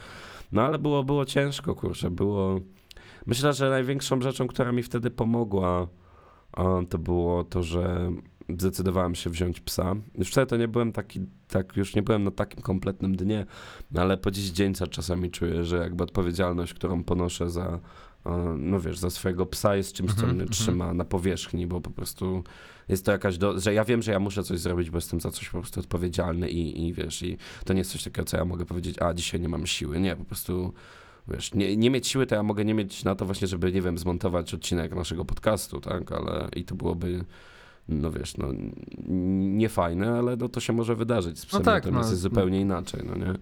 No 0.52 0.62
ale 0.62 0.78
było, 0.78 1.04
było 1.04 1.24
ciężko, 1.24 1.74
kurczę, 1.74 2.10
było... 2.10 2.60
Myślę, 3.26 3.52
że 3.52 3.70
największą 3.70 4.20
rzeczą, 4.20 4.46
która 4.46 4.72
mi 4.72 4.82
wtedy 4.82 5.10
pomogła, 5.10 5.86
to 6.88 6.98
było 6.98 7.44
to, 7.44 7.62
że 7.62 8.12
zdecydowałem 8.48 9.14
się 9.14 9.30
wziąć 9.30 9.60
psa. 9.60 9.94
Już 10.18 10.28
wtedy 10.28 10.46
to 10.46 10.56
nie 10.56 10.68
byłem 10.68 10.92
taki, 10.92 11.20
tak, 11.48 11.76
już 11.76 11.94
nie 11.94 12.02
byłem 12.02 12.24
na 12.24 12.30
takim 12.30 12.62
kompletnym 12.62 13.16
dnie, 13.16 13.46
no 13.90 14.02
ale 14.02 14.16
po 14.16 14.30
dziś 14.30 14.50
dzień 14.50 14.74
czasami 14.90 15.30
czuję, 15.30 15.64
że 15.64 15.76
jakby 15.76 16.04
odpowiedzialność, 16.04 16.74
którą 16.74 17.04
ponoszę 17.04 17.50
za, 17.50 17.80
no 18.58 18.80
wiesz, 18.80 18.98
za 18.98 19.10
swojego 19.10 19.46
psa 19.46 19.76
jest 19.76 19.92
czymś, 19.92 20.10
co 20.10 20.14
Mhm, 20.16 20.32
mnie 20.34 20.42
mhm. 20.42 20.52
trzyma 20.52 20.94
na 20.94 21.04
powierzchni, 21.04 21.66
bo 21.66 21.80
po 21.80 21.90
prostu 21.90 22.44
jest 22.88 23.04
to 23.04 23.12
jakaś, 23.12 23.38
do, 23.38 23.60
że 23.60 23.74
ja 23.74 23.84
wiem, 23.84 24.02
że 24.02 24.12
ja 24.12 24.18
muszę 24.20 24.42
coś 24.44 24.58
zrobić, 24.60 24.90
bo 24.90 24.96
jestem 24.96 25.20
za 25.20 25.30
coś 25.30 25.48
po 25.48 25.58
prostu 25.60 25.80
odpowiedzialny 25.80 26.48
i, 26.50 26.86
i 26.86 26.92
wiesz, 26.92 27.22
i 27.22 27.36
to 27.64 27.72
nie 27.72 27.78
jest 27.78 27.92
coś 27.92 28.02
takiego, 28.04 28.24
co 28.24 28.36
ja 28.36 28.44
mogę 28.44 28.64
powiedzieć, 28.66 28.96
a 29.02 29.14
dzisiaj 29.14 29.40
nie 29.40 29.48
mam 29.48 29.66
siły. 29.66 30.00
Nie, 30.00 30.16
po 30.16 30.24
prostu 30.24 30.72
wiesz, 31.28 31.54
nie, 31.54 31.76
nie 31.76 31.90
mieć 31.90 32.06
siły, 32.08 32.26
to 32.26 32.34
ja 32.34 32.42
mogę 32.42 32.64
nie 32.64 32.74
mieć 32.74 33.04
na 33.04 33.14
to 33.14 33.24
właśnie, 33.26 33.48
żeby, 33.48 33.72
nie 33.72 33.82
wiem, 33.82 33.98
zmontować 33.98 34.54
odcinek 34.54 34.94
naszego 34.94 35.24
podcastu, 35.24 35.80
tak, 35.80 36.12
ale 36.12 36.48
i 36.56 36.64
to 36.64 36.74
byłoby, 36.74 37.24
no 37.88 38.10
wiesz, 38.10 38.36
no 38.36 38.48
n- 38.50 39.58
nie 39.58 39.68
fajne, 39.68 40.18
ale 40.18 40.36
no, 40.36 40.48
to 40.48 40.60
się 40.60 40.72
może 40.72 40.94
wydarzyć 40.96 41.38
z 41.38 41.46
psem, 41.46 41.62
tak, 41.62 41.84
natomiast 41.84 42.08
no. 42.08 42.12
jest 42.12 42.22
zupełnie 42.22 42.60
inaczej, 42.60 43.00
no 43.06 43.16
nie. 43.26 43.34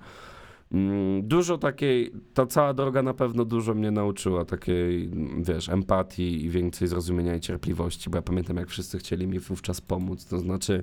Mm, 0.74 1.28
Dużo 1.28 1.58
takiej, 1.58 2.12
ta 2.34 2.46
cała 2.46 2.74
droga 2.74 3.02
na 3.02 3.14
pewno 3.14 3.44
dużo 3.44 3.74
mnie 3.74 3.90
nauczyła 3.90 4.44
takiej, 4.44 5.10
wiesz, 5.38 5.68
empatii 5.68 6.44
i 6.44 6.50
więcej 6.50 6.88
zrozumienia 6.88 7.36
i 7.36 7.40
cierpliwości, 7.40 8.10
bo 8.10 8.16
ja 8.16 8.22
pamiętam, 8.22 8.56
jak 8.56 8.68
wszyscy 8.68 8.98
chcieli 8.98 9.26
mi 9.26 9.38
wówczas 9.38 9.80
pomóc, 9.80 10.26
to 10.26 10.38
znaczy, 10.38 10.82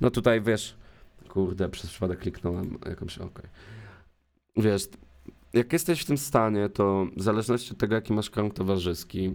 no 0.00 0.10
tutaj, 0.10 0.40
wiesz, 0.40 0.76
kurde, 1.28 1.68
przez 1.68 1.90
przypadek 1.90 2.18
kliknąłem 2.18 2.78
jakąś, 2.88 3.18
okej. 3.18 3.46
Wiesz, 4.56 4.88
jak 5.52 5.72
jesteś 5.72 6.00
w 6.00 6.06
tym 6.06 6.18
stanie, 6.18 6.68
to 6.68 7.06
w 7.16 7.22
zależności 7.22 7.72
od 7.72 7.78
tego, 7.78 7.94
jaki 7.94 8.12
masz 8.12 8.30
krąg 8.30 8.54
towarzyski, 8.54 9.34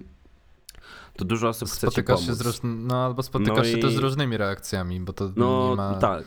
to 1.16 1.26
dużo 1.26 1.50
osób 1.50 1.70
chce 1.70 1.88
ci 1.88 1.92
Spotykasz 1.92 2.26
pomóc. 2.26 2.44
się 2.44 2.52
z 2.52 2.60
no 2.64 3.06
albo 3.06 3.24
spotykasz 3.24 3.58
No 3.58 3.64
się 3.64 3.78
i- 3.78 3.82
też 3.82 3.94
z 3.94 3.98
różnymi 3.98 4.38
reakcjami, 4.38 5.00
bo 5.00 5.14
to 5.14 5.32
No 5.36 5.70
nie 5.70 5.76
ma... 5.76 5.94
tak, 5.94 6.24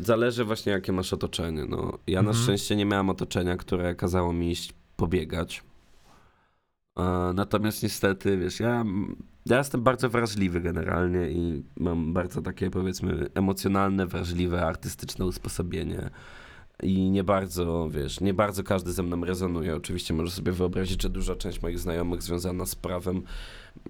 zależy 0.00 0.44
właśnie 0.44 0.72
jakie 0.72 0.92
masz 0.92 1.12
otoczenie. 1.12 1.64
No, 1.68 1.98
ja 2.06 2.22
na 2.22 2.28
Mhm. 2.30 2.44
szczęście 2.44 2.76
nie 2.76 2.86
miałem 2.86 3.10
otoczenia, 3.10 3.56
które 3.56 3.94
kazało 3.94 4.32
mi 4.32 4.50
iść 4.50 4.72
pobiegać. 4.96 5.62
Natomiast 7.34 7.82
niestety, 7.82 8.38
wiesz, 8.38 8.60
ja, 8.60 8.84
ja 9.46 9.58
jestem 9.58 9.82
bardzo 9.82 10.08
wrażliwy 10.08 10.60
generalnie 10.60 11.30
i 11.30 11.62
mam 11.76 12.12
bardzo 12.12 12.42
takie 12.42 12.70
powiedzmy 12.70 13.28
emocjonalne, 13.34 14.06
wrażliwe, 14.06 14.66
artystyczne 14.66 15.24
usposobienie. 15.26 16.10
I 16.82 17.10
nie 17.10 17.24
bardzo, 17.24 17.88
wiesz, 17.90 18.20
nie 18.20 18.34
bardzo 18.34 18.64
każdy 18.64 18.92
ze 18.92 19.02
mną 19.02 19.24
rezonuje. 19.24 19.76
Oczywiście 19.76 20.14
możesz 20.14 20.32
sobie 20.32 20.52
wyobrazić, 20.52 21.02
że 21.02 21.08
duża 21.08 21.36
część 21.36 21.62
moich 21.62 21.78
znajomych 21.78 22.22
związana 22.22 22.66
z 22.66 22.74
prawem 22.74 23.22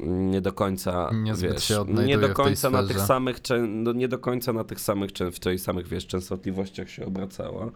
mm, 0.00 0.31
nie 0.31 0.40
do 0.40 0.52
końca, 0.52 1.11
Niezbyt 1.12 1.52
wiesz, 1.52 1.72
nie 2.07 2.18
do 2.18 2.26
tej 2.26 2.35
końca 2.35 2.70
na 2.70 2.87
tych 2.87 3.00
samych, 3.00 3.37
no, 3.68 3.92
nie 3.92 4.09
do 4.09 4.18
końca 4.18 4.52
na 4.52 4.64
tych 4.64 4.81
samych, 4.81 5.11
w 5.33 5.38
tych 5.38 5.61
samych, 5.61 5.88
wiesz, 5.88 6.07
częstotliwościach 6.07 6.90
się 6.90 7.07
obracała. 7.07 7.70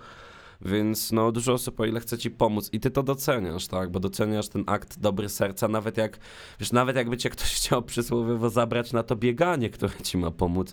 Więc 0.62 1.12
no, 1.12 1.32
dużo 1.32 1.52
osób, 1.52 1.80
o 1.80 1.84
ile 1.84 2.00
chce 2.00 2.18
ci 2.18 2.30
pomóc 2.30 2.70
i 2.72 2.80
ty 2.80 2.90
to 2.90 3.02
doceniasz, 3.02 3.66
tak? 3.66 3.90
Bo 3.90 4.00
doceniasz 4.00 4.48
ten 4.48 4.64
akt 4.66 4.98
dobry 4.98 5.28
serca, 5.28 5.68
nawet 5.68 5.96
jak, 5.96 6.18
wiesz, 6.60 6.72
nawet 6.72 6.96
jakby 6.96 7.16
cię 7.16 7.30
ktoś 7.30 7.54
chciał 7.56 7.82
przysłowiowo 7.82 8.50
zabrać 8.50 8.92
na 8.92 9.02
to 9.02 9.16
bieganie, 9.16 9.70
które 9.70 9.92
ci 10.02 10.18
ma 10.18 10.30
pomóc, 10.30 10.72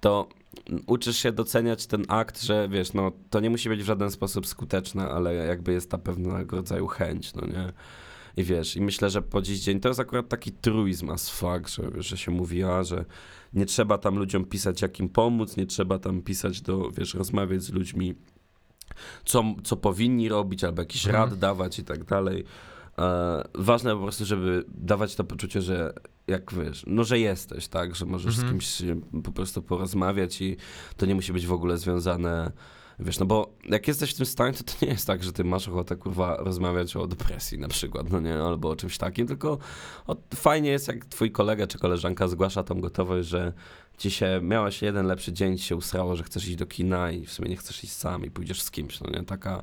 to 0.00 0.28
uczysz 0.86 1.16
się 1.16 1.32
doceniać 1.32 1.86
ten 1.86 2.04
akt, 2.08 2.42
że 2.42 2.68
wiesz, 2.68 2.92
no 2.92 3.12
to 3.30 3.40
nie 3.40 3.50
musi 3.50 3.68
być 3.68 3.82
w 3.82 3.86
żaden 3.86 4.10
sposób 4.10 4.46
skuteczne, 4.46 5.08
ale 5.08 5.34
jakby 5.34 5.72
jest 5.72 5.90
ta 5.90 5.98
pewnego 5.98 6.56
rodzaju 6.56 6.86
chęć, 6.86 7.34
no 7.34 7.46
nie? 7.46 7.72
I 8.36 8.44
wiesz, 8.44 8.76
i 8.76 8.80
myślę, 8.80 9.10
że 9.10 9.22
po 9.22 9.42
dziś 9.42 9.60
dzień 9.60 9.80
to 9.80 9.88
jest 9.88 10.00
akurat 10.00 10.28
taki 10.28 10.52
truizm 10.52 11.10
as 11.10 11.30
fuck, 11.30 11.68
że, 11.68 12.02
że 12.02 12.16
się 12.18 12.30
mówi, 12.30 12.64
a, 12.64 12.84
że 12.84 13.04
nie 13.52 13.66
trzeba 13.66 13.98
tam 13.98 14.18
ludziom 14.18 14.44
pisać, 14.44 14.82
jak 14.82 15.00
im 15.00 15.08
pomóc, 15.08 15.56
nie 15.56 15.66
trzeba 15.66 15.98
tam 15.98 16.22
pisać 16.22 16.60
do, 16.60 16.90
wiesz, 16.90 17.14
rozmawiać 17.14 17.62
z 17.62 17.72
ludźmi, 17.72 18.14
co, 19.24 19.44
co 19.64 19.76
powinni 19.76 20.28
robić, 20.28 20.64
albo 20.64 20.82
jakiś 20.82 21.06
Mhm. 21.06 21.24
rad 21.30 21.38
dawać 21.38 21.78
i 21.78 21.84
tak 21.84 22.04
dalej. 22.04 22.44
E, 22.98 23.42
ważne 23.54 23.94
po 23.96 24.02
prostu, 24.02 24.24
żeby 24.24 24.64
dawać 24.68 25.14
to 25.14 25.24
poczucie, 25.24 25.62
że 25.62 25.92
jak 26.26 26.54
wiesz, 26.54 26.84
no 26.86 27.04
że 27.04 27.18
jesteś, 27.18 27.68
tak, 27.68 27.94
że 27.94 28.06
możesz 28.06 28.38
Mhm. 28.38 28.48
z 28.48 28.50
kimś 28.50 28.82
po 29.24 29.32
prostu 29.32 29.62
porozmawiać 29.62 30.40
i 30.40 30.56
to 30.96 31.06
nie 31.06 31.14
musi 31.14 31.32
być 31.32 31.46
w 31.46 31.52
ogóle 31.52 31.78
związane 31.78 32.52
Wiesz, 32.98 33.18
no 33.18 33.26
bo 33.26 33.54
jak 33.68 33.88
jesteś 33.88 34.14
w 34.14 34.16
tym 34.16 34.26
stanie, 34.26 34.52
to 34.52 34.64
to 34.64 34.72
nie 34.82 34.88
jest 34.92 35.06
tak, 35.06 35.22
że 35.22 35.32
ty 35.32 35.44
masz 35.44 35.68
ochotę, 35.68 35.96
kurwa, 35.96 36.36
rozmawiać 36.36 36.96
o 36.96 37.06
depresji 37.06 37.58
na 37.58 37.68
przykład, 37.68 38.10
no 38.10 38.20
nie, 38.20 38.34
albo 38.34 38.70
o 38.70 38.76
czymś 38.76 38.98
takim, 38.98 39.26
tylko 39.26 39.58
o, 40.06 40.16
fajnie 40.34 40.70
jest, 40.70 40.88
jak 40.88 41.04
twój 41.04 41.30
kolega 41.30 41.66
czy 41.66 41.78
koleżanka 41.78 42.28
zgłasza 42.28 42.62
tą 42.62 42.80
gotowość, 42.80 43.28
że 43.28 43.52
dzisiaj 43.98 44.42
miałeś 44.42 44.82
jeden 44.82 45.06
lepszy 45.06 45.32
dzień, 45.32 45.58
ci 45.58 45.64
się 45.64 45.76
usrało, 45.76 46.16
że 46.16 46.24
chcesz 46.24 46.48
iść 46.48 46.56
do 46.56 46.66
kina 46.66 47.10
i 47.10 47.26
w 47.26 47.32
sumie 47.32 47.48
nie 47.48 47.56
chcesz 47.56 47.84
iść 47.84 47.92
sam 47.92 48.24
i 48.24 48.30
pójdziesz 48.30 48.62
z 48.62 48.70
kimś, 48.70 49.00
no 49.00 49.10
nie, 49.10 49.24
Taka, 49.24 49.62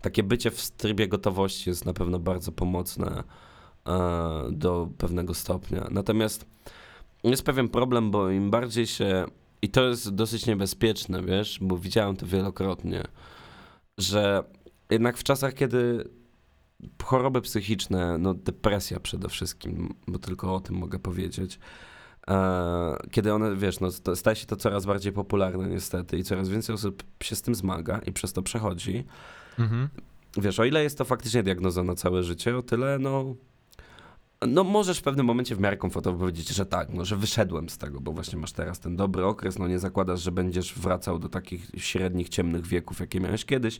takie 0.00 0.22
bycie 0.22 0.50
w 0.50 0.70
trybie 0.70 1.08
gotowości 1.08 1.70
jest 1.70 1.84
na 1.84 1.92
pewno 1.92 2.18
bardzo 2.18 2.52
pomocne 2.52 3.24
do 4.50 4.88
pewnego 4.98 5.34
stopnia. 5.34 5.88
Natomiast 5.90 6.46
jest 7.24 7.42
pewien 7.42 7.68
problem, 7.68 8.10
bo 8.10 8.30
im 8.30 8.50
bardziej 8.50 8.86
się 8.86 9.26
i 9.62 9.68
to 9.68 9.88
jest 9.88 10.14
dosyć 10.14 10.46
niebezpieczne, 10.46 11.22
wiesz, 11.22 11.58
bo 11.62 11.78
widziałem 11.78 12.16
to 12.16 12.26
wielokrotnie, 12.26 13.04
że 13.98 14.44
jednak 14.90 15.16
w 15.16 15.22
czasach, 15.22 15.54
kiedy 15.54 16.08
choroby 17.04 17.40
psychiczne, 17.40 18.18
no 18.18 18.34
depresja 18.34 19.00
przede 19.00 19.28
wszystkim, 19.28 19.94
bo 20.06 20.18
tylko 20.18 20.54
o 20.54 20.60
tym 20.60 20.76
mogę 20.76 20.98
powiedzieć, 20.98 21.58
e, 22.28 22.96
kiedy 23.10 23.32
one, 23.32 23.56
wiesz, 23.56 23.80
no 23.80 23.88
staje 24.14 24.36
się 24.36 24.46
to 24.46 24.56
coraz 24.56 24.86
bardziej 24.86 25.12
popularne 25.12 25.68
niestety 25.68 26.18
i 26.18 26.24
coraz 26.24 26.48
więcej 26.48 26.74
osób 26.74 27.02
się 27.22 27.36
z 27.36 27.42
tym 27.42 27.54
zmaga 27.54 27.98
i 28.06 28.12
przez 28.12 28.32
to 28.32 28.42
przechodzi. 28.42 29.04
Mhm. 29.58 29.88
Wiesz, 30.36 30.60
o 30.60 30.64
ile 30.64 30.82
jest 30.82 30.98
to 30.98 31.04
faktycznie 31.04 31.42
diagnoza 31.42 31.82
na 31.82 31.94
całe 31.94 32.22
życie, 32.22 32.56
o 32.56 32.62
tyle, 32.62 32.98
no 32.98 33.34
no 34.48 34.64
możesz 34.64 34.98
w 34.98 35.02
pewnym 35.02 35.26
momencie 35.26 35.56
w 35.56 35.60
miarę 35.60 35.76
komfortowo 35.76 36.18
powiedzieć, 36.18 36.48
że 36.48 36.66
tak, 36.66 36.88
no, 36.92 37.04
że 37.04 37.16
wyszedłem 37.16 37.68
z 37.68 37.78
tego, 37.78 38.00
bo 38.00 38.12
właśnie 38.12 38.38
masz 38.38 38.52
teraz 38.52 38.80
ten 38.80 38.96
dobry 38.96 39.24
okres, 39.24 39.58
no 39.58 39.68
nie 39.68 39.78
zakładasz, 39.78 40.22
że 40.22 40.32
będziesz 40.32 40.74
wracał 40.74 41.18
do 41.18 41.28
takich 41.28 41.70
średnich, 41.76 42.28
ciemnych 42.28 42.66
wieków, 42.66 43.00
jakie 43.00 43.20
miałeś 43.20 43.44
kiedyś. 43.44 43.78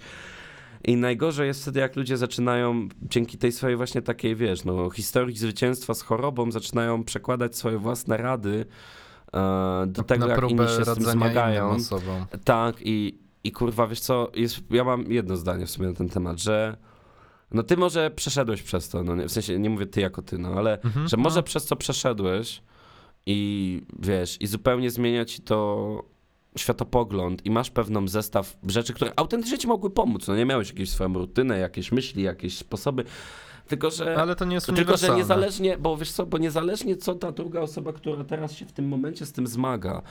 I 0.84 0.96
najgorzej 0.96 1.46
jest 1.46 1.62
wtedy, 1.62 1.80
jak 1.80 1.96
ludzie 1.96 2.16
zaczynają 2.16 2.88
dzięki 3.02 3.38
tej 3.38 3.52
swojej 3.52 3.76
właśnie 3.76 4.02
takiej, 4.02 4.36
wiesz, 4.36 4.64
no, 4.64 4.90
historii 4.90 5.36
zwycięstwa 5.36 5.94
z 5.94 6.02
chorobą, 6.02 6.52
zaczynają 6.52 7.04
przekładać 7.04 7.56
swoje 7.56 7.78
własne 7.78 8.16
rady 8.16 8.66
e, 9.34 9.84
do 9.86 10.02
tego, 10.02 10.28
jak 10.28 10.50
inni 10.50 10.68
się 10.68 10.84
z 10.84 10.94
tym 10.94 11.04
zmagają. 11.04 11.76
Tak, 12.44 12.76
i, 12.80 13.18
i 13.44 13.52
kurwa, 13.52 13.86
wiesz 13.86 14.00
co, 14.00 14.30
jest, 14.34 14.60
ja 14.70 14.84
mam 14.84 15.12
jedno 15.12 15.36
zdanie 15.36 15.66
w 15.66 15.70
sumie 15.70 15.88
na 15.88 15.94
ten 15.94 16.08
temat, 16.08 16.38
że 16.38 16.76
no 17.52 17.62
ty 17.62 17.76
może 17.76 18.10
przeszedłeś 18.10 18.62
przez 18.62 18.88
to, 18.88 19.02
no 19.02 19.16
nie, 19.16 19.28
w 19.28 19.32
sensie 19.32 19.58
nie 19.58 19.70
mówię 19.70 19.86
ty 19.86 20.00
jako 20.00 20.22
ty, 20.22 20.38
no 20.38 20.48
ale 20.48 20.82
mhm, 20.82 21.08
że 21.08 21.16
może 21.16 21.36
no. 21.36 21.42
przez 21.42 21.64
co 21.64 21.76
przeszedłeś 21.76 22.62
i 23.26 23.82
wiesz, 23.98 24.36
i 24.40 24.46
zupełnie 24.46 24.90
zmienia 24.90 25.24
ci 25.24 25.42
to 25.42 26.02
światopogląd 26.56 27.46
i 27.46 27.50
masz 27.50 27.70
pewną 27.70 28.08
zestaw 28.08 28.56
rzeczy, 28.66 28.92
które 28.92 29.12
autentycznie 29.16 29.58
ci 29.58 29.66
mogły 29.66 29.90
pomóc. 29.90 30.28
No 30.28 30.36
nie 30.36 30.46
miałeś 30.46 30.68
jakiejś 30.68 30.90
swoją 30.90 31.14
rutynę, 31.14 31.58
jakieś 31.58 31.92
myśli, 31.92 32.22
jakieś 32.22 32.58
sposoby. 32.58 33.04
Tylko, 33.68 33.90
że, 33.90 34.16
Ale 34.16 34.36
to 34.36 34.44
nie 34.44 34.54
jest 34.54 34.66
Tylko, 34.66 34.96
że 34.96 35.16
niezależnie, 35.16 35.78
bo 35.78 35.96
wiesz 35.96 36.12
co, 36.12 36.26
bo 36.26 36.38
niezależnie 36.38 36.96
co 36.96 37.14
ta 37.14 37.32
druga 37.32 37.60
osoba, 37.60 37.92
która 37.92 38.24
teraz 38.24 38.52
się 38.52 38.66
w 38.66 38.72
tym 38.72 38.88
momencie 38.88 39.26
z 39.26 39.32
tym 39.32 39.46
zmaga, 39.46 40.02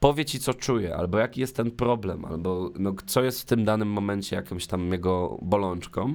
powie 0.00 0.24
ci, 0.24 0.38
co 0.38 0.54
czuje, 0.54 0.96
albo 0.96 1.18
jaki 1.18 1.40
jest 1.40 1.56
ten 1.56 1.70
problem, 1.70 2.24
albo 2.24 2.70
no, 2.78 2.94
co 3.06 3.22
jest 3.22 3.42
w 3.42 3.44
tym 3.44 3.64
danym 3.64 3.88
momencie 3.88 4.36
jakąś 4.36 4.66
tam 4.66 4.92
jego 4.92 5.38
bolączką, 5.42 6.14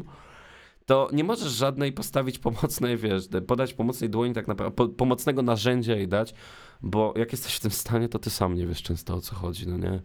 to 0.91 1.09
nie 1.13 1.23
możesz 1.23 1.51
żadnej 1.51 1.91
postawić 1.93 2.39
pomocnej, 2.39 2.97
wiesz, 2.97 3.23
podać 3.47 3.73
pomocnej 3.73 4.09
dłoni 4.09 4.33
tak 4.33 4.47
naprawdę, 4.47 4.75
po, 4.75 4.87
pomocnego 4.87 5.41
narzędzia 5.41 5.95
jej 5.95 6.07
dać, 6.07 6.33
bo 6.81 7.13
jak 7.17 7.31
jesteś 7.31 7.55
w 7.55 7.59
tym 7.59 7.71
stanie, 7.71 8.09
to 8.09 8.19
ty 8.19 8.29
sam 8.29 8.55
nie 8.55 8.67
wiesz 8.67 8.83
często 8.83 9.15
o 9.15 9.21
co 9.21 9.35
chodzi, 9.35 9.67
no 9.67 9.77
nie? 9.77 10.01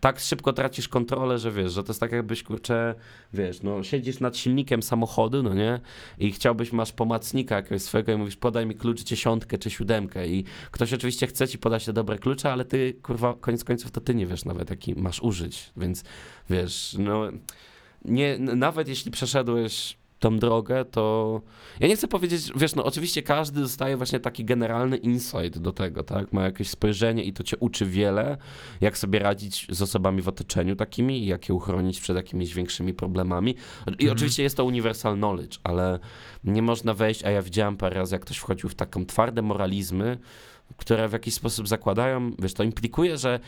Tak 0.00 0.20
szybko 0.20 0.52
tracisz 0.52 0.88
kontrolę, 0.88 1.38
że 1.38 1.52
wiesz, 1.52 1.72
że 1.72 1.82
to 1.82 1.90
jest 1.90 2.00
tak 2.00 2.12
jakbyś, 2.12 2.42
kurczę, 2.42 2.94
wiesz, 3.32 3.62
no 3.62 3.82
siedzisz 3.82 4.20
nad 4.20 4.36
silnikiem 4.36 4.82
samochodu, 4.82 5.42
no 5.42 5.54
nie? 5.54 5.80
I 6.18 6.32
chciałbyś, 6.32 6.72
masz 6.72 6.92
pomocnika 6.92 7.56
jakiegoś 7.56 7.82
swojego 7.82 8.12
i 8.12 8.16
mówisz, 8.16 8.36
podaj 8.36 8.66
mi 8.66 8.74
klucz 8.74 9.02
dziesiątkę 9.02 9.58
czy 9.58 9.70
siódemkę 9.70 10.28
i 10.28 10.44
ktoś 10.70 10.92
oczywiście 10.92 11.26
chce 11.26 11.48
ci 11.48 11.58
podać 11.58 11.84
te 11.84 11.92
dobre 11.92 12.18
klucze, 12.18 12.52
ale 12.52 12.64
ty, 12.64 12.94
kurwa, 13.02 13.34
koniec 13.40 13.64
końców 13.64 13.90
to 13.90 14.00
ty 14.00 14.14
nie 14.14 14.26
wiesz 14.26 14.44
nawet, 14.44 14.70
jaki 14.70 14.94
masz 14.94 15.22
użyć, 15.22 15.72
więc 15.76 16.04
wiesz, 16.50 16.96
no... 16.98 17.22
Nie, 18.04 18.38
nawet 18.38 18.88
jeśli 18.88 19.10
przeszedłeś 19.10 19.96
tą 20.24 20.38
drogę, 20.38 20.84
to 20.84 21.40
ja 21.80 21.88
nie 21.88 21.96
chcę 21.96 22.08
powiedzieć, 22.08 22.52
wiesz, 22.56 22.74
no 22.74 22.84
oczywiście 22.84 23.22
każdy 23.22 23.60
dostaje 23.60 23.96
właśnie 23.96 24.20
taki 24.20 24.44
generalny 24.44 24.96
insight 24.96 25.58
do 25.58 25.72
tego, 25.72 26.02
tak? 26.02 26.32
Ma 26.32 26.44
jakieś 26.44 26.68
spojrzenie 26.68 27.24
i 27.24 27.32
to 27.32 27.42
cię 27.42 27.56
uczy 27.56 27.86
wiele, 27.86 28.36
jak 28.80 28.98
sobie 28.98 29.18
radzić 29.18 29.66
z 29.70 29.82
osobami 29.82 30.22
w 30.22 30.28
otoczeniu 30.28 30.76
takimi, 30.76 31.26
jak 31.26 31.48
je 31.48 31.54
uchronić 31.54 32.00
przed 32.00 32.16
jakimiś 32.16 32.54
większymi 32.54 32.94
problemami. 32.94 33.54
I 33.86 33.90
mhm. 33.90 34.12
oczywiście 34.12 34.42
jest 34.42 34.56
to 34.56 34.64
universal 34.64 35.16
knowledge, 35.16 35.58
ale 35.64 35.98
nie 36.44 36.62
można 36.62 36.94
wejść, 36.94 37.24
a 37.24 37.30
ja 37.30 37.42
widziałem 37.42 37.76
parę 37.76 37.96
razy, 37.96 38.14
jak 38.14 38.22
ktoś 38.22 38.36
wchodził 38.36 38.68
w 38.68 38.74
taką 38.74 39.06
twarde 39.06 39.42
moralizmy, 39.42 40.18
które 40.76 41.08
w 41.08 41.12
jakiś 41.12 41.34
sposób 41.34 41.68
zakładają, 41.68 42.30
wiesz, 42.38 42.54
to 42.54 42.62
implikuje, 42.62 43.18
że, 43.18 43.40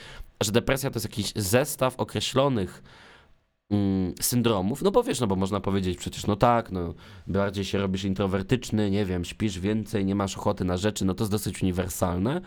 że 0.43 0.53
depresja 0.53 0.91
to 0.91 0.97
jest 0.97 1.07
jakiś 1.07 1.33
zestaw 1.37 1.97
określonych 1.97 2.83
mm, 3.71 4.15
syndromów, 4.21 4.83
no 4.83 4.91
bo 4.91 5.03
wiesz, 5.03 5.21
no 5.21 5.27
bo 5.27 5.37
można 5.37 5.61
powiedzieć 5.61 5.99
przecież, 5.99 6.27
no 6.27 6.37
tak, 6.37 6.73
no 6.73 6.95
bardziej 7.27 7.65
się 7.65 7.79
robisz 7.79 8.05
introwertyczny, 8.05 8.91
nie 8.91 9.05
wiem, 9.05 9.25
śpisz 9.25 9.61
więcej, 9.61 10.05
nie 10.05 10.15
masz 10.15 10.37
ochoty 10.37 10.65
na 10.65 10.77
rzeczy, 10.77 11.05
no 11.05 11.15
to 11.15 11.25
jest 11.25 11.33
dosyć 11.33 11.63
uniwersalne, 11.63 12.41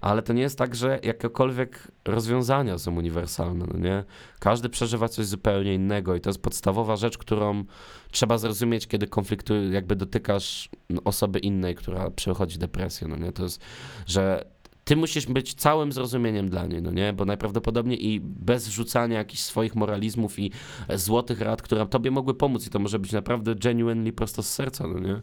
ale 0.00 0.22
to 0.22 0.32
nie 0.32 0.42
jest 0.42 0.58
tak, 0.58 0.74
że 0.74 1.00
jakiekolwiek 1.02 1.92
rozwiązania 2.04 2.78
są 2.78 2.96
uniwersalne, 2.96 3.66
no 3.72 3.78
nie? 3.78 4.04
Każdy 4.38 4.68
przeżywa 4.68 5.08
coś 5.08 5.26
zupełnie 5.26 5.74
innego 5.74 6.14
i 6.14 6.20
to 6.20 6.30
jest 6.30 6.42
podstawowa 6.42 6.96
rzecz, 6.96 7.18
którą 7.18 7.64
trzeba 8.10 8.38
zrozumieć, 8.38 8.86
kiedy 8.86 9.06
konfliktu 9.06 9.70
jakby 9.70 9.96
dotykasz 9.96 10.68
osoby 11.04 11.38
innej, 11.38 11.74
która 11.74 12.10
przechodzi 12.10 12.58
depresję, 12.58 13.08
no 13.08 13.16
nie? 13.16 13.32
To 13.32 13.42
jest, 13.42 13.60
że 14.06 14.53
ty 14.84 14.96
musisz 14.96 15.26
być 15.26 15.54
całym 15.54 15.92
zrozumieniem 15.92 16.48
dla 16.48 16.66
niej, 16.66 16.82
no 16.82 16.90
nie? 16.90 17.12
Bo 17.12 17.24
najprawdopodobniej 17.24 18.06
i 18.06 18.20
bez 18.20 18.68
wrzucania 18.68 19.18
jakichś 19.18 19.42
swoich 19.42 19.74
moralizmów 19.74 20.38
i 20.38 20.50
złotych 20.94 21.40
rad, 21.40 21.62
które 21.62 21.86
tobie 21.86 22.10
mogły 22.10 22.34
pomóc 22.34 22.66
i 22.66 22.70
to 22.70 22.78
może 22.78 22.98
być 22.98 23.12
naprawdę 23.12 23.54
genuinely 23.54 24.12
prosto 24.12 24.42
z 24.42 24.50
serca, 24.50 24.86
no 24.86 24.98
nie? 24.98 25.20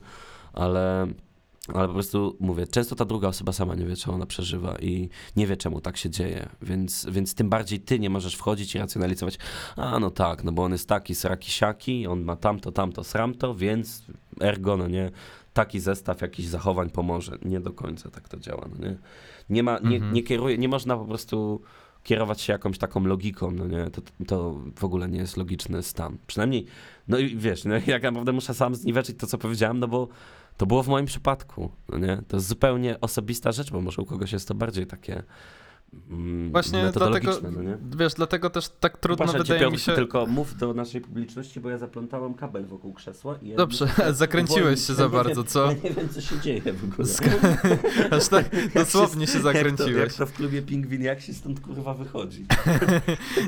Ale 0.54 1.08
ale 1.68 1.88
po 1.88 1.94
prostu 1.94 2.38
mówię, 2.40 2.68
często 2.68 2.96
ta 2.96 3.06
druga 3.06 3.28
osoba 3.28 3.54
sama 3.54 3.76
nie 3.76 3.86
wie, 3.86 3.96
co 3.96 4.14
ona 4.14 4.26
przeżywa 4.26 4.76
i 4.80 5.10
nie 5.36 5.48
wie, 5.48 5.58
czemu 5.58 5.82
tak 5.82 5.98
się 5.98 6.10
dzieje, 6.10 6.50
więc, 6.62 7.08
więc 7.12 7.36
tym 7.36 7.50
bardziej 7.50 7.80
ty 7.80 8.00
nie 8.00 8.10
możesz 8.10 8.36
wchodzić 8.36 8.76
i 8.76 8.80
racjonalizować, 8.80 9.38
a 9.76 10.00
no 10.00 10.10
tak, 10.10 10.44
no 10.44 10.52
bo 10.52 10.64
on 10.64 10.72
jest 10.72 10.88
taki, 10.88 11.16
sraki, 11.16 11.52
siaki, 11.52 12.08
on 12.08 12.22
ma 12.22 12.36
tamto, 12.36 12.72
tamto, 12.72 13.04
sramto, 13.04 13.56
więc 13.56 14.04
ergo, 14.40 14.78
no 14.78 14.88
nie, 14.88 15.12
taki 15.54 15.80
zestaw 15.80 16.22
jakichś 16.22 16.50
zachowań 16.50 16.90
pomoże. 16.90 17.38
Nie 17.46 17.60
do 17.60 17.74
końca 17.74 18.10
tak 18.10 18.30
to 18.30 18.40
działa, 18.40 18.68
no 18.72 18.88
nie? 18.88 18.98
Nie, 19.50 19.64
ma, 19.64 19.80
nie, 19.80 19.96
mhm. 19.96 20.14
nie, 20.14 20.24
kieruje, 20.24 20.58
nie 20.58 20.70
można 20.70 20.98
po 20.98 21.06
prostu 21.06 21.62
kierować 22.04 22.42
się 22.42 22.54
jakąś 22.54 22.78
taką 22.78 23.06
logiką, 23.06 23.52
no 23.52 23.68
nie, 23.68 23.92
to, 23.92 24.02
to 24.28 24.60
w 24.76 24.84
ogóle 24.84 25.10
nie 25.10 25.20
jest 25.20 25.38
logiczny 25.38 25.84
stan. 25.84 26.18
Przynajmniej, 26.28 26.66
no 27.08 27.18
i 27.18 27.36
wiesz, 27.38 27.66
no, 27.66 27.76
jak 27.88 28.04
naprawdę 28.04 28.32
muszę 28.32 28.54
sam 28.54 28.76
zniweczyć 28.76 29.18
to, 29.18 29.28
co 29.28 29.38
powiedziałem, 29.38 29.80
no 29.80 29.88
bo 29.88 30.08
to 30.58 30.66
było 30.66 30.84
w 30.84 30.88
moim 30.88 31.06
przypadku, 31.06 31.72
no 31.90 31.98
nie, 31.98 32.22
to 32.28 32.38
jest 32.38 32.48
zupełnie 32.48 33.02
osobista 33.02 33.52
rzecz, 33.52 33.72
bo 33.72 33.82
może 33.82 34.02
u 34.02 34.06
kogoś 34.06 34.32
jest 34.32 34.48
to 34.48 34.56
bardziej 34.56 34.88
takie 34.88 35.24
Mm, 36.10 36.52
Właśnie 36.52 36.92
dlatego, 36.94 37.32
no? 37.42 37.71
Wiesz, 37.98 38.14
dlatego 38.14 38.50
też 38.50 38.70
tak 38.80 38.98
trudno 38.98 39.26
Proszę 39.26 39.38
wydaje 39.38 39.72
mi 39.72 39.80
się... 39.80 39.92
tylko 39.92 40.26
mów 40.26 40.58
do 40.58 40.74
naszej 40.74 41.02
publiczności, 41.02 41.60
bo 41.60 41.70
ja 41.70 41.78
zaplątałem 41.78 42.34
kabel 42.34 42.66
wokół 42.66 42.94
krzesła 42.94 43.38
i 43.42 43.48
ja 43.48 43.56
Dobrze, 43.56 43.88
zakręciłeś 44.14 44.88
się 44.88 44.94
za 44.94 45.10
bardzo, 45.10 45.44
co? 45.44 45.66
Ja 45.66 45.74
nie 45.74 45.90
wiem, 45.90 46.10
co 46.10 46.22
się 46.22 46.40
dzieje 46.40 46.74
w 46.74 46.84
ogóle. 46.84 47.08
Sk 47.08 47.24
Aż 48.12 48.28
tak 48.28 48.46
dosłownie 48.76 49.28
się 49.28 49.40
zakręciłeś. 49.40 49.96
Jak 49.96 50.14
to, 50.14 50.14
jak 50.14 50.14
to 50.14 50.26
w 50.26 50.34
klubie 50.34 50.62
Pingwin, 50.62 51.02
jak 51.02 51.22
się 51.22 51.34
stąd 51.34 51.60
kurwa 51.60 51.94
wychodzi? 51.94 52.46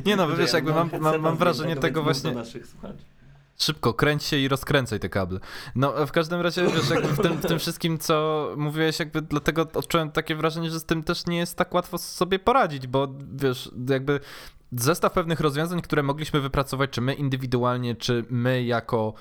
nie 0.06 0.16
no, 0.16 0.36
wiesz, 0.36 0.54
jakby 0.54 0.74
mam, 0.74 0.90
mam, 1.00 1.22
mam 1.22 1.38
wrażenie 1.38 1.76
tego 1.76 2.04
właśnie... 2.04 2.32
Naszych 2.32 2.68
słuchaczy. 2.68 3.04
Szybko, 3.64 3.94
kręć 3.94 4.24
się 4.24 4.38
i 4.38 4.48
rozkręcaj 4.48 5.00
te 5.00 5.10
kable. 5.10 5.40
No, 5.76 6.06
w 6.08 6.12
każdym 6.12 6.42
razie, 6.42 6.68
wiesz, 6.68 6.90
jakby 6.90 7.08
w 7.08 7.20
tym, 7.20 7.38
w 7.38 7.46
tym 7.46 7.60
wszystkim, 7.60 7.98
co 7.98 8.48
mówiłeś, 8.58 9.00
jakby 9.00 9.22
dlatego 9.22 9.68
odczułem 9.74 10.12
takie 10.12 10.36
wrażenie, 10.36 10.70
że 10.70 10.80
z 10.80 10.86
tym 10.86 11.04
też 11.04 11.26
nie 11.26 11.38
jest 11.38 11.58
tak 11.58 11.74
łatwo 11.74 11.98
sobie 11.98 12.40
poradzić, 12.40 12.88
bo 12.88 13.08
wiesz, 13.36 13.72
jakby 13.90 14.20
zestaw 14.72 15.14
pewnych 15.14 15.40
rozwiązań, 15.40 15.82
które 15.82 16.04
mogliśmy 16.04 16.42
wypracować, 16.42 16.90
czy 16.90 17.02
my 17.02 17.14
indywidualnie, 17.14 17.96
czy 17.96 18.26
my 18.30 18.64
jako 18.64 19.14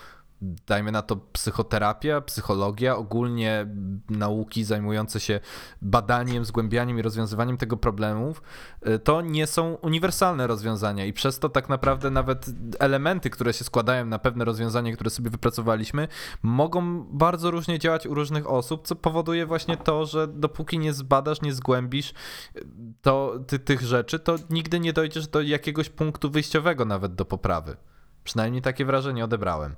dajmy 0.42 0.92
na 0.92 1.02
to 1.02 1.16
psychoterapia, 1.16 2.20
psychologia, 2.20 2.96
ogólnie 2.96 3.66
nauki 4.10 4.64
zajmujące 4.64 5.20
się 5.20 5.40
badaniem, 5.82 6.44
zgłębianiem 6.44 6.98
i 6.98 7.02
rozwiązywaniem 7.02 7.56
tego 7.56 7.76
problemów, 7.76 8.42
y, 8.88 8.98
to 8.98 9.20
nie 9.20 9.46
są 9.46 9.74
uniwersalne 9.74 10.46
rozwiązania 10.46 11.04
i 11.04 11.12
przez 11.12 11.38
to 11.38 11.48
tak 11.48 11.68
naprawdę 11.68 12.10
nawet 12.10 12.46
elementy, 12.78 13.30
które 13.30 13.52
się 13.52 13.64
składają 13.64 14.06
na 14.06 14.18
pewne 14.18 14.44
rozwiązanie, 14.44 14.92
które 14.92 15.10
sobie 15.10 15.30
wypracowaliśmy, 15.30 16.08
mogą 16.42 17.02
bardzo 17.02 17.50
różnie 17.50 17.78
działać 17.78 18.06
u 18.06 18.14
różnych 18.14 18.50
osób, 18.50 18.86
co 18.86 18.96
powoduje 18.96 19.46
właśnie 19.46 19.76
to, 19.76 20.06
że 20.06 20.28
dopóki 20.28 20.78
nie 20.78 20.92
zbadasz, 20.92 21.42
nie 21.42 21.52
zgłębisz 21.52 22.14
y, 22.56 22.64
to, 23.02 23.34
ty, 23.46 23.58
tych 23.58 23.80
rzeczy, 23.80 24.18
to 24.18 24.36
nigdy 24.50 24.80
nie 24.80 24.92
dojdziesz 24.92 25.28
do 25.28 25.40
jakiegoś 25.40 25.88
punktu 25.88 26.30
wyjściowego 26.30 26.84
nawet 26.84 27.14
do 27.14 27.24
poprawy. 27.24 27.76
Przynajmniej 28.24 28.62
takie 28.62 28.84
wrażenie 28.84 29.24
odebrałem. 29.24 29.76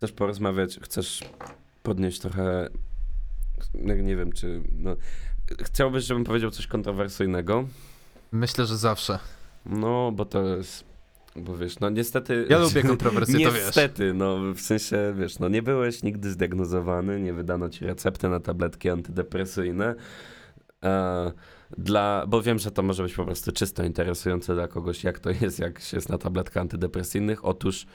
Chcesz 0.00 0.12
porozmawiać, 0.12 0.78
chcesz 0.82 1.20
podnieść 1.82 2.20
trochę, 2.20 2.68
no, 3.74 3.94
nie 3.94 4.16
wiem 4.16 4.32
czy, 4.32 4.62
no, 4.72 4.96
chciałbyś, 5.60 6.04
żebym 6.04 6.24
powiedział 6.24 6.50
coś 6.50 6.66
kontrowersyjnego? 6.66 7.64
Myślę, 8.32 8.66
że 8.66 8.76
zawsze. 8.76 9.18
No, 9.66 10.12
bo 10.12 10.24
to 10.24 10.56
jest, 10.56 10.84
bo 11.36 11.56
wiesz, 11.56 11.80
no 11.80 11.90
niestety... 11.90 12.46
Ja 12.50 12.58
lubię 12.58 12.82
kontrowersje, 12.82 13.46
to 13.46 13.52
wiesz. 13.52 13.64
Niestety, 13.66 14.14
no 14.14 14.54
w 14.54 14.60
sensie, 14.60 15.14
wiesz, 15.18 15.38
no 15.38 15.48
nie 15.48 15.62
byłeś 15.62 16.02
nigdy 16.02 16.30
zdiagnozowany, 16.30 17.20
nie 17.20 17.32
wydano 17.32 17.68
ci 17.68 17.86
recepty 17.86 18.28
na 18.28 18.40
tabletki 18.40 18.90
antydepresyjne, 18.90 19.94
e, 20.84 21.32
dla, 21.78 22.24
bo 22.28 22.42
wiem, 22.42 22.58
że 22.58 22.70
to 22.70 22.82
może 22.82 23.02
być 23.02 23.14
po 23.14 23.24
prostu 23.24 23.52
czysto 23.52 23.84
interesujące 23.84 24.54
dla 24.54 24.68
kogoś, 24.68 25.04
jak 25.04 25.18
to 25.18 25.30
jest, 25.30 25.58
jak 25.58 25.80
się 25.80 25.96
jest 25.96 26.08
na 26.08 26.18
tabletkach 26.18 26.60
antydepresyjnych. 26.60 27.44
Otóż 27.44 27.86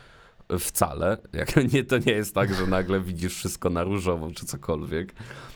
Wcale. 0.60 1.18
Jak, 1.34 1.56
nie, 1.74 1.84
to 1.84 1.98
nie 1.98 2.12
jest 2.12 2.36
tak, 2.36 2.54
że 2.54 2.68
nagle 2.68 3.02
widzisz 3.02 3.36
wszystko 3.36 3.70
na 3.70 3.84
różowo 3.84 4.32
czy 4.32 4.46
cokolwiek. 4.46 5.14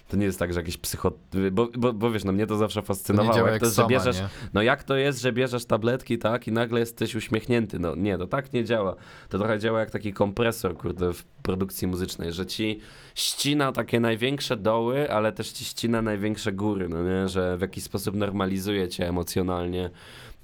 To 0.08 0.18
nie 0.18 0.26
jest 0.26 0.40
tak, 0.40 0.54
że 0.54 0.60
jakiś 0.60 0.78
psycho... 0.78 1.12
Bo, 1.52 1.68
bo, 1.78 1.94
bo 1.94 2.12
wiesz, 2.12 2.24
no 2.24 2.32
mnie 2.32 2.48
to 2.48 2.58
zawsze 2.58 2.82
fascynowało. 2.82 3.34
To 3.34 3.40
jak, 3.40 3.52
jak 3.52 3.60
to 3.60 3.66
jest, 3.66 3.76
soma, 3.76 3.90
że 3.90 3.96
bierzesz? 3.96 4.18
No 4.54 4.62
jak 4.62 4.84
to 4.84 4.96
jest, 4.96 5.22
że 5.22 5.34
bierzesz 5.34 5.66
tabletki, 5.66 6.18
tak, 6.18 6.48
i 6.48 6.52
nagle 6.52 6.80
jesteś 6.80 7.16
uśmiechnięty. 7.16 7.80
No 7.80 7.96
nie, 7.96 8.18
to 8.18 8.28
tak 8.28 8.54
nie 8.54 8.64
działa. 8.64 8.96
To 9.30 9.38
trochę 9.38 9.60
działa 9.60 9.80
jak 9.80 9.92
taki 9.92 10.14
kompresor, 10.14 10.78
kurde, 10.78 11.14
w 11.14 11.24
produkcji 11.24 11.88
muzycznej, 11.88 12.34
że 12.34 12.46
ci 12.46 12.80
ścina 13.16 13.72
takie 13.72 14.00
największe 14.00 14.58
doły, 14.58 15.12
ale 15.12 15.32
też 15.32 15.52
ci 15.52 15.66
ścina 15.66 16.02
największe 16.02 16.52
góry, 16.52 16.90
no 16.90 17.04
nie? 17.04 17.28
Że 17.28 17.58
w 17.58 17.62
jakiś 17.62 17.84
sposób 17.84 18.16
normalizuje 18.16 18.88
cię 18.88 19.08
emocjonalnie 19.08 19.90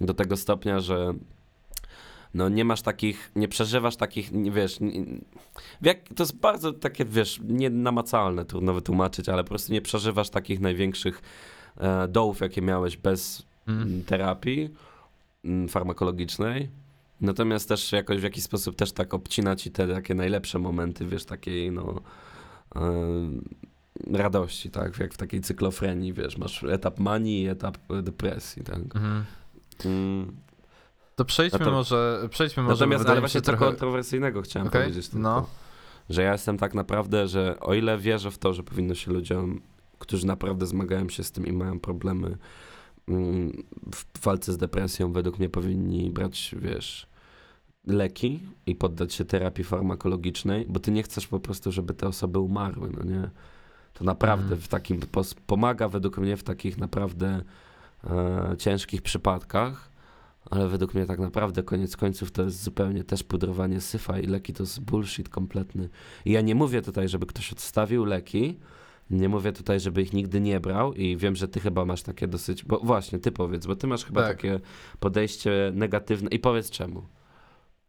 do 0.02 0.14
tego 0.14 0.38
stopnia, 0.38 0.80
że 0.80 1.14
no 2.36 2.50
nie 2.50 2.66
masz 2.66 2.82
takich, 2.82 3.32
nie 3.36 3.48
przeżywasz 3.48 3.96
takich, 3.96 4.32
nie, 4.32 4.52
wiesz, 4.52 4.80
nie, 4.80 5.06
jak, 5.82 6.10
to 6.16 6.24
jest 6.24 6.40
bardzo 6.40 6.74
takie, 6.74 7.06
wiesz, 7.06 7.40
nienamacalne, 7.44 8.46
trudno 8.46 8.74
wytłumaczyć, 8.74 9.30
ale 9.30 9.44
po 9.44 9.50
prostu 9.50 9.74
nie 9.74 9.82
przeżywasz 9.82 10.30
takich 10.30 10.60
największych 10.60 11.22
e, 11.78 12.08
dołów, 12.08 12.42
jakie 12.42 12.62
miałeś 12.62 12.98
bez 12.98 13.46
Mm. 13.68 14.04
terapii 14.04 14.70
mm, 15.46 15.68
farmakologicznej. 15.68 16.70
Natomiast 17.22 17.70
też 17.70 17.92
jakoś 17.92 18.20
w 18.20 18.24
jakiś 18.24 18.44
sposób 18.44 18.76
też 18.76 18.92
tak 18.92 19.14
obcina 19.14 19.56
ci 19.56 19.72
te 19.72 19.88
takie 19.88 20.16
najlepsze 20.16 20.60
momenty, 20.60 21.06
wiesz, 21.06 21.26
takiej 21.26 21.72
no 21.72 22.02
e, 22.76 22.82
radości, 24.18 24.70
tak, 24.72 25.00
jak 25.00 25.14
w 25.14 25.18
takiej 25.18 25.42
cyklofrenii, 25.42 26.14
wiesz, 26.14 26.38
masz 26.38 26.64
etap 26.64 27.00
manii 27.00 27.44
i 27.44 27.48
etap 27.48 27.78
depresji, 28.04 28.64
tak. 28.64 28.78
Mhm. 28.78 29.26
Mm. 29.86 30.36
To 31.16 31.26
przejdźmy 31.26 31.60
No 31.60 31.66
to- 31.66 31.72
może, 31.72 32.28
przejdźmy 32.32 32.64
może, 32.64 32.76
Natomiast, 32.86 33.10
ale 33.10 33.20
właśnie 33.20 33.42
trochę... 33.42 33.66
kontrowersyjnego 33.66 34.42
chciałem 34.42 34.68
Okej, 34.68 34.82
powiedzieć 34.82 35.08
tylko. 35.10 35.20
no. 35.24 35.46
Że 36.10 36.22
ja 36.22 36.32
jestem 36.32 36.58
tak 36.58 36.74
naprawdę, 36.74 37.28
że 37.28 37.60
o 37.60 37.74
ile 37.74 37.98
wierzę 37.98 38.32
w 38.32 38.38
to, 38.38 38.54
że 38.54 38.64
powinno 38.64 38.96
się 38.96 39.12
ludziom, 39.12 39.62
którzy 40.00 40.28
naprawdę 40.28 40.66
zmagają 40.66 41.10
się 41.10 41.24
z 41.24 41.32
tym 41.32 41.46
i 41.48 41.52
mają 41.52 41.80
problemy 41.80 42.38
mm, 43.08 43.64
w 43.96 44.22
walce 44.24 44.54
z 44.54 44.58
depresją, 44.58 45.14
według 45.14 45.40
mnie 45.40 45.50
powinni 45.50 46.12
brać, 46.12 46.56
wiesz, 46.58 47.08
leki 47.88 48.40
i 48.66 48.76
poddać 48.76 49.14
się 49.14 49.26
terapii 49.26 49.64
farmakologicznej, 49.64 50.66
bo 50.70 50.80
ty 50.80 50.92
nie 50.92 51.04
chcesz 51.04 51.28
po 51.28 51.40
prostu, 51.40 51.72
żeby 51.72 51.94
te 51.94 52.08
osoby 52.08 52.40
umarły, 52.40 52.90
no 52.98 53.04
nie? 53.04 53.30
To 53.94 54.04
naprawdę 54.04 54.44
Mhm. 54.44 54.62
w 54.62 54.68
takim, 54.68 55.00
pomaga 55.48 55.90
według 55.90 56.18
mnie 56.18 56.38
w 56.38 56.44
takich 56.44 56.78
naprawdę 56.78 57.42
e, 58.04 58.56
ciężkich 58.58 59.02
przypadkach, 59.02 59.90
ale 60.52 60.68
według 60.68 60.94
mnie 60.94 61.06
tak 61.06 61.20
naprawdę 61.20 61.64
koniec 61.64 61.98
końców 61.98 62.32
to 62.32 62.44
jest 62.44 62.64
zupełnie 62.64 63.04
też 63.04 63.24
pudrowanie 63.24 63.82
syfa 63.82 64.20
i 64.20 64.28
leki 64.28 64.54
to 64.54 64.64
jest 64.64 64.80
bullshit 64.82 65.30
kompletny. 65.30 65.90
I 66.26 66.32
ja 66.32 66.42
nie 66.42 66.56
mówię 66.56 66.82
tutaj, 66.82 67.10
żeby 67.10 67.26
ktoś 67.26 67.52
odstawił 67.54 68.06
leki, 68.06 68.60
nie 69.10 69.30
mówię 69.30 69.52
tutaj, 69.54 69.80
żeby 69.80 70.02
ich 70.02 70.14
nigdy 70.14 70.42
nie 70.42 70.60
brał 70.60 70.94
i 70.94 71.18
wiem, 71.18 71.36
że 71.36 71.48
ty 71.48 71.60
chyba 71.60 71.86
masz 71.86 72.04
takie 72.04 72.28
dosyć, 72.28 72.64
bo 72.64 72.80
właśnie, 72.80 73.20
ty 73.20 73.32
powiedz, 73.32 73.66
bo 73.66 73.76
ty 73.76 73.88
masz 73.88 74.06
chyba 74.06 74.22
Tak. 74.22 74.38
takie 74.38 74.60
podejście 75.00 75.72
negatywne 75.74 76.30
i 76.30 76.40
powiedz 76.40 76.70
czemu. 76.70 77.08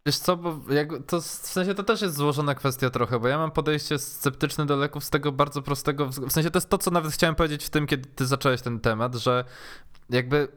Wiesz 0.05 0.17
co, 0.17 0.37
bo 0.37 0.59
to 1.07 1.21
w 1.21 1.25
sensie 1.25 1.73
to 1.73 1.83
też 1.83 2.01
jest 2.01 2.15
złożona 2.15 2.55
kwestia 2.55 2.89
trochę, 2.89 3.19
bo 3.19 3.27
ja 3.27 3.37
mam 3.37 3.51
podejście 3.51 3.99
sceptyczne 3.99 4.65
do 4.65 4.75
leków 4.75 5.03
z 5.03 5.09
tego 5.09 5.31
bardzo 5.31 5.61
prostego, 5.61 6.07
w 6.07 6.31
sensie 6.31 6.51
to 6.51 6.57
jest 6.57 6.69
to, 6.69 6.77
co 6.77 6.91
nawet 6.91 7.11
chciałem 7.11 7.35
powiedzieć 7.35 7.65
w 7.65 7.69
tym, 7.69 7.87
kiedy 7.87 8.09
ty 8.09 8.25
zacząłeś 8.25 8.61
ten 8.61 8.79
temat, 8.79 9.15
że 9.15 9.45
jakby 10.09 10.47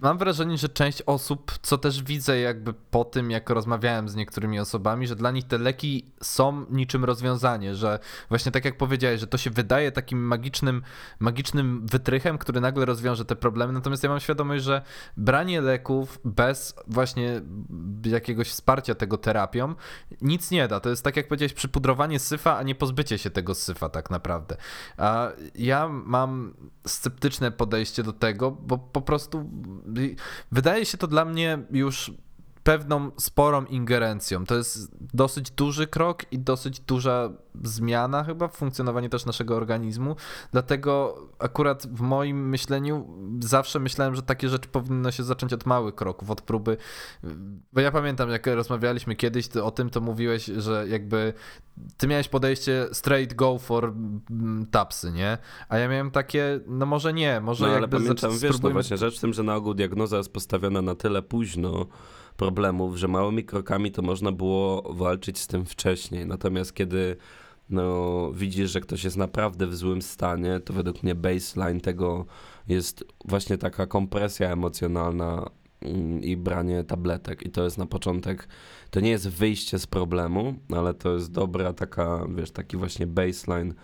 mam 0.00 0.18
wrażenie, 0.18 0.58
że 0.58 0.68
część 0.68 1.02
osób, 1.02 1.52
co 1.62 1.78
też 1.78 2.02
widzę 2.02 2.38
jakby 2.38 2.74
po 2.90 3.04
tym, 3.04 3.30
jak 3.30 3.50
rozmawiałem 3.50 4.08
z 4.08 4.14
niektórymi 4.14 4.60
osobami, 4.60 5.06
że 5.06 5.16
dla 5.16 5.30
nich 5.30 5.46
te 5.46 5.58
leki 5.58 6.12
są 6.22 6.66
niczym 6.70 7.04
rozwiązanie, 7.04 7.74
że 7.74 7.98
właśnie 8.28 8.52
tak 8.52 8.64
jak 8.64 8.76
powiedziałeś, 8.76 9.20
że 9.20 9.26
to 9.26 9.38
się 9.38 9.50
wydaje 9.50 9.92
takim 9.92 10.26
magicznym, 10.26 10.82
magicznym 11.18 11.86
wytrychem, 11.86 12.38
który 12.38 12.60
nagle 12.60 12.84
rozwiąże 12.84 13.24
te 13.24 13.36
problemy, 13.36 13.72
natomiast 13.72 14.02
ja 14.02 14.08
mam 14.08 14.20
świadomość, 14.20 14.64
że 14.64 14.82
branie 15.16 15.60
leków 15.60 16.20
bez 16.24 16.74
właśnie 16.86 17.40
jakiegoś 18.04 18.48
wsparcia 18.48 18.94
tego 18.94 19.18
terapią 19.18 19.74
nic 20.22 20.50
nie 20.50 20.68
da. 20.68 20.80
To 20.80 20.90
jest 20.90 21.04
tak 21.04 21.16
jak 21.16 21.28
powiedziałeś, 21.28 21.52
przypudrowanie 21.52 22.18
syfa, 22.18 22.56
a 22.56 22.62
nie 22.62 22.74
pozbycie 22.74 23.18
się 23.18 23.30
tego 23.30 23.54
syfa 23.54 23.88
tak 23.88 24.10
naprawdę. 24.10 24.56
A 24.96 25.28
ja 25.54 25.88
mam 25.88 26.54
sceptyczne 26.86 27.50
podejście 27.50 28.02
do 28.02 28.12
tego, 28.12 28.50
bo 28.50 28.78
po 28.78 29.00
prostu 29.00 29.43
wydaje 30.52 30.84
się 30.84 30.98
to 30.98 31.06
dla 31.06 31.24
mnie 31.24 31.58
już 31.70 32.12
pewną 32.64 33.10
sporą 33.16 33.64
ingerencją. 33.64 34.44
To 34.44 34.54
jest 34.54 34.96
dosyć 35.14 35.50
duży 35.50 35.86
krok 35.86 36.32
i 36.32 36.38
dosyć 36.38 36.80
duża 36.80 37.30
zmiana 37.62 38.24
chyba 38.24 38.48
w 38.48 38.56
funkcjonowaniu 38.56 39.08
też 39.08 39.26
naszego 39.26 39.56
organizmu. 39.56 40.16
Dlatego 40.52 41.16
akurat 41.38 41.86
w 41.86 42.00
moim 42.00 42.48
myśleniu 42.48 43.08
zawsze 43.40 43.80
myślałem, 43.80 44.14
że 44.14 44.22
takie 44.22 44.48
rzeczy 44.48 44.68
powinno 44.68 45.10
się 45.10 45.22
zacząć 45.22 45.52
od 45.52 45.66
małych 45.66 45.94
kroków, 45.94 46.30
od 46.30 46.42
próby. 46.42 46.76
Bo 47.72 47.80
ja 47.80 47.92
pamiętam, 47.92 48.30
jak 48.30 48.46
rozmawialiśmy 48.46 49.16
kiedyś 49.16 49.56
o 49.56 49.70
tym, 49.70 49.90
to 49.90 50.00
mówiłeś, 50.00 50.44
że 50.44 50.86
jakby 50.88 51.32
ty 51.96 52.06
miałeś 52.06 52.28
podejście 52.28 52.86
straight 52.92 53.34
go 53.34 53.58
for 53.58 53.84
mm, 53.84 54.66
tapsy, 54.70 55.12
nie? 55.12 55.38
A 55.68 55.78
ja 55.78 55.88
miałem 55.88 56.10
takie, 56.10 56.60
no 56.66 56.86
może 56.86 57.12
nie, 57.12 57.40
może 57.40 57.64
No 57.64 57.70
ale 57.72 57.80
jakby 57.80 57.96
pamiętam, 57.96 58.30
zac- 58.30 58.42
wiesz, 58.42 58.42
no 58.42 58.58
spróbujmy- 58.58 58.72
właśnie 58.72 58.96
rzecz 58.96 59.18
w 59.18 59.20
tym, 59.20 59.32
że 59.32 59.42
na 59.42 59.54
ogół 59.54 59.74
diagnoza 59.74 60.16
jest 60.16 60.32
postawiona 60.32 60.82
na 60.82 60.94
tyle 60.94 61.22
późno 61.22 61.86
problemów, 62.36 62.96
że 62.96 63.08
małymi 63.08 63.44
krokami 63.44 63.92
to 63.92 64.02
można 64.02 64.32
było 64.32 64.94
walczyć 64.94 65.38
z 65.38 65.46
tym 65.46 65.64
wcześniej. 65.64 66.26
Natomiast 66.26 66.74
kiedy 66.74 67.16
no, 67.70 68.30
widzisz, 68.32 68.70
że 68.70 68.80
ktoś 68.80 69.04
jest 69.04 69.16
naprawdę 69.16 69.66
w 69.66 69.76
złym 69.76 70.02
stanie, 70.02 70.60
to 70.60 70.72
według 70.72 71.02
mnie 71.02 71.14
baseline 71.14 71.80
tego 71.80 72.26
jest 72.68 73.04
właśnie 73.24 73.58
taka 73.58 73.86
kompresja 73.86 74.52
emocjonalna 74.52 75.50
mm, 75.82 76.22
i 76.22 76.36
branie 76.36 76.84
tabletek. 76.84 77.46
I 77.46 77.50
to 77.50 77.64
jest 77.64 77.78
na 77.78 77.86
początek, 77.86 78.48
to 78.90 79.00
nie 79.00 79.10
jest 79.10 79.28
wyjście 79.28 79.78
z 79.78 79.86
problemu, 79.86 80.54
ale 80.76 80.94
to 80.94 81.14
jest 81.14 81.32
dobra 81.32 81.72
taka, 81.72 82.26
wiesz, 82.36 82.50
taki 82.50 82.76
właśnie 82.76 83.06
baseline 83.06 83.74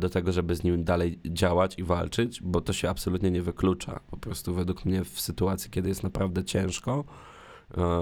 do 0.00 0.08
tego, 0.08 0.32
żeby 0.32 0.54
z 0.54 0.64
nim 0.64 0.84
dalej 0.84 1.20
działać 1.24 1.78
i 1.78 1.82
walczyć, 1.82 2.42
bo 2.42 2.60
to 2.60 2.72
się 2.72 2.90
absolutnie 2.90 3.30
nie 3.30 3.42
wyklucza. 3.42 4.00
Po 4.10 4.16
prostu 4.16 4.54
według 4.54 4.84
mnie 4.84 5.04
w 5.04 5.20
sytuacji, 5.20 5.70
kiedy 5.70 5.88
jest 5.88 6.02
naprawdę 6.02 6.44
ciężko, 6.44 7.04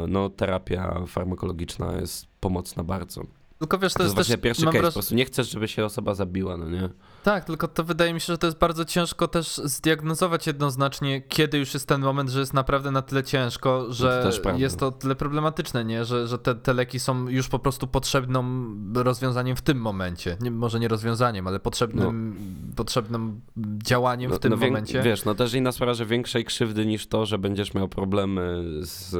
no 0.08 0.30
terapia 0.30 1.06
farmakologiczna 1.06 1.92
jest 1.92 2.26
pomocna 2.40 2.84
bardzo. 2.84 3.22
Tylko 3.58 3.78
wiesz, 3.78 3.92
to, 3.92 3.98
To, 3.98 4.04
jest 4.04 4.16
też, 4.16 4.40
pierwszy 4.42 4.66
case, 4.66 4.82
po 4.82 4.92
prostu 4.92 5.14
nie 5.14 5.24
chcesz, 5.24 5.50
żeby 5.50 5.68
się 5.68 5.84
osoba 5.84 6.14
zabiła, 6.14 6.56
no 6.56 6.68
nie? 6.70 6.88
Tak, 7.22 7.44
tylko 7.44 7.68
to 7.68 7.84
wydaje 7.84 8.14
mi 8.14 8.20
się, 8.20 8.26
że 8.26 8.38
to 8.38 8.46
jest 8.46 8.58
bardzo 8.58 8.84
ciężko 8.84 9.28
też 9.28 9.56
zdiagnozować 9.64 10.46
jednoznacznie, 10.46 11.20
kiedy 11.20 11.58
już 11.58 11.74
jest 11.74 11.88
ten 11.88 12.00
moment, 12.00 12.30
że 12.30 12.40
jest 12.40 12.54
naprawdę 12.54 12.90
na 12.90 13.02
tyle 13.02 13.24
ciężko, 13.24 13.92
że 13.92 14.22
też 14.22 14.40
prawda. 14.40 14.60
jest 14.60 14.78
to 14.78 14.92
tyle 14.92 15.14
problematyczne, 15.14 15.84
nie? 15.84 16.04
Że, 16.04 16.26
że 16.26 16.38
te, 16.38 16.54
te 16.54 16.72
leki 16.72 17.00
są 17.00 17.28
już 17.28 17.48
po 17.48 17.58
prostu 17.58 17.86
potrzebną 17.86 18.44
rozwiązaniem 18.94 19.56
w 19.56 19.62
tym 19.62 19.78
momencie. 19.78 20.36
Nie, 20.40 20.50
może 20.50 20.80
nie 20.80 20.88
rozwiązaniem, 20.88 21.46
ale 21.46 21.60
potrzebnym, 21.60 22.36
potrzebnym 22.76 23.40
działaniem 23.82 24.32
w 24.32 24.38
tym 24.38 24.50
no, 24.50 24.56
momencie. 24.56 25.02
Wiesz, 25.02 25.24
no 25.24 25.34
też 25.34 25.54
inna 25.54 25.72
sprawa, 25.72 25.94
że 25.94 26.06
większej 26.06 26.44
krzywdy 26.44 26.86
niż 26.86 27.06
to, 27.06 27.26
że 27.26 27.38
będziesz 27.38 27.74
miał 27.74 27.88
problemy 27.88 28.64
z 28.80 29.16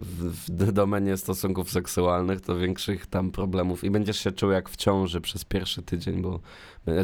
w, 0.00 0.32
w 0.48 0.72
domenie 0.72 1.16
stosunków 1.16 1.70
seksualnych, 1.70 2.40
to 2.40 2.56
większych 2.56 3.06
tam 3.06 3.30
problemów 3.30 3.84
i 3.84 3.90
będziesz 3.90 4.20
się 4.20 4.32
czuł 4.32 4.50
jak 4.50 4.68
w 4.68 4.76
ciąży 4.76 5.20
przez 5.20 5.44
pierwszy 5.44 5.82
tydzień, 5.82 6.22
bo, 6.22 6.40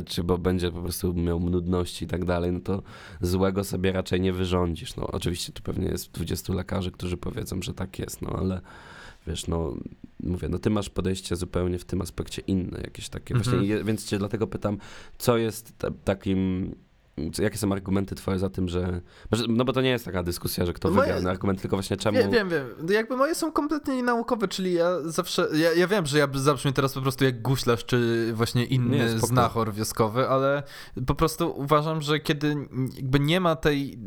czy 0.06 0.24
bo 0.24 0.38
będzie 0.38 0.70
po 0.70 0.82
prostu 0.82 1.14
miał 1.14 1.40
nudności 1.40 2.04
i 2.04 2.08
tak 2.08 2.24
dalej, 2.24 2.52
no 2.52 2.60
to 2.60 2.82
złego 3.20 3.64
sobie 3.64 3.92
raczej 3.92 4.20
nie 4.20 4.32
wyrządzisz. 4.32 4.96
No 4.96 5.06
oczywiście 5.06 5.52
tu 5.52 5.62
pewnie 5.62 5.88
jest 5.88 6.12
20 6.12 6.52
lekarzy, 6.52 6.90
którzy 6.90 7.16
powiedzą, 7.16 7.62
że 7.62 7.74
tak 7.74 7.98
jest, 7.98 8.22
no 8.22 8.30
ale 8.38 8.60
wiesz, 9.26 9.46
no 9.46 9.74
mówię, 10.20 10.48
no 10.48 10.58
ty 10.58 10.70
masz 10.70 10.90
podejście 10.90 11.36
zupełnie 11.36 11.78
w 11.78 11.84
tym 11.84 12.02
aspekcie 12.02 12.42
inne, 12.46 12.80
jakieś 12.80 13.08
takie 13.08 13.34
mhm. 13.34 13.58
właśnie, 13.58 13.84
więc 13.84 14.06
cię 14.06 14.18
dlatego 14.18 14.46
pytam, 14.46 14.78
co 15.18 15.36
jest 15.36 15.74
takim 16.04 16.74
Jakie 17.38 17.58
są 17.58 17.72
argumenty 17.72 18.14
twoje 18.14 18.38
za 18.38 18.50
tym, 18.50 18.68
że... 18.68 19.00
No 19.48 19.64
bo 19.64 19.72
to 19.72 19.80
nie 19.80 19.90
jest 19.90 20.04
taka 20.04 20.22
dyskusja, 20.22 20.66
że 20.66 20.72
kto 20.72 20.90
moje... 20.90 21.14
wygra 21.14 21.30
argument, 21.30 21.60
tylko 21.60 21.76
właśnie 21.76 21.96
czemu... 21.96 22.18
Wiem, 22.18 22.30
wiem, 22.30 22.48
wiem. 22.48 22.66
Jakby 22.90 23.16
moje 23.16 23.34
są 23.34 23.52
kompletnie 23.52 23.96
nienaukowe, 23.96 24.48
czyli 24.48 24.72
ja 24.72 25.00
zawsze... 25.00 25.48
Ja, 25.54 25.72
ja 25.72 25.88
wiem, 25.88 26.06
że 26.06 26.18
ja 26.18 26.28
zabrzmię 26.34 26.72
teraz 26.72 26.94
po 26.94 27.00
prostu 27.00 27.24
jak 27.24 27.42
guślarz, 27.42 27.84
czy 27.84 28.30
właśnie 28.34 28.64
inny 28.64 28.96
nie, 28.96 29.08
znachor 29.08 29.72
wioskowy, 29.72 30.28
ale 30.28 30.62
po 31.06 31.14
prostu 31.14 31.52
uważam, 31.56 32.00
że 32.00 32.20
kiedy 32.20 32.56
jakby 32.96 33.20
nie 33.20 33.40
ma 33.40 33.56
tej 33.56 33.98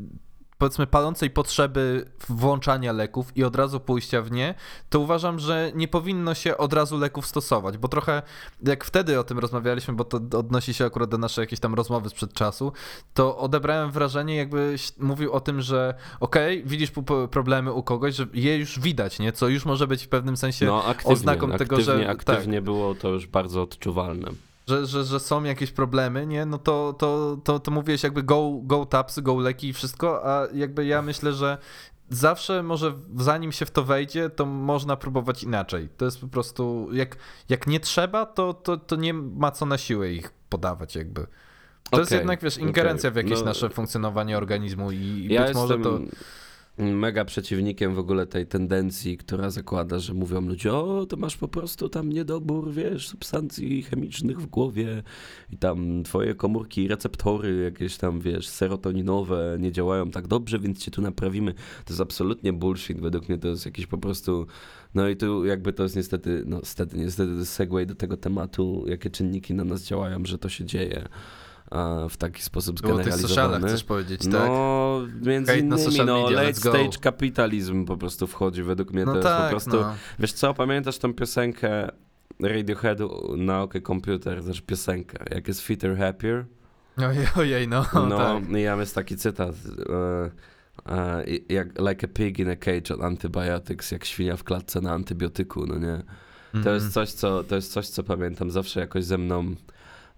powiedzmy 0.57 0.87
palącej 0.87 1.29
potrzeby 1.29 2.05
włączania 2.29 2.91
leków 2.91 3.37
i 3.37 3.43
od 3.43 3.55
razu 3.55 3.79
pójścia 3.79 4.21
w 4.21 4.31
nie, 4.31 4.55
to 4.89 4.99
uważam, 4.99 5.39
że 5.39 5.71
nie 5.75 5.87
powinno 5.87 6.33
się 6.33 6.57
od 6.57 6.73
razu 6.73 6.97
leków 6.97 7.27
stosować, 7.27 7.77
bo 7.77 7.87
trochę 7.87 8.21
jak 8.63 8.85
wtedy 8.85 9.19
o 9.19 9.23
tym 9.23 9.39
rozmawialiśmy, 9.39 9.93
bo 9.93 10.03
to 10.03 10.39
odnosi 10.39 10.73
się 10.73 10.85
akurat 10.85 11.09
do 11.09 11.17
naszej 11.17 11.43
jakiejś 11.43 11.59
tam 11.59 11.73
rozmowy 11.73 12.09
sprzed 12.09 12.33
czasu, 12.33 12.71
to 13.13 13.37
odebrałem 13.37 13.91
wrażenie, 13.91 14.35
jakbyś 14.35 14.97
mówił 14.99 15.33
o 15.33 15.39
tym, 15.39 15.61
że 15.61 15.93
okej, 16.19 16.57
okay, 16.59 16.69
widzisz 16.69 16.91
problemy 17.31 17.73
u 17.73 17.83
kogoś, 17.83 18.15
że 18.15 18.27
je 18.33 18.57
już 18.57 18.79
widać, 18.79 19.19
nie? 19.19 19.31
Co 19.31 19.47
już 19.47 19.65
może 19.65 19.87
być 19.87 20.03
w 20.03 20.07
pewnym 20.07 20.37
sensie 20.37 20.65
no, 20.65 20.83
aktywnie, 20.85 21.13
oznaką 21.13 21.45
aktywnie, 21.45 21.57
tego, 21.57 21.81
że... 21.81 22.09
Aktywnie 22.09 22.57
tak. 22.57 22.63
było 22.63 22.95
to 22.95 23.09
już 23.09 23.27
bardzo 23.27 23.61
odczuwalne 23.61 24.31
że, 24.67 24.85
że, 24.85 25.03
że 25.03 25.19
są 25.19 25.43
jakieś 25.43 25.71
problemy, 25.71 26.27
nie, 26.27 26.45
no 26.45 26.57
to, 26.57 26.93
to, 26.93 27.37
to, 27.43 27.59
to 27.59 27.71
mówiłeś 27.71 28.03
jakby 28.03 28.23
go, 28.23 28.51
go 28.63 28.85
taps, 28.85 29.19
go 29.19 29.39
leki 29.39 29.67
i 29.67 29.73
wszystko, 29.73 30.25
a 30.25 30.47
jakby 30.53 30.85
ja 30.85 31.01
myślę, 31.01 31.33
że 31.33 31.57
zawsze 32.09 32.63
może 32.63 32.93
zanim 33.15 33.51
się 33.51 33.65
w 33.65 33.71
to 33.71 33.83
wejdzie, 33.83 34.29
to 34.29 34.45
można 34.45 34.95
próbować 34.95 35.43
inaczej. 35.43 35.89
To 35.97 36.05
jest 36.05 36.21
po 36.21 36.27
prostu, 36.27 36.89
jak, 36.91 37.17
jak 37.49 37.67
nie 37.67 37.79
trzeba, 37.79 38.25
to, 38.25 38.53
to, 38.53 38.77
to 38.77 38.95
nie 38.95 39.13
ma 39.13 39.51
co 39.51 39.65
na 39.65 39.77
siłę 39.77 40.11
ich 40.11 40.31
podawać 40.49 40.95
jakby. 40.95 41.21
To 41.21 41.29
okay, 41.91 41.99
jest 41.99 42.11
jednak, 42.11 42.41
wiesz, 42.41 42.57
ingerencja 42.57 43.09
okay. 43.09 43.23
w 43.23 43.25
jakieś 43.25 43.39
no, 43.39 43.45
nasze 43.45 43.69
funkcjonowanie 43.69 44.37
organizmu 44.37 44.91
i, 44.91 45.27
ja 45.29 45.45
być 45.45 45.55
może 45.55 45.79
to 45.79 45.99
mega 46.77 47.25
przeciwnikiem 47.25 47.95
w 47.95 47.99
ogóle 47.99 48.27
tej 48.27 48.47
tendencji, 48.47 49.17
która 49.17 49.49
zakłada, 49.49 49.99
że 49.99 50.13
mówią 50.13 50.41
ludzie, 50.41 50.73
o, 50.73 51.05
to 51.05 51.17
masz 51.17 51.37
po 51.37 51.47
prostu 51.47 51.89
tam 51.89 52.09
niedobór, 52.09 52.73
wiesz, 52.73 53.07
substancji 53.07 53.83
chemicznych 53.83 54.41
w 54.41 54.45
głowie 54.45 55.03
i 55.49 55.57
tam 55.57 56.03
twoje 56.03 56.35
komórki, 56.35 56.87
receptory 56.87 57.63
jakieś 57.63 57.97
tam, 57.97 58.19
wiesz, 58.19 58.47
serotoninowe 58.47 59.57
nie 59.59 59.71
działają 59.71 60.11
tak 60.11 60.27
dobrze, 60.27 60.59
więc 60.59 60.79
cię 60.79 60.91
tu 60.91 61.01
naprawimy. 61.01 61.53
To 61.53 61.93
jest 61.93 62.01
absolutnie 62.01 62.53
bullshit, 62.53 62.99
według 62.99 63.29
mnie 63.29 63.37
to 63.37 63.47
jest 63.47 63.65
jakiś 63.65 63.87
po 63.87 63.97
prostu, 63.97 64.47
no 64.95 65.09
i 65.09 65.15
tu 65.15 65.45
jakby 65.45 65.73
to 65.73 65.83
jest 65.83 65.95
niestety, 65.95 66.43
no 66.45 66.57
niestety, 66.59 66.97
niestety 66.97 67.45
segway 67.45 67.85
do 67.85 67.95
tego 67.95 68.17
tematu, 68.17 68.85
jakie 68.87 69.09
czynniki 69.09 69.53
na 69.53 69.63
nas 69.63 69.83
działają, 69.83 70.25
że 70.25 70.37
to 70.37 70.49
się 70.49 70.65
dzieje 70.65 71.07
w 72.09 72.17
taki 72.17 72.41
sposób 72.41 72.79
zgeneralizowany. 72.79 73.57
Było 73.57 73.69
chcesz 73.69 73.83
powiedzieć, 73.83 74.21
tak? 74.21 74.31
No, 74.31 75.01
między 75.21 75.51
Hate 75.51 75.59
innymi, 75.59 75.97
no, 76.05 76.23
media, 76.23 76.41
late 76.41 76.53
stage 76.53 76.97
kapitalizm 77.01 77.85
po 77.85 77.97
prostu 77.97 78.27
wchodzi 78.27 78.63
według 78.63 78.93
mnie. 78.93 79.05
No 79.05 79.13
to 79.13 79.21
tak, 79.21 79.31
jest 79.31 79.65
po 79.65 79.71
prostu, 79.71 79.89
no. 79.89 79.95
wiesz 80.19 80.33
co, 80.33 80.53
pamiętasz 80.53 80.97
tą 80.97 81.13
piosenkę 81.13 81.91
Radioheadu 82.39 83.35
na 83.37 83.61
OK 83.61 83.73
Computer, 83.87 84.43
też 84.43 84.61
piosenkę, 84.61 85.35
jak 85.35 85.47
jest 85.47 85.61
Fitter 85.61 85.97
Happier? 85.97 86.45
Ojej, 86.97 87.27
ojej 87.35 87.67
no. 87.67 87.85
No, 87.93 88.17
tak. 88.17 88.51
ja 88.51 88.75
jest 88.75 88.95
taki 88.95 89.17
cytat, 89.17 89.55
uh, 89.65 90.31
uh, 90.85 91.49
jak 91.49 91.67
like 91.89 92.07
a 92.07 92.09
pig 92.13 92.39
in 92.39 92.49
a 92.49 92.55
cage 92.55 92.95
on 92.95 93.01
antibiotics, 93.01 93.91
jak 93.91 94.05
świnia 94.05 94.37
w 94.37 94.43
klatce 94.43 94.81
na 94.81 94.91
antybiotyku, 94.91 95.65
no 95.65 95.77
nie? 95.77 96.03
To 96.51 96.69
mm. 96.69 96.73
jest 96.73 96.93
coś, 96.93 97.11
co, 97.11 97.43
to 97.43 97.55
jest 97.55 97.71
coś, 97.71 97.87
co 97.87 98.03
pamiętam 98.03 98.51
zawsze 98.51 98.79
jakoś 98.79 99.03
ze 99.03 99.17
mną 99.17 99.55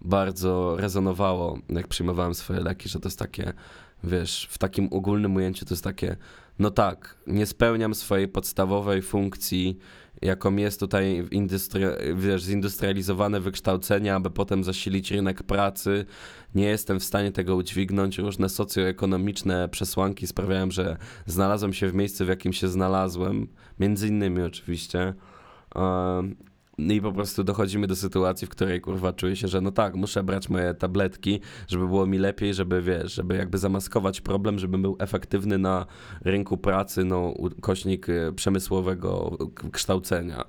bardzo 0.02 0.76
rezonowało, 0.80 1.60
jak 1.70 1.88
przyjmowałem 1.88 2.36
swoje 2.36 2.60
leki, 2.60 2.90
że 2.90 3.00
to 3.00 3.08
jest 3.08 3.20
takie, 3.20 3.54
wiesz, 4.04 4.48
w 4.52 4.58
takim 4.58 4.88
ogólnym 4.92 5.36
ujęciu 5.36 5.66
to 5.66 5.74
jest 5.74 5.84
takie, 5.84 6.18
no 6.60 6.72
tak, 6.72 7.18
nie 7.28 7.46
spełniam 7.46 7.96
swojej 7.96 8.28
podstawowej 8.28 9.02
funkcji, 9.02 9.78
jaką 10.22 10.56
jest 10.56 10.80
tutaj 10.80 11.24
industri- 11.32 12.16
wiesz, 12.16 12.44
zindustrializowane 12.44 13.40
wykształcenie, 13.40 14.16
aby 14.16 14.30
potem 14.30 14.64
zasilić 14.64 15.12
rynek 15.12 15.44
pracy. 15.44 16.06
Nie 16.56 16.66
jestem 16.66 17.00
w 17.00 17.04
stanie 17.04 17.32
tego 17.32 17.56
udźwignąć. 17.56 18.18
Różne 18.18 18.50
socjoekonomiczne 18.50 19.70
przesłanki 19.70 20.28
sprawiają, 20.28 20.72
że 20.72 20.98
znalazłem 21.26 21.74
się 21.74 21.90
w 21.90 21.94
miejscu, 21.94 22.26
w 22.26 22.28
jakim 22.28 22.54
się 22.54 22.68
znalazłem. 22.68 23.48
Między 23.80 24.08
innymi 24.08 24.42
oczywiście. 24.42 25.14
No 26.78 26.94
I 26.94 27.02
po 27.02 27.12
prostu 27.12 27.44
dochodzimy 27.44 27.88
do 27.88 27.96
sytuacji, 27.96 28.48
w 28.48 28.50
której 28.50 28.82
kurwa 28.82 29.14
czuję 29.14 29.36
się, 29.36 29.48
że 29.48 29.62
no 29.62 29.72
tak, 29.72 29.96
muszę 29.96 30.24
brać 30.24 30.50
moje 30.50 30.74
tabletki, 30.74 31.40
żeby 31.68 31.88
było 31.88 32.06
mi 32.06 32.18
lepiej, 32.18 32.54
żeby 32.54 32.82
wiesz, 32.82 33.14
żeby 33.14 33.36
jakby 33.36 33.58
zamaskować 33.58 34.22
problem, 34.22 34.60
żeby 34.60 34.78
był 34.78 34.96
efektywny 35.00 35.58
na 35.58 35.86
rynku 36.22 36.58
pracy, 36.58 37.04
no 37.04 37.34
kośnik 37.62 38.10
e, 38.10 38.34
przemysłowego 38.34 39.38
kształcenia 39.72 40.44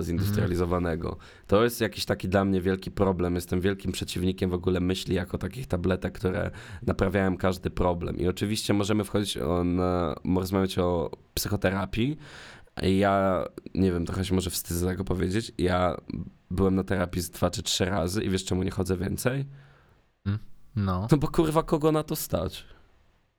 zindustrializowanego. 0.00 1.16
To 1.46 1.64
jest 1.64 1.80
jakiś 1.80 2.04
taki 2.04 2.28
dla 2.28 2.44
mnie 2.44 2.60
wielki 2.60 2.90
problem. 2.90 3.34
Jestem 3.34 3.60
wielkim 3.60 3.92
przeciwnikiem 3.92 4.50
w 4.50 4.54
ogóle 4.54 4.80
myśli 4.80 5.14
jako 5.14 5.38
takich 5.38 5.66
tabletek, 5.66 6.12
które 6.18 6.50
naprawiają 6.82 7.36
każdy 7.36 7.70
problem. 7.70 8.18
I 8.18 8.28
oczywiście 8.28 8.74
możemy 8.74 9.04
wchodzić 9.04 9.36
on, 9.36 9.80
rozmawiać 10.36 10.78
o 10.78 11.10
psychoterapii, 11.34 12.18
ja 12.82 13.44
nie 13.74 13.92
wiem, 13.92 14.06
trochę 14.06 14.24
się 14.24 14.34
może 14.34 14.50
wstydzę 14.50 14.86
tego 14.86 15.04
powiedzieć. 15.04 15.52
Ja 15.58 15.96
byłem 16.50 16.74
na 16.74 16.84
terapii 16.84 17.22
z 17.22 17.30
dwa 17.30 17.50
czy 17.50 17.62
trzy 17.62 17.84
razy 17.84 18.22
i 18.22 18.30
wiesz 18.30 18.44
czemu 18.44 18.62
nie 18.62 18.70
chodzę 18.70 18.96
więcej? 18.96 19.46
Mm, 20.26 20.38
no. 20.76 21.08
No 21.10 21.18
bo 21.18 21.28
kurwa, 21.28 21.62
kogo 21.62 21.92
na 21.92 22.02
to 22.02 22.16
stać? 22.16 22.64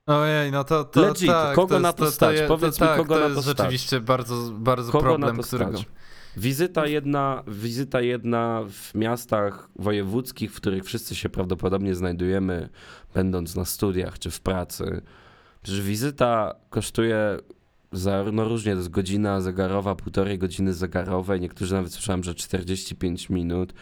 Ojej, 0.06 0.52
no 0.52 0.64
to, 0.64 0.84
to 0.84 1.00
Legit, 1.00 1.28
tak, 1.28 1.54
kogo 1.54 1.74
to 1.74 1.80
na 1.80 1.92
to, 1.92 2.04
to 2.04 2.10
stać? 2.10 2.38
To, 2.38 2.48
Powiedz 2.48 2.76
to, 2.76 2.84
mi, 2.84 2.88
tak, 2.88 2.98
kogo 2.98 3.14
na 3.14 3.20
to 3.20 3.28
stać. 3.28 3.34
To 3.34 3.48
jest 3.48 3.58
rzeczywiście 3.58 4.00
bardzo, 4.00 4.50
bardzo 4.52 4.92
kogo 4.92 5.04
problem, 5.04 5.36
na 5.36 5.42
to 5.42 5.48
którego... 5.48 5.78
Stać? 5.78 5.88
Wizyta 6.36 6.86
jedna, 6.86 7.42
wizyta 7.46 8.00
jedna 8.00 8.64
w 8.70 8.94
miastach 8.94 9.68
wojewódzkich, 9.76 10.52
w 10.52 10.56
których 10.56 10.84
wszyscy 10.84 11.14
się 11.14 11.28
prawdopodobnie 11.28 11.94
znajdujemy, 11.94 12.68
będąc 13.14 13.56
na 13.56 13.64
studiach 13.64 14.18
czy 14.18 14.30
w 14.30 14.40
pracy. 14.40 15.02
Przecież 15.62 15.82
wizyta 15.82 16.54
kosztuje 16.70 17.38
za, 17.92 18.24
no 18.32 18.48
różnie, 18.48 18.72
to 18.72 18.78
jest 18.78 18.90
godzina 18.90 19.40
zegarowa, 19.40 19.94
półtorej 19.94 20.38
godziny 20.38 20.74
zegarowej, 20.74 21.40
niektórzy 21.40 21.74
nawet 21.74 21.92
słyszałem, 21.92 22.24
że 22.24 22.34
45 22.34 23.30
minut. 23.30 23.72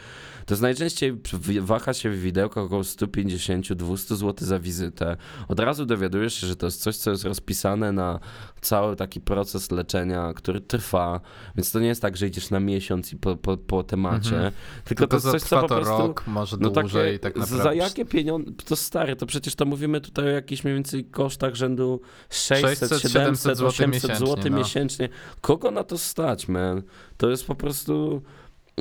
To 0.45 0.53
jest 0.53 0.61
najczęściej 0.61 1.17
waha 1.61 1.93
się 1.93 2.09
w 2.09 2.21
widełkach 2.21 2.63
około 2.63 2.81
150-200 2.81 4.15
zł 4.15 4.47
za 4.47 4.59
wizytę. 4.59 5.17
Od 5.47 5.59
razu 5.59 5.85
dowiadujesz 5.85 6.33
się, 6.33 6.47
że 6.47 6.55
to 6.55 6.67
jest 6.67 6.81
coś, 6.81 6.97
co 6.97 7.11
jest 7.11 7.23
rozpisane 7.23 7.91
na 7.91 8.19
cały 8.61 8.95
taki 8.95 9.21
proces 9.21 9.71
leczenia, 9.71 10.33
który 10.35 10.61
trwa, 10.61 11.21
więc 11.55 11.71
to 11.71 11.79
nie 11.79 11.87
jest 11.87 12.01
tak, 12.01 12.17
że 12.17 12.27
idziesz 12.27 12.49
na 12.49 12.59
miesiąc 12.59 13.13
i 13.13 13.15
po, 13.15 13.35
po, 13.35 13.57
po 13.57 13.83
temacie, 13.83 14.35
mhm. 14.35 14.53
tylko, 14.85 15.07
tylko 15.07 15.07
to 15.07 15.15
jest 15.15 15.27
coś, 15.31 15.49
co 15.49 15.61
po 15.61 15.67
prostu... 15.67 15.97
rok, 15.97 16.23
może 16.27 16.57
no 16.59 16.69
dłużej, 16.69 17.19
takie, 17.19 17.33
tak 17.33 17.35
naprawdę. 17.35 17.63
Za 17.63 17.73
jakie 17.73 18.05
pieniądze, 18.05 18.51
to 18.65 18.75
stary, 18.75 19.15
to 19.15 19.25
przecież 19.25 19.55
to 19.55 19.65
mówimy 19.65 20.01
tutaj 20.01 20.25
o 20.25 20.29
jakichś 20.29 20.63
mniej 20.63 20.75
więcej 20.75 21.05
kosztach 21.05 21.55
rzędu 21.55 22.01
600, 22.29 23.01
700, 23.01 23.01
800 23.01 23.57
zł 23.57 23.87
miesięcznie. 24.03 24.51
No. 24.51 24.57
miesięcznie. 24.57 25.09
Kogo 25.41 25.71
na 25.71 25.83
to 25.83 25.97
stać, 25.97 26.47
man? 26.47 26.81
To 27.17 27.29
jest 27.29 27.45
po 27.45 27.55
prostu 27.55 28.21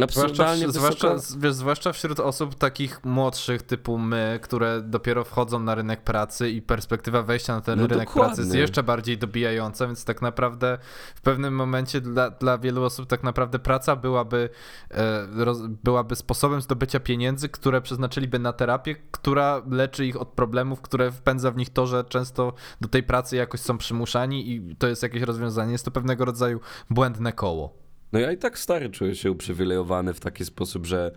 Absurdalnie 0.03 0.69
zwłaszcza, 0.69 1.19
zwłaszcza, 1.19 1.39
wiesz, 1.39 1.55
zwłaszcza 1.55 1.93
wśród 1.93 2.21
osób 2.21 2.55
takich 2.55 3.05
młodszych, 3.05 3.63
typu 3.63 3.99
my, 3.99 4.39
które 4.43 4.83
dopiero 4.83 5.25
wchodzą 5.25 5.59
na 5.59 5.75
rynek 5.75 6.03
pracy 6.03 6.51
i 6.51 6.63
perspektywa 6.63 7.23
wejścia 7.23 7.55
na 7.55 7.61
ten 7.61 7.81
no 7.81 7.87
rynek 7.87 8.09
dokładnie. 8.09 8.29
pracy 8.29 8.43
jest 8.43 8.55
jeszcze 8.55 8.83
bardziej 8.83 9.19
dobijająca, 9.19 9.87
więc 9.87 10.05
tak 10.05 10.23
naprawdę 10.23 10.79
w 11.15 11.21
pewnym 11.21 11.55
momencie 11.55 12.01
dla, 12.01 12.31
dla 12.31 12.59
wielu 12.59 12.85
osób 12.85 13.07
tak 13.07 13.23
naprawdę 13.23 13.59
praca 13.59 13.97
byłaby, 13.97 14.49
e, 14.91 15.27
roz, 15.45 15.59
byłaby 15.85 16.17
sposobem 16.17 16.61
zdobycia 16.61 17.01
pieniędzy, 17.01 17.49
które 17.49 17.81
przeznaczyliby 17.81 18.39
na 18.39 18.53
terapię, 18.53 18.97
która 19.11 19.63
leczy 19.71 20.07
ich 20.07 20.21
od 20.21 20.29
problemów, 20.29 20.81
które 20.81 21.13
wpędza 21.13 21.51
w 21.51 21.57
nich 21.57 21.71
to, 21.71 21.87
że 21.87 22.05
często 22.05 22.53
do 22.81 22.89
tej 22.89 23.03
pracy 23.03 23.37
jakoś 23.37 23.61
są 23.61 23.79
przymuszani 23.79 24.51
i 24.51 24.77
to 24.77 24.89
jest 24.89 25.03
jakieś 25.03 25.23
rozwiązanie. 25.23 25.73
Jest 25.73 25.85
to 25.85 25.91
pewnego 25.91 26.25
rodzaju 26.25 26.61
błędne 26.91 27.33
koło. 27.33 27.86
No 28.13 28.19
ja 28.19 28.33
i 28.33 28.37
tak 28.37 28.59
stary 28.59 28.91
czuję 28.91 29.15
się 29.15 29.31
uprzywilejowany 29.31 30.15
w 30.15 30.21
taki 30.21 30.45
sposób, 30.45 30.87
że 30.87 31.13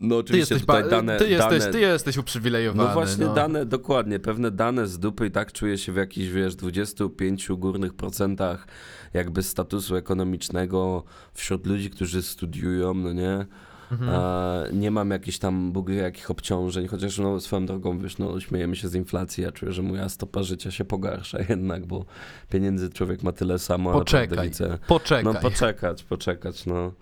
No 0.00 0.08
Ty 0.08 0.20
oczywiście 0.20 0.54
jesteś, 0.54 0.66
ba- 0.66 0.82
dane... 0.82 1.18
ty, 1.18 1.28
jesteś, 1.28 1.60
dane... 1.60 1.72
ty 1.72 1.80
jesteś 1.80 2.16
uprzywilejowany. 2.16 2.88
No 2.88 2.94
właśnie 2.94 3.26
no. 3.26 3.34
dane, 3.34 3.66
dokładnie, 3.66 4.18
pewne 4.18 4.50
dane 4.50 4.86
z 4.86 4.98
dupy 4.98 5.26
i 5.26 5.30
tak 5.30 5.52
czuję 5.52 5.78
się 5.78 5.92
w 5.92 5.96
jakichś, 5.96 6.28
wiesz, 6.28 6.56
25 6.56 7.48
górnych 7.48 7.94
procentach 7.94 8.66
jakby 9.14 9.42
statusu 9.42 9.96
ekonomicznego 9.96 11.04
wśród 11.34 11.66
ludzi, 11.66 11.90
którzy 11.90 12.22
studiują, 12.22 12.94
no 12.94 13.12
nie? 13.12 13.46
Mhm. 13.92 14.80
Nie 14.80 14.90
mam 14.90 15.10
jakichś 15.10 15.38
tam 15.38 15.72
Bóg 15.72 15.90
wie 15.90 15.96
jakich 15.96 16.30
obciążeń, 16.30 16.86
chociaż 16.86 17.18
no 17.18 17.40
swoją 17.40 17.66
drogą, 17.66 17.98
wiesz, 17.98 18.18
no 18.18 18.40
śmiejemy 18.40 18.76
się 18.76 18.88
z 18.88 18.94
inflacji, 18.94 19.44
ja 19.44 19.52
czuję, 19.52 19.72
że 19.72 19.82
moja 19.82 20.08
stopa 20.08 20.42
życia 20.42 20.70
się 20.70 20.84
pogarsza 20.84 21.38
jednak, 21.48 21.86
bo 21.86 22.04
pieniędzy 22.50 22.90
człowiek 22.90 23.22
ma 23.22 23.32
tyle 23.32 23.58
samo, 23.58 23.92
Poczekaj, 23.92 24.48
widzę. 24.48 24.78
poczekaj. 24.86 25.24
No 25.24 25.34
poczekać, 25.34 26.04
poczekać, 26.04 26.66
no. 26.66 26.92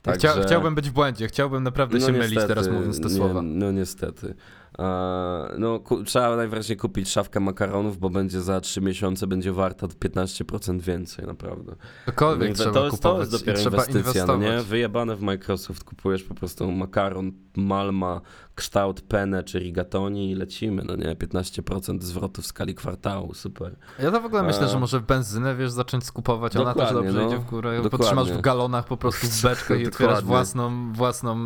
Chcia, 0.00 0.12
Także- 0.12 0.42
Chciałbym 0.46 0.74
być 0.74 0.90
w 0.90 0.92
błędzie, 0.92 1.28
chciałbym 1.28 1.62
naprawdę 1.62 2.00
się 2.00 2.12
mylić 2.12 2.40
teraz 2.48 2.68
mówiąc 2.68 3.00
te 3.00 3.08
nie, 3.08 3.14
słowa. 3.14 3.42
No 3.42 3.72
niestety. 3.72 4.34
A, 4.80 5.48
no 5.58 5.80
trzeba 6.04 6.36
najwyraźniej 6.36 6.76
kupić 6.78 7.08
szafkę 7.08 7.40
makaronów, 7.40 7.98
bo 7.98 8.10
będzie 8.10 8.40
za 8.40 8.60
3 8.60 8.80
miesiące 8.80 9.26
będzie 9.26 9.52
warta 9.52 9.86
15% 9.86 10.80
więcej, 10.80 11.26
naprawdę. 11.26 11.76
Cokolwiek 12.06 12.54
trzeba 12.54 12.72
to, 12.72 12.84
jest, 12.84 12.96
kupować 12.96 13.28
to 13.28 13.36
jest 13.36 13.44
dopiero 13.44 13.60
inwestycja, 13.60 14.26
no 14.26 14.36
nie? 14.36 14.60
Wyjebane 14.62 15.16
w 15.16 15.22
Microsoft, 15.22 15.84
kupujesz 15.84 16.22
po 16.22 16.34
prostu 16.34 16.72
makaron, 16.72 17.32
malma, 17.56 18.20
kształt 18.60 19.00
penne 19.00 19.42
czy 19.42 19.58
rigatoni 19.58 20.30
i 20.30 20.34
lecimy, 20.34 20.82
no 20.86 20.96
nie? 20.96 21.16
15% 21.16 22.00
zwrotu 22.02 22.42
w 22.42 22.46
skali 22.46 22.74
kwartału, 22.74 23.34
super. 23.34 23.76
Ja 23.98 24.10
to 24.10 24.20
w 24.20 24.24
ogóle 24.24 24.42
myślę, 24.42 24.62
A- 24.64 24.68
że 24.68 24.78
może 24.78 25.00
benzynę, 25.00 25.56
wiesz, 25.56 25.70
zacząć 25.70 26.04
skupować, 26.04 26.56
ona 26.56 26.74
też 26.74 26.88
Dokładnie, 26.88 27.08
dobrze 27.08 27.20
no. 27.22 27.28
idzie 27.28 27.38
w 27.38 27.50
górę. 27.50 27.70
Dokładnie. 27.76 27.98
Potrzymasz 27.98 28.32
w 28.32 28.40
galonach 28.40 28.86
po 28.86 28.96
prostu 28.96 29.26
w 29.26 29.42
beczkę 29.42 29.80
i 29.80 29.86
otwierasz 29.88 30.14
Dokładnie. 30.14 30.28
własną, 30.28 30.92
własną 30.92 31.36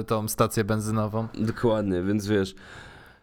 e, 0.00 0.04
tą 0.04 0.28
stację 0.28 0.64
benzynową. 0.64 1.28
Dokładnie, 1.38 2.02
więc 2.02 2.26
wiesz, 2.26 2.54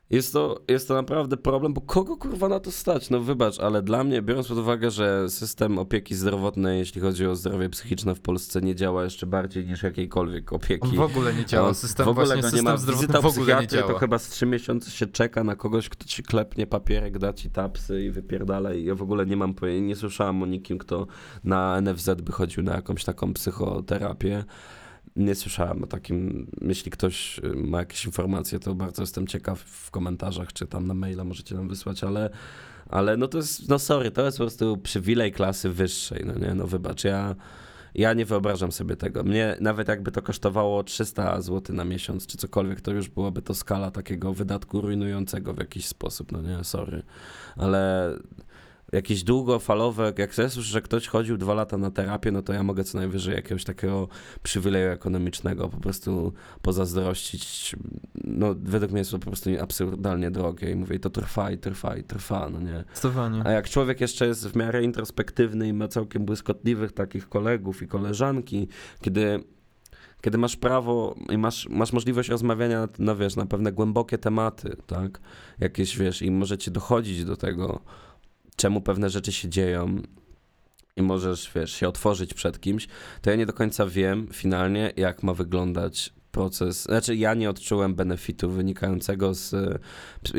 jest 0.10 0.34
to, 0.34 0.62
jest 0.68 0.88
to 0.88 0.94
naprawdę 0.94 1.38
problem, 1.38 1.74
bo 1.74 1.82
kogo 1.82 2.18
kurwa 2.18 2.50
na 2.50 2.60
to 2.60 2.72
stać? 2.72 3.10
No 3.10 3.20
wybacz, 3.20 3.60
ale 3.60 3.82
dla 3.82 4.04
mnie, 4.04 4.22
biorąc 4.22 4.48
pod 4.48 4.58
uwagę, 4.58 4.92
że 4.92 5.30
system 5.30 5.78
opieki 5.80 6.16
zdrowotnej, 6.16 6.80
jeśli 6.80 7.02
chodzi 7.02 7.28
o 7.28 7.36
zdrowie 7.36 7.70
psychiczne 7.70 8.16
w 8.16 8.20
Polsce, 8.20 8.62
nie 8.62 8.76
działa 8.76 9.04
jeszcze 9.04 9.28
bardziej 9.28 9.66
niż 9.66 9.84
jakiejkolwiek 9.84 10.54
opieki. 10.54 10.98
W 10.98 11.02
ogóle 11.02 11.34
nie 11.34 11.46
działa. 11.46 11.74
System, 11.74 12.06
w 12.06 12.10
ogóle 12.10 12.42
go 12.42 12.50
nie 12.50 12.62
ma. 12.62 12.78
zdrowotny 12.78 13.08
Wizyta 13.08 13.22
w 13.22 13.26
ogóle 13.26 13.62
nie 13.62 13.68
działa. 13.68 13.94
to 13.94 14.00
chyba 14.00 14.20
z 14.20 14.30
trzy 14.30 14.46
miesiące 14.46 14.92
się 14.92 15.08
czeka 15.08 15.44
na 15.44 15.56
kogoś, 15.56 15.90
kto 15.90 16.06
ci 16.06 16.24
klepnie 16.24 16.68
papierek, 16.68 17.18
da 17.18 17.34
ci 17.34 17.50
tapsy 17.50 18.04
i 18.04 18.12
wypierdala. 18.12 18.74
I 18.74 18.84
ja 18.84 18.96
w 18.96 19.02
ogóle 19.02 19.26
nie 19.26 19.38
mam 19.38 19.54
pojęcia, 19.54 19.88
nie 19.88 19.96
słyszałam 19.96 20.44
o 20.44 20.46
nikim, 20.46 20.78
kto 20.78 21.08
na 21.44 21.82
NFZ 21.82 22.10
by 22.22 22.32
chodził 22.32 22.64
na 22.64 22.76
jakąś 22.76 23.04
taką 23.04 23.34
psychoterapię. 23.34 24.44
Nie 25.18 25.36
słyszałem 25.36 25.84
o 25.84 25.88
takim. 25.88 26.48
Jeśli 26.62 26.92
ktoś 26.92 27.40
y, 27.40 27.56
ma 27.56 27.80
jakieś 27.80 28.06
informacje, 28.06 28.60
to 28.60 28.76
bardzo 28.76 29.04
jestem 29.04 29.28
ciekaw 29.28 29.60
w 29.60 29.92
komentarzach, 29.92 30.54
czy 30.54 30.68
tam 30.68 30.88
na 30.88 30.94
maila 30.94 31.24
możecie 31.24 31.56
nam 31.56 31.68
wysłać, 31.68 32.04
ale, 32.04 32.30
ale 32.90 33.18
no 33.18 33.28
to 33.28 33.38
jest, 33.38 33.70
no 33.70 33.80
sorry, 33.80 34.12
to 34.12 34.26
jest 34.26 34.38
po 34.38 34.44
prostu 34.44 34.78
przywilej 34.78 35.32
klasy 35.32 35.70
wyższej, 35.70 36.26
no 36.26 36.48
nie, 36.48 36.54
no 36.54 36.68
wybacz, 36.68 37.04
ja, 37.04 37.36
ja 37.96 38.14
nie 38.14 38.26
wyobrażam 38.26 38.72
sobie 38.72 38.96
tego. 38.96 39.24
Mnie 39.24 39.58
nawet 39.62 39.88
jakby 39.88 40.12
to 40.12 40.22
kosztowało 40.22 40.84
300 40.84 41.42
zł 41.42 41.76
na 41.76 41.86
miesiąc, 41.86 42.28
czy 42.28 42.38
cokolwiek, 42.38 42.82
to 42.82 42.92
już 42.92 43.10
byłaby 43.10 43.42
to 43.42 43.54
skala 43.54 43.92
takiego 43.92 44.34
wydatku 44.34 44.82
rujnującego 44.82 45.54
w 45.54 45.60
jakiś 45.60 45.86
sposób, 45.86 46.32
no 46.32 46.42
nie, 46.42 46.64
sorry, 46.64 47.04
ale 47.56 48.10
jakieś 48.92 49.24
długofalowe, 49.24 50.14
jak 50.18 50.38
ja 50.38 50.50
słyszę, 50.50 50.62
że 50.62 50.82
ktoś 50.82 51.08
chodził 51.08 51.38
dwa 51.38 51.54
lata 51.54 51.78
na 51.78 51.92
terapię, 51.92 52.32
no 52.32 52.42
to 52.42 52.54
ja 52.54 52.64
mogę 52.64 52.84
co 52.84 52.98
najwyżej 52.98 53.36
jakiegoś 53.36 53.64
takiego 53.64 54.08
przywileju 54.44 54.92
ekonomicznego 54.92 55.70
po 55.70 55.78
prostu 55.78 56.34
pozazdrościć. 56.62 57.76
No 58.24 58.56
według 58.60 58.92
mnie 58.92 59.00
jest 59.00 59.12
to 59.12 59.20
po 59.20 59.26
prostu 59.26 59.50
absurdalnie 59.62 60.32
drogie 60.32 60.72
i 60.72 60.76
mówię, 60.76 61.00
to 61.00 61.10
trwa, 61.10 61.52
i 61.52 61.58
trwa, 61.58 61.98
i 61.98 62.04
trwa, 62.04 62.50
no 62.50 62.60
nie. 62.60 62.84
Zdecydowanie. 62.94 63.42
A 63.46 63.52
jak 63.52 63.70
człowiek 63.70 64.02
jeszcze 64.02 64.28
jest 64.28 64.48
w 64.48 64.56
miarę 64.56 64.84
introspektywny 64.84 65.68
i 65.68 65.74
ma 65.74 65.88
całkiem 65.88 66.26
błyskotliwych 66.26 66.92
takich 66.92 67.30
kolegów 67.30 67.82
i 67.82 67.88
koleżanki, 67.88 68.68
kiedy, 69.02 69.44
kiedy 70.22 70.38
masz 70.38 70.56
prawo 70.56 71.16
i 71.30 71.38
masz, 71.38 71.70
masz 71.70 71.94
możliwość 71.94 72.30
rozmawiania 72.30 72.82
na, 72.82 72.88
na, 73.00 73.16
wiesz, 73.16 73.36
na 73.36 73.46
pewne 73.46 73.72
głębokie 73.72 74.18
tematy, 74.18 74.78
tak? 74.88 75.20
Jakieś, 75.60 75.98
wiesz, 75.98 76.22
i 76.22 76.32
możecie 76.32 76.72
dochodzić 76.72 77.26
do 77.26 77.38
tego, 77.38 77.82
czemu 78.58 78.82
pewne 78.82 79.10
rzeczy 79.10 79.32
się 79.32 79.50
dzieją 79.50 80.02
i 80.96 81.02
możesz, 81.02 81.52
wiesz, 81.56 81.74
się 81.74 81.88
otworzyć 81.88 82.34
przed 82.34 82.60
kimś, 82.60 82.88
to 83.22 83.30
ja 83.30 83.36
nie 83.36 83.46
do 83.46 83.54
końca 83.54 83.86
wiem 83.86 84.28
finalnie, 84.34 84.94
jak 84.96 85.24
ma 85.24 85.34
wyglądać 85.34 86.14
proces. 86.38 86.84
Znaczy, 86.84 87.16
ja 87.16 87.34
nie 87.34 87.50
odczułem 87.50 87.96
benefitu 87.96 88.50
wynikającego 88.50 89.34
z. 89.34 89.56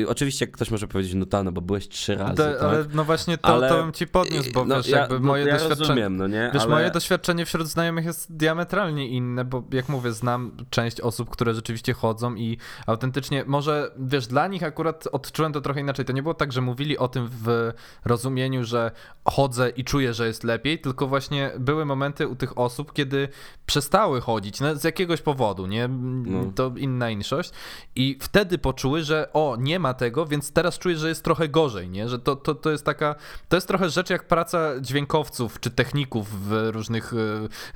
Oczywiście 0.08 0.46
ktoś 0.46 0.70
może 0.70 0.88
powiedzieć, 0.88 1.14
no 1.14 1.26
ta, 1.26 1.42
no 1.42 1.52
bo 1.52 1.60
byłeś 1.60 1.88
trzy 1.88 2.14
razy. 2.14 2.36
Tak? 2.36 2.62
Ale 2.62 2.84
no 2.94 3.04
właśnie 3.04 3.38
to, 3.38 3.48
Ale- 3.48 3.68
to 3.68 3.82
bym 3.82 3.92
ci 3.92 4.06
podniósł, 4.06 4.52
bo 4.52 4.64
No, 4.64 4.76
wiesz, 4.76 4.88
ja, 4.88 4.98
jakby 4.98 5.20
no, 5.20 5.26
moje 5.26 5.46
ja 5.46 5.52
doświadczenie... 5.52 5.88
rozumiem, 5.88 6.16
no 6.16 6.26
nie? 6.26 6.50
Wiesz, 6.54 6.62
ale... 6.62 6.70
moje 6.70 6.90
doświadczenie 6.90 7.46
wśród 7.46 7.68
znajomych 7.68 8.04
jest 8.04 8.36
diametralnie 8.36 9.08
inne, 9.08 9.44
bo 9.44 9.64
jak 9.72 9.88
mówię, 9.88 10.12
znam 10.12 10.56
część 10.70 11.00
osób, 11.00 11.30
które 11.30 11.54
rzeczywiście 11.54 11.92
chodzą 11.92 12.34
i 12.34 12.58
autentycznie, 12.86 13.44
może 13.46 13.90
wiesz, 13.98 14.26
dla 14.26 14.48
nich 14.48 14.62
akurat 14.62 15.08
odczułem 15.12 15.52
to 15.52 15.60
trochę 15.60 15.80
inaczej. 15.80 16.04
To 16.04 16.12
nie 16.12 16.22
było 16.22 16.34
tak, 16.34 16.52
że 16.52 16.60
mówili 16.60 16.98
o 16.98 17.08
tym 17.08 17.28
w 17.44 17.72
rozumieniu, 18.04 18.64
że 18.64 18.90
chodzę 19.24 19.70
i 19.70 19.84
czuję, 19.84 20.14
że 20.14 20.26
jest 20.26 20.44
lepiej, 20.44 20.78
tylko 20.78 21.06
właśnie 21.06 21.50
były 21.58 21.84
momenty 21.84 22.28
u 22.28 22.36
tych 22.36 22.58
osób, 22.58 22.92
kiedy 22.92 23.28
przestały 23.66 24.20
chodzić 24.20 24.60
no, 24.60 24.76
z 24.76 24.84
jakiegoś 24.84 25.22
powodu, 25.22 25.66
nie? 25.66 25.87
No. 26.26 26.52
To 26.54 26.72
inna 26.76 27.10
inszość. 27.10 27.50
I 27.96 28.18
wtedy 28.20 28.58
poczuły, 28.58 29.02
że 29.02 29.28
o, 29.32 29.56
nie 29.60 29.78
ma 29.78 29.94
tego, 29.94 30.26
więc 30.26 30.52
teraz 30.52 30.78
czuję, 30.78 30.96
że 30.96 31.08
jest 31.08 31.24
trochę 31.24 31.48
gorzej, 31.48 31.88
nie? 31.90 32.08
Że 32.08 32.18
to, 32.18 32.36
to, 32.36 32.54
to 32.54 32.70
jest 32.70 32.84
taka, 32.84 33.14
to 33.48 33.56
jest 33.56 33.68
trochę 33.68 33.90
rzecz 33.90 34.10
jak 34.10 34.28
praca 34.28 34.80
dźwiękowców 34.80 35.60
czy 35.60 35.70
techników 35.70 36.48
w 36.48 36.70
różnych 36.72 37.12
e, 37.12 37.16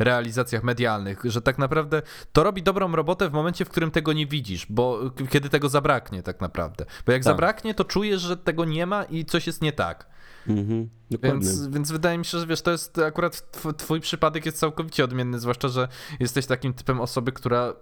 realizacjach 0.04 0.62
medialnych, 0.62 1.20
że 1.24 1.42
tak 1.42 1.58
naprawdę 1.58 2.02
to 2.32 2.42
robi 2.42 2.62
dobrą 2.62 2.96
robotę 2.96 3.28
w 3.30 3.32
momencie, 3.32 3.64
w 3.64 3.68
którym 3.68 3.90
tego 3.90 4.12
nie 4.12 4.26
widzisz, 4.26 4.66
bo 4.70 5.00
kiedy 5.30 5.48
tego 5.48 5.68
zabraknie 5.68 6.22
tak 6.22 6.40
naprawdę. 6.40 6.84
Bo 7.06 7.12
jak 7.12 7.20
Tak. 7.20 7.32
zabraknie, 7.32 7.74
to 7.74 7.84
czujesz, 7.84 8.20
że 8.20 8.36
tego 8.36 8.64
nie 8.64 8.86
ma 8.86 9.04
i 9.04 9.24
coś 9.24 9.46
jest 9.46 9.62
nie 9.62 9.72
tak. 9.72 10.11
Mhm. 10.48 10.88
Więc, 11.22 11.68
więc 11.68 11.92
wydaje 11.92 12.18
mi 12.18 12.24
się, 12.24 12.38
że 12.38 12.46
wiesz, 12.46 12.62
to 12.62 12.70
jest 12.70 12.98
akurat 12.98 13.42
tw- 13.52 13.76
twój 13.76 14.00
przypadek 14.00 14.46
jest 14.46 14.58
całkowicie 14.58 15.04
odmienny, 15.04 15.38
zwłaszcza, 15.38 15.68
że 15.68 15.88
jesteś 16.20 16.46
takim 16.46 16.74
typem 16.74 17.00
osoby, 17.00 17.32
która, 17.32 17.74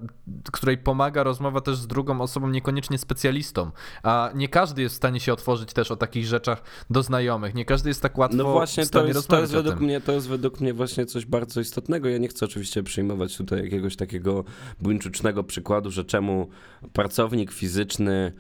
której 0.53 0.79
pomaga 0.79 1.23
rozmowa 1.23 1.61
też 1.61 1.77
z 1.77 1.87
drugą 1.87 2.21
osobą, 2.21 2.49
niekoniecznie 2.49 2.99
specjalistą, 2.99 3.71
a 4.03 4.31
nie 4.35 4.49
każdy 4.49 4.83
jest 4.83 4.95
w 4.95 4.97
stanie 4.97 5.21
się 5.21 5.33
otworzyć 5.33 5.73
też 5.73 5.91
o 5.91 5.97
takich 5.97 6.27
rzeczach 6.27 6.63
do 6.91 7.03
znajomych, 7.03 7.55
nie 7.55 7.65
każdy 7.65 7.91
jest 7.91 8.03
tak 8.03 8.19
łatwo 8.19 8.37
No 8.37 8.53
właśnie, 8.53 8.87
to 8.87 9.07
jest, 9.07 9.29
to 9.29 9.41
jest 9.41 9.53
według 9.53 9.81
mnie, 9.81 10.01
to 10.01 10.13
jest 10.13 10.29
według 10.29 10.61
mnie 10.61 10.75
właśnie 10.75 11.07
coś 11.07 11.27
bardzo 11.27 11.61
istotnego. 11.61 12.09
Ja 12.09 12.19
nie 12.19 12.29
chcę 12.29 12.47
oczywiście 12.47 12.83
przyjmować 12.83 13.37
tutaj 13.37 13.63
jakiegoś 13.65 13.97
takiego 13.97 14.45
buńczucznego 14.81 15.45
przykładu, 15.45 15.91
że 15.91 16.05
czemu 16.05 16.49
pracownik 16.93 17.53
fizyczny 17.53 18.33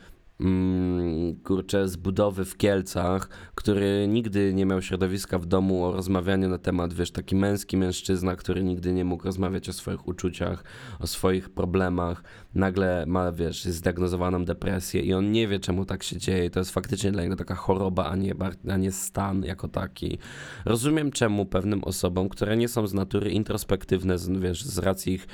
kurczę, 1.45 1.88
z 1.88 1.97
budowy 1.97 2.45
w 2.45 2.57
Kielcach, 2.57 3.28
który 3.55 4.07
nigdy 4.09 4.55
nie 4.55 4.66
miał 4.66 4.82
środowiska 4.82 5.38
w 5.38 5.47
domu 5.47 5.84
o 5.84 5.93
rozmawianiu 5.93 6.49
na 6.49 6.59
temat, 6.59 6.95
wiesz, 6.95 7.11
taki 7.11 7.36
męski 7.36 7.76
mężczyzna, 7.76 8.36
który 8.36 8.64
nigdy 8.64 8.93
nie 8.93 9.05
mógł 9.05 9.24
rozmawiać 9.24 9.68
o 9.68 9.72
swoich 9.72 10.09
uczuciach, 10.09 10.64
o 10.99 11.07
swoich 11.07 11.51
problemach, 11.51 12.22
nagle 12.55 13.05
ma, 13.07 13.32
wiesz, 13.32 13.64
zdiagnozowaną 13.64 14.45
depresję 14.45 15.01
i 15.01 15.14
on 15.14 15.32
nie 15.32 15.49
wie, 15.49 15.59
czemu 15.59 15.84
tak 15.84 16.03
się 16.03 16.16
dzieje. 16.16 16.51
To 16.51 16.61
jest 16.61 16.70
faktycznie 16.70 17.12
dla 17.12 17.22
niego 17.22 17.36
taka 17.36 17.55
choroba, 17.55 18.05
a 18.05 18.16
nie, 18.16 18.34
a 18.70 18.76
nie 18.76 18.93
stan 18.93 19.45
jako 19.45 19.68
taki. 19.68 20.18
Rozumiem, 20.64 21.11
czemu 21.11 21.47
pewnym 21.47 21.84
osobom, 21.84 22.28
które 22.28 22.57
nie 22.57 22.68
są 22.68 22.86
z 22.86 22.95
natury 22.95 23.30
introspektywne, 23.30 24.18
z, 24.18 24.28
wiesz, 24.28 24.64
z 24.64 24.78
racji 24.78 25.12
ich 25.12 25.26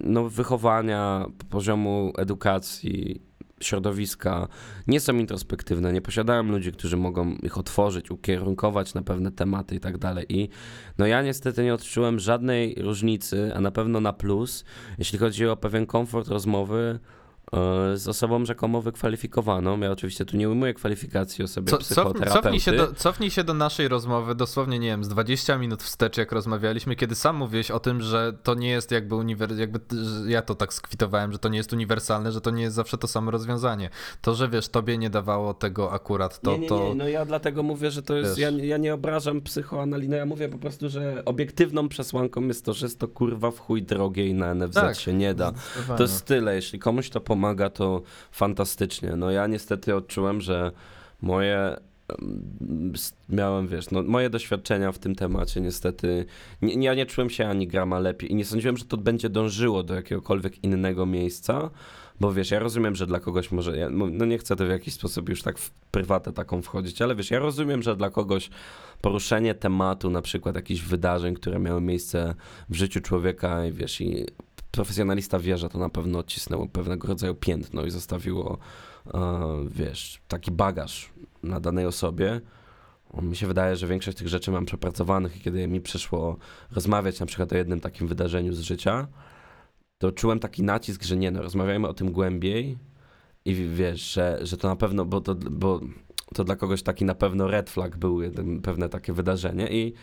no, 0.00 0.28
wychowania, 0.28 1.26
poziomu 1.50 2.12
edukacji, 2.16 3.33
środowiska 3.64 4.48
nie 4.86 5.00
są 5.00 5.16
introspektywne, 5.16 5.92
nie 5.92 6.00
posiadają 6.00 6.42
ludzi, 6.42 6.72
którzy 6.72 6.96
mogą 6.96 7.34
ich 7.34 7.58
otworzyć, 7.58 8.10
ukierunkować 8.10 8.94
na 8.94 9.02
pewne 9.02 9.32
tematy 9.32 9.74
i 9.74 9.80
tak 9.80 9.98
dalej. 9.98 10.26
I 10.28 10.48
no 10.98 11.06
ja 11.06 11.22
niestety 11.22 11.64
nie 11.64 11.74
odczułem 11.74 12.18
żadnej 12.18 12.74
różnicy, 12.74 13.52
a 13.54 13.60
na 13.60 13.70
pewno 13.70 14.00
na 14.00 14.12
plus, 14.12 14.64
jeśli 14.98 15.18
chodzi 15.18 15.46
o 15.46 15.56
pewien 15.56 15.86
komfort 15.86 16.28
rozmowy 16.28 16.98
z 17.94 18.08
osobą 18.08 18.44
rzekomo 18.44 18.82
wykwalifikowaną. 18.82 19.80
Ja 19.80 19.90
oczywiście 19.90 20.24
tu 20.24 20.36
nie 20.36 20.48
ujmuję 20.48 20.74
kwalifikacji 20.74 21.44
osobie 21.44 21.70
Co, 21.70 21.78
psychoterapeuty. 21.78 22.42
Cofnij 22.42 22.60
się, 22.60 22.72
do, 22.72 22.92
cofnij 22.92 23.30
się 23.30 23.44
do 23.44 23.54
naszej 23.54 23.88
rozmowy 23.88 24.34
dosłownie, 24.34 24.78
nie 24.78 24.88
wiem, 24.88 25.04
z 25.04 25.08
20 25.08 25.58
minut 25.58 25.82
wstecz, 25.82 26.16
jak 26.16 26.32
rozmawialiśmy, 26.32 26.96
kiedy 26.96 27.14
sam 27.14 27.36
mówiłeś 27.36 27.70
o 27.70 27.80
tym, 27.80 28.00
że 28.00 28.32
to 28.42 28.54
nie 28.54 28.70
jest 28.70 28.90
jakby 28.90 29.14
uniwersalne, 29.14 29.60
jakby 29.60 29.80
ja 30.26 30.42
to 30.42 30.54
tak 30.54 30.74
skwitowałem, 30.74 31.32
że 31.32 31.38
to 31.38 31.48
nie 31.48 31.58
jest 31.58 31.72
uniwersalne, 31.72 32.32
że 32.32 32.40
to 32.40 32.50
nie 32.50 32.62
jest 32.62 32.76
zawsze 32.76 32.98
to 32.98 33.08
samo 33.08 33.30
rozwiązanie. 33.30 33.90
To, 34.22 34.34
że 34.34 34.48
wiesz, 34.48 34.68
tobie 34.68 34.98
nie 34.98 35.10
dawało 35.10 35.54
tego 35.54 35.92
akurat, 35.92 36.40
to... 36.40 36.52
Nie, 36.52 36.58
nie, 36.58 36.68
nie, 36.68 36.94
no 36.94 37.08
ja 37.08 37.24
dlatego 37.24 37.62
mówię, 37.62 37.90
że 37.90 38.02
to 38.02 38.16
jest, 38.16 38.38
ja, 38.38 38.50
ja, 38.50 38.76
nie 38.76 38.94
obrażam 38.94 39.40
psychoanalizy, 39.40 40.10
no 40.10 40.16
ja 40.16 40.26
mówię 40.26 40.48
po 40.48 40.58
prostu, 40.58 40.88
że 40.88 41.22
obiektywną 41.24 41.88
przesłanką 41.88 42.42
jest 42.42 42.64
to, 42.64 42.72
że 42.72 42.86
jest 42.86 42.98
to 42.98 43.08
kurwa 43.08 43.50
w 43.50 43.58
chuj 43.58 43.82
drogie 43.82 44.26
i 44.26 44.34
na 44.34 44.54
NFZ 44.54 44.74
tak, 44.74 44.96
się 44.96 45.12
nie 45.12 45.34
da. 45.34 45.52
To 45.96 46.02
jest 46.02 46.24
tyle, 46.24 46.54
jeśli 46.54 46.78
komuś 46.78 47.10
to 47.10 47.20
pomaga, 47.34 47.70
to 47.70 48.02
fantastycznie. 48.30 49.16
No 49.16 49.30
ja 49.30 49.46
niestety 49.46 49.94
odczułem, 49.94 50.40
że 50.40 50.72
moje 51.22 51.76
miałem, 53.28 53.68
wiesz, 53.68 53.90
no, 53.90 54.02
moje 54.02 54.30
doświadczenia 54.30 54.92
w 54.92 54.98
tym 54.98 55.14
temacie 55.14 55.60
niestety, 55.60 56.26
nie, 56.62 56.84
ja 56.84 56.94
nie 56.94 57.06
czułem 57.06 57.30
się 57.30 57.48
ani 57.48 57.66
grama 57.66 57.98
lepiej 57.98 58.32
i 58.32 58.34
nie 58.34 58.44
sądziłem, 58.44 58.76
że 58.76 58.84
to 58.84 58.96
będzie 58.96 59.28
dążyło 59.28 59.82
do 59.82 59.94
jakiegokolwiek 59.94 60.64
innego 60.64 61.06
miejsca, 61.06 61.70
bo 62.20 62.32
wiesz, 62.32 62.50
ja 62.50 62.58
rozumiem, 62.58 62.96
że 62.96 63.06
dla 63.06 63.20
kogoś 63.20 63.52
może, 63.52 63.76
ja, 63.76 63.88
no 63.90 64.24
nie 64.24 64.38
chcę 64.38 64.56
to 64.56 64.66
w 64.66 64.68
jakiś 64.68 64.94
sposób 64.94 65.28
już 65.28 65.42
tak 65.42 65.58
w 65.58 65.70
prywatę 65.70 66.32
taką 66.32 66.62
wchodzić, 66.62 67.02
ale 67.02 67.14
wiesz, 67.14 67.30
ja 67.30 67.38
rozumiem, 67.38 67.82
że 67.82 67.96
dla 67.96 68.10
kogoś 68.10 68.50
poruszenie 69.00 69.54
tematu 69.54 70.10
na 70.10 70.22
przykład 70.22 70.54
jakichś 70.54 70.80
wydarzeń, 70.80 71.34
które 71.34 71.58
miały 71.58 71.80
miejsce 71.80 72.34
w 72.68 72.74
życiu 72.74 73.00
człowieka 73.00 73.66
i 73.66 73.72
wiesz, 73.72 74.00
i 74.00 74.26
profesjonalista 74.74 75.38
wie, 75.38 75.58
że 75.58 75.68
to 75.68 75.78
na 75.78 75.88
pewno 75.88 76.18
odcisnęło 76.18 76.68
pewnego 76.68 77.08
rodzaju 77.08 77.34
piętno 77.34 77.84
i 77.84 77.90
zostawiło, 77.90 78.58
e, 79.14 79.20
wiesz, 79.68 80.20
taki 80.28 80.50
bagaż 80.50 81.10
na 81.42 81.60
danej 81.60 81.86
osobie. 81.86 82.40
Mi 83.22 83.36
się 83.36 83.46
wydaje, 83.46 83.76
że 83.76 83.86
większość 83.86 84.18
tych 84.18 84.28
rzeczy 84.28 84.50
mam 84.50 84.66
przepracowanych 84.66 85.36
i 85.36 85.40
kiedy 85.40 85.68
mi 85.68 85.80
przyszło 85.80 86.36
rozmawiać 86.70 87.20
na 87.20 87.26
przykład 87.26 87.52
o 87.52 87.56
jednym 87.56 87.80
takim 87.80 88.08
wydarzeniu 88.08 88.52
z 88.52 88.60
życia, 88.60 89.06
to 89.98 90.12
czułem 90.12 90.40
taki 90.40 90.62
nacisk, 90.62 91.02
że 91.02 91.16
nie, 91.16 91.30
no 91.30 91.42
rozmawiajmy 91.42 91.88
o 91.88 91.94
tym 91.94 92.12
głębiej 92.12 92.78
i 93.44 93.54
wiesz, 93.54 94.12
że, 94.12 94.38
że 94.42 94.56
to 94.56 94.68
na 94.68 94.76
pewno, 94.76 95.04
bo 95.04 95.20
to, 95.20 95.34
bo 95.34 95.80
to 96.34 96.44
dla 96.44 96.56
kogoś 96.56 96.82
taki 96.82 97.04
na 97.04 97.14
pewno 97.14 97.48
red 97.48 97.70
flag 97.70 97.96
był, 97.96 98.20
pewne 98.62 98.88
takie 98.88 99.12
wydarzenie 99.12 99.68
i 99.70 99.94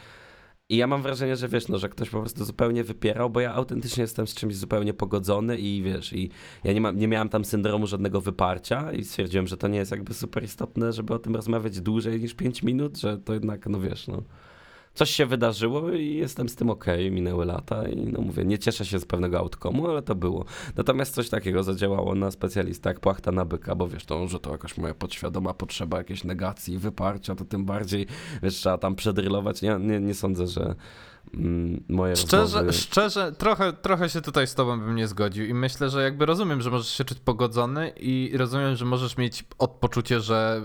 i 0.71 0.77
ja 0.77 0.87
mam 0.87 1.01
wrażenie, 1.01 1.35
że 1.35 1.47
wiesz, 1.47 1.67
no, 1.67 1.77
że 1.77 1.89
ktoś 1.89 2.09
po 2.09 2.19
prostu 2.19 2.45
zupełnie 2.45 2.83
wypierał, 2.83 3.29
bo 3.29 3.39
ja 3.39 3.53
autentycznie 3.53 4.01
jestem 4.01 4.27
z 4.27 4.35
czymś 4.35 4.55
zupełnie 4.55 4.93
pogodzony 4.93 5.57
i 5.57 5.81
wiesz, 5.83 6.13
i 6.13 6.29
ja 6.63 6.73
nie, 6.73 6.81
ma, 6.81 6.91
nie 6.91 7.07
miałem 7.07 7.29
tam 7.29 7.45
syndromu 7.45 7.87
żadnego 7.87 8.21
wyparcia 8.21 8.91
i 8.91 9.03
stwierdziłem, 9.03 9.47
że 9.47 9.57
to 9.57 9.67
nie 9.67 9.77
jest 9.77 9.91
jakby 9.91 10.13
super 10.13 10.43
istotne, 10.43 10.93
żeby 10.93 11.13
o 11.13 11.19
tym 11.19 11.35
rozmawiać 11.35 11.81
dłużej 11.81 12.21
niż 12.21 12.33
5 12.33 12.63
minut, 12.63 12.97
że 12.97 13.17
to 13.17 13.33
jednak, 13.33 13.67
no 13.67 13.79
wiesz, 13.79 14.07
no 14.07 14.23
coś 14.93 15.09
się 15.09 15.25
wydarzyło 15.25 15.91
i 15.91 16.15
jestem 16.15 16.49
z 16.49 16.55
tym 16.55 16.69
ok, 16.69 16.85
minęły 17.11 17.45
lata 17.45 17.87
i 17.87 17.95
no 17.95 18.21
mówię, 18.21 18.45
nie 18.45 18.59
cieszę 18.59 18.85
się 18.85 18.99
z 18.99 19.05
pewnego 19.05 19.39
outcome'u, 19.39 19.89
ale 19.89 20.01
to 20.01 20.15
było. 20.15 20.45
Natomiast 20.75 21.13
coś 21.13 21.29
takiego 21.29 21.63
zadziałało 21.63 22.15
na 22.15 22.31
specjalista 22.31 22.89
jak 22.89 22.99
płachta 22.99 23.31
na 23.31 23.45
byka, 23.45 23.75
bo 23.75 23.87
wiesz, 23.87 24.05
to, 24.05 24.27
że 24.27 24.39
to 24.39 24.51
jakaś 24.51 24.77
moja 24.77 24.93
podświadoma 24.93 25.53
potrzeba 25.53 25.97
jakiejś 25.97 26.23
negacji, 26.23 26.77
wyparcia, 26.77 27.35
to 27.35 27.45
tym 27.45 27.65
bardziej, 27.65 28.07
wiesz, 28.43 28.55
trzeba 28.55 28.77
tam 28.77 28.95
przedrylować. 28.95 29.61
Nie, 29.61 29.77
nie, 29.79 29.99
nie 29.99 30.13
sądzę, 30.13 30.47
że 30.47 30.75
mm, 31.33 31.83
moje 31.89 32.15
Szczerze, 32.15 32.41
rozmowy... 32.41 32.73
szczerze 32.73 33.31
trochę, 33.31 33.73
trochę 33.73 34.09
się 34.09 34.21
tutaj 34.21 34.47
z 34.47 34.55
tobą 34.55 34.79
bym 34.79 34.95
nie 34.95 35.07
zgodził 35.07 35.45
i 35.45 35.53
myślę, 35.53 35.89
że 35.89 36.03
jakby 36.03 36.25
rozumiem, 36.25 36.61
że 36.61 36.71
możesz 36.71 36.89
się 36.89 37.05
czuć 37.05 37.19
pogodzony 37.19 37.91
i 37.97 38.31
rozumiem, 38.37 38.75
że 38.75 38.85
możesz 38.85 39.17
mieć 39.17 39.45
odpoczucie, 39.57 40.21
że 40.21 40.61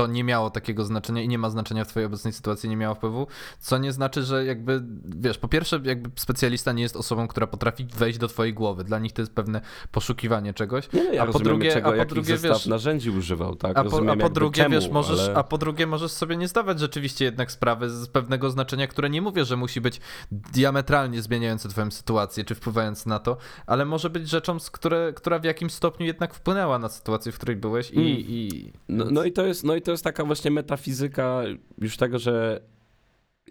to 0.00 0.06
nie 0.06 0.24
miało 0.24 0.50
takiego 0.50 0.84
znaczenia 0.84 1.22
i 1.22 1.28
nie 1.28 1.38
ma 1.38 1.50
znaczenia 1.50 1.84
w 1.84 1.88
twojej 1.88 2.06
obecnej 2.06 2.32
sytuacji, 2.32 2.68
nie 2.68 2.76
miało 2.76 2.94
wpływu, 2.94 3.26
co 3.58 3.78
nie 3.78 3.92
znaczy, 3.92 4.22
że 4.22 4.44
jakby, 4.44 4.82
wiesz, 5.04 5.38
po 5.38 5.48
pierwsze 5.48 5.80
jakby 5.84 6.10
specjalista 6.16 6.72
nie 6.72 6.82
jest 6.82 6.96
osobą, 6.96 7.28
która 7.28 7.46
potrafi 7.46 7.84
wejść 7.84 8.18
do 8.18 8.28
twojej 8.28 8.54
głowy, 8.54 8.84
dla 8.84 8.98
nich 8.98 9.12
to 9.12 9.22
jest 9.22 9.34
pewne 9.34 9.60
poszukiwanie 9.92 10.54
czegoś, 10.54 10.92
nie, 10.92 11.04
no 11.04 11.12
ja 11.12 11.22
a 11.22 11.26
po 11.26 11.38
drugie, 11.38 11.72
czego, 11.72 11.94
a 11.94 11.96
po 11.96 12.04
drugie 12.04 12.36
wiesz, 12.36 12.66
narzędzi 12.66 13.10
używał, 13.10 13.56
tak? 13.56 13.78
A 13.78 13.84
po, 13.84 14.12
a 14.12 14.16
po 14.16 14.30
drugie, 14.30 14.62
czemu, 14.62 14.74
wiesz, 14.74 14.88
możesz, 14.88 15.20
ale... 15.20 15.34
a 15.34 15.42
po 15.42 15.58
drugie 15.58 15.86
możesz 15.86 16.12
sobie 16.12 16.36
nie 16.36 16.48
zdawać 16.48 16.80
rzeczywiście 16.80 17.24
jednak 17.24 17.52
sprawy 17.52 17.90
z 17.90 18.08
pewnego 18.08 18.50
znaczenia, 18.50 18.86
które 18.86 19.10
nie 19.10 19.22
mówię, 19.22 19.44
że 19.44 19.56
musi 19.56 19.80
być 19.80 20.00
diametralnie 20.32 21.22
zmieniające 21.22 21.68
twoją 21.68 21.90
sytuację, 21.90 22.44
czy 22.44 22.54
wpływając 22.54 23.06
na 23.06 23.18
to, 23.18 23.36
ale 23.66 23.84
może 23.84 24.10
być 24.10 24.28
rzeczą, 24.28 24.58
z 24.58 24.70
które, 24.70 25.12
która 25.16 25.38
w 25.38 25.44
jakimś 25.44 25.72
stopniu 25.72 26.06
jednak 26.06 26.34
wpłynęła 26.34 26.78
na 26.78 26.88
sytuację, 26.88 27.32
w 27.32 27.36
której 27.36 27.56
byłeś 27.56 27.90
i... 27.90 27.98
Mm. 27.98 28.08
i... 28.08 28.72
No, 28.88 29.04
no, 29.10 29.24
i 29.24 29.32
to 29.32 29.46
jest, 29.46 29.64
no 29.64 29.74
i 29.74 29.82
to 29.82 29.89
jest 29.90 30.04
taka 30.04 30.24
właśnie 30.24 30.50
metafizyka 30.50 31.42
już 31.78 31.96
tego, 31.96 32.18
że 32.18 32.60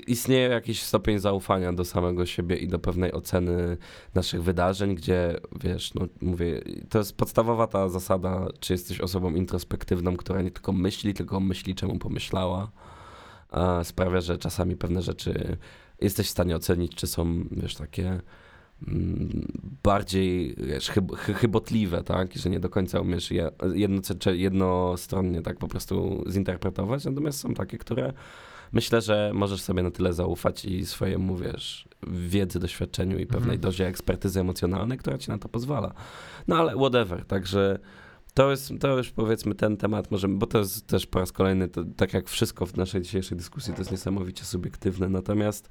istnieje 0.07 0.49
jakiś 0.49 0.81
stopień 0.81 1.19
zaufania 1.19 1.73
do 1.73 1.85
samego 1.85 2.25
siebie 2.25 2.55
i 2.55 2.67
do 2.67 2.79
pewnej 2.79 3.13
oceny 3.13 3.77
naszych 4.15 4.43
wydarzeń, 4.43 4.95
gdzie 4.95 5.39
wiesz, 5.59 5.93
no 5.93 6.07
mówię, 6.21 6.61
to 6.89 6.97
jest 6.97 7.17
podstawowa 7.17 7.67
ta 7.67 7.89
zasada, 7.89 8.47
czy 8.59 8.73
jesteś 8.73 9.01
osobą 9.01 9.31
introspektywną, 9.35 10.17
która 10.17 10.41
nie 10.41 10.51
tylko 10.51 10.71
myśli, 10.73 11.13
tylko 11.13 11.39
myśli, 11.39 11.75
czemu 11.75 11.99
pomyślała. 11.99 12.71
Sprawia, 13.83 14.21
że 14.21 14.37
czasami 14.37 14.75
pewne 14.75 15.01
rzeczy 15.01 15.57
jesteś 16.01 16.27
w 16.27 16.31
stanie 16.31 16.55
ocenić, 16.55 16.95
czy 16.95 17.07
są, 17.07 17.43
wiesz, 17.51 17.75
takie 17.75 18.21
bardziej 19.83 20.55
wiesz, 20.57 20.89
chyb, 20.89 21.15
chybotliwe, 21.15 22.03
tak, 22.03 22.33
że 22.33 22.49
nie 22.49 22.59
do 22.59 22.69
końca 22.69 23.01
umiesz 23.01 23.31
je 23.31 23.51
jedno, 23.73 24.01
jednostronnie 24.31 25.41
tak 25.41 25.57
po 25.57 25.67
prostu 25.67 26.23
zinterpretować, 26.29 27.05
natomiast 27.05 27.39
są 27.39 27.53
takie, 27.53 27.77
które 27.77 28.13
myślę, 28.71 29.01
że 29.01 29.31
możesz 29.33 29.61
sobie 29.61 29.83
na 29.83 29.91
tyle 29.91 30.13
zaufać 30.13 30.65
i 30.65 30.85
swojemu, 30.85 31.35
wiesz, 31.35 31.87
wiedzy, 32.07 32.59
doświadczeniu 32.59 33.19
i 33.19 33.25
pewnej 33.25 33.55
mhm. 33.55 33.59
dozie 33.59 33.87
ekspertyzy 33.87 34.39
emocjonalnej, 34.39 34.97
która 34.97 35.17
ci 35.17 35.31
na 35.31 35.37
to 35.37 35.49
pozwala. 35.49 35.93
No 36.47 36.57
ale 36.57 36.75
whatever, 36.75 37.25
także 37.25 37.79
to 38.33 38.51
jest, 38.51 38.71
to 38.79 38.97
już 38.97 39.11
powiedzmy 39.11 39.55
ten 39.55 39.77
temat, 39.77 40.11
możemy, 40.11 40.37
bo 40.37 40.47
to 40.47 40.57
jest 40.57 40.87
też 40.87 41.07
po 41.07 41.19
raz 41.19 41.31
kolejny, 41.31 41.67
to, 41.67 41.83
tak 41.97 42.13
jak 42.13 42.29
wszystko 42.29 42.65
w 42.65 42.77
naszej 42.77 43.01
dzisiejszej 43.01 43.37
dyskusji, 43.37 43.73
to 43.73 43.79
jest 43.79 43.91
niesamowicie 43.91 44.45
subiektywne, 44.45 45.09
natomiast 45.09 45.69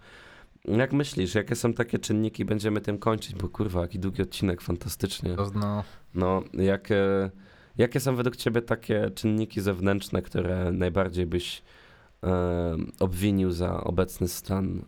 jak 0.77 0.93
myślisz, 0.93 1.35
jakie 1.35 1.57
są 1.57 1.75
takie 1.75 1.99
czynniki, 1.99 2.45
będziemy 2.45 2.81
tym 2.81 2.99
kończyć, 2.99 3.35
bo 3.35 3.49
kurwa, 3.49 3.81
jaki 3.81 3.99
długi 3.99 4.23
odcinek, 4.23 4.61
fantastycznie. 4.61 5.35
No, 5.55 5.93
no 6.15 6.43
jakie, 6.53 7.31
jakie 7.79 8.01
są 8.01 8.17
według 8.17 8.37
ciebie 8.37 8.63
takie 8.63 9.11
czynniki 9.11 9.61
zewnętrzne, 9.61 10.23
które 10.23 10.73
najbardziej 10.73 11.27
byś 11.27 11.63
e, 12.25 12.77
obwinił 13.01 13.51
za 13.51 13.85
obecny 13.85 14.29
stan 14.29 14.83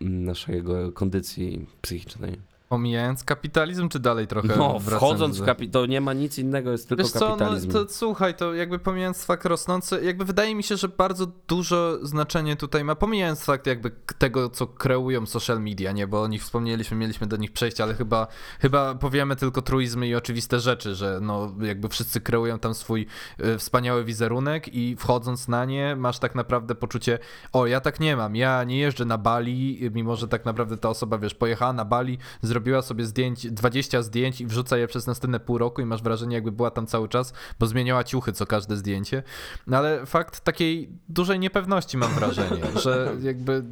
naszego 0.00 0.92
kondycji 0.92 1.66
psychicznej? 1.82 2.55
Omijając 2.70 3.24
kapitalizm, 3.24 3.88
czy 3.88 4.00
dalej 4.00 4.26
trochę 4.26 4.56
No, 4.56 4.80
wchodząc 4.80 5.38
w 5.40 5.44
kapitalizm, 5.44 5.72
to 5.72 5.86
nie 5.86 6.00
ma 6.00 6.12
nic 6.12 6.38
innego, 6.38 6.72
jest 6.72 6.88
tylko 6.88 7.04
Wiesz 7.04 7.12
kapitalizm. 7.12 7.70
Co, 7.70 7.78
no, 7.78 7.84
to, 7.84 7.92
słuchaj, 7.92 8.34
to 8.34 8.54
jakby 8.54 8.78
pomijając 8.78 9.24
fakt 9.24 9.46
rosnący, 9.46 10.04
jakby 10.04 10.24
wydaje 10.24 10.54
mi 10.54 10.62
się, 10.62 10.76
że 10.76 10.88
bardzo 10.88 11.26
dużo 11.48 12.06
znaczenie 12.06 12.56
tutaj 12.56 12.84
ma, 12.84 12.94
pomijając 12.94 13.44
fakt 13.44 13.66
jakby 13.66 13.90
tego, 14.18 14.50
co 14.50 14.66
kreują 14.66 15.26
social 15.26 15.60
media, 15.60 15.92
nie, 15.92 16.06
bo 16.06 16.22
o 16.22 16.26
nich 16.26 16.42
wspomnieliśmy, 16.42 16.96
mieliśmy 16.96 17.26
do 17.26 17.36
nich 17.36 17.52
przejść, 17.52 17.80
ale 17.80 17.94
chyba, 17.94 18.26
chyba 18.60 18.94
powiemy 18.94 19.36
tylko 19.36 19.62
truizmy 19.62 20.08
i 20.08 20.14
oczywiste 20.14 20.60
rzeczy, 20.60 20.94
że 20.94 21.18
no 21.22 21.54
jakby 21.60 21.88
wszyscy 21.88 22.20
kreują 22.20 22.58
tam 22.58 22.74
swój 22.74 23.06
y, 23.40 23.58
wspaniały 23.58 24.04
wizerunek 24.04 24.74
i 24.74 24.96
wchodząc 24.96 25.48
na 25.48 25.64
nie 25.64 25.96
masz 25.96 26.18
tak 26.18 26.34
naprawdę 26.34 26.74
poczucie, 26.74 27.18
o 27.52 27.66
ja 27.66 27.80
tak 27.80 28.00
nie 28.00 28.16
mam, 28.16 28.36
ja 28.36 28.64
nie 28.64 28.78
jeżdżę 28.78 29.04
na 29.04 29.18
Bali, 29.18 29.90
mimo 29.94 30.16
że 30.16 30.28
tak 30.28 30.44
naprawdę 30.44 30.76
ta 30.76 30.88
osoba, 30.88 31.18
wiesz, 31.18 31.34
pojechała 31.34 31.72
na 31.72 31.84
Bali, 31.84 32.18
zrobiła 32.42 32.55
sobie 32.82 33.06
zdjęć, 33.06 33.50
20 33.50 34.02
zdjęć 34.02 34.40
i 34.40 34.46
wrzuca 34.46 34.76
je 34.76 34.86
przez 34.86 35.06
następne 35.06 35.40
pół 35.40 35.58
roku 35.58 35.80
i 35.80 35.84
masz 35.84 36.02
wrażenie, 36.02 36.34
jakby 36.34 36.52
była 36.52 36.70
tam 36.70 36.86
cały 36.86 37.08
czas, 37.08 37.32
bo 37.58 37.66
zmieniała 37.66 38.04
ciuchy 38.04 38.32
co 38.32 38.46
każde 38.46 38.76
zdjęcie. 38.76 39.22
No 39.66 39.76
ale 39.76 40.06
fakt 40.06 40.40
takiej 40.40 40.90
dużej 41.08 41.38
niepewności 41.38 41.96
mam 41.96 42.14
wrażenie, 42.14 42.62
że 42.84 43.16
jakby 43.22 43.64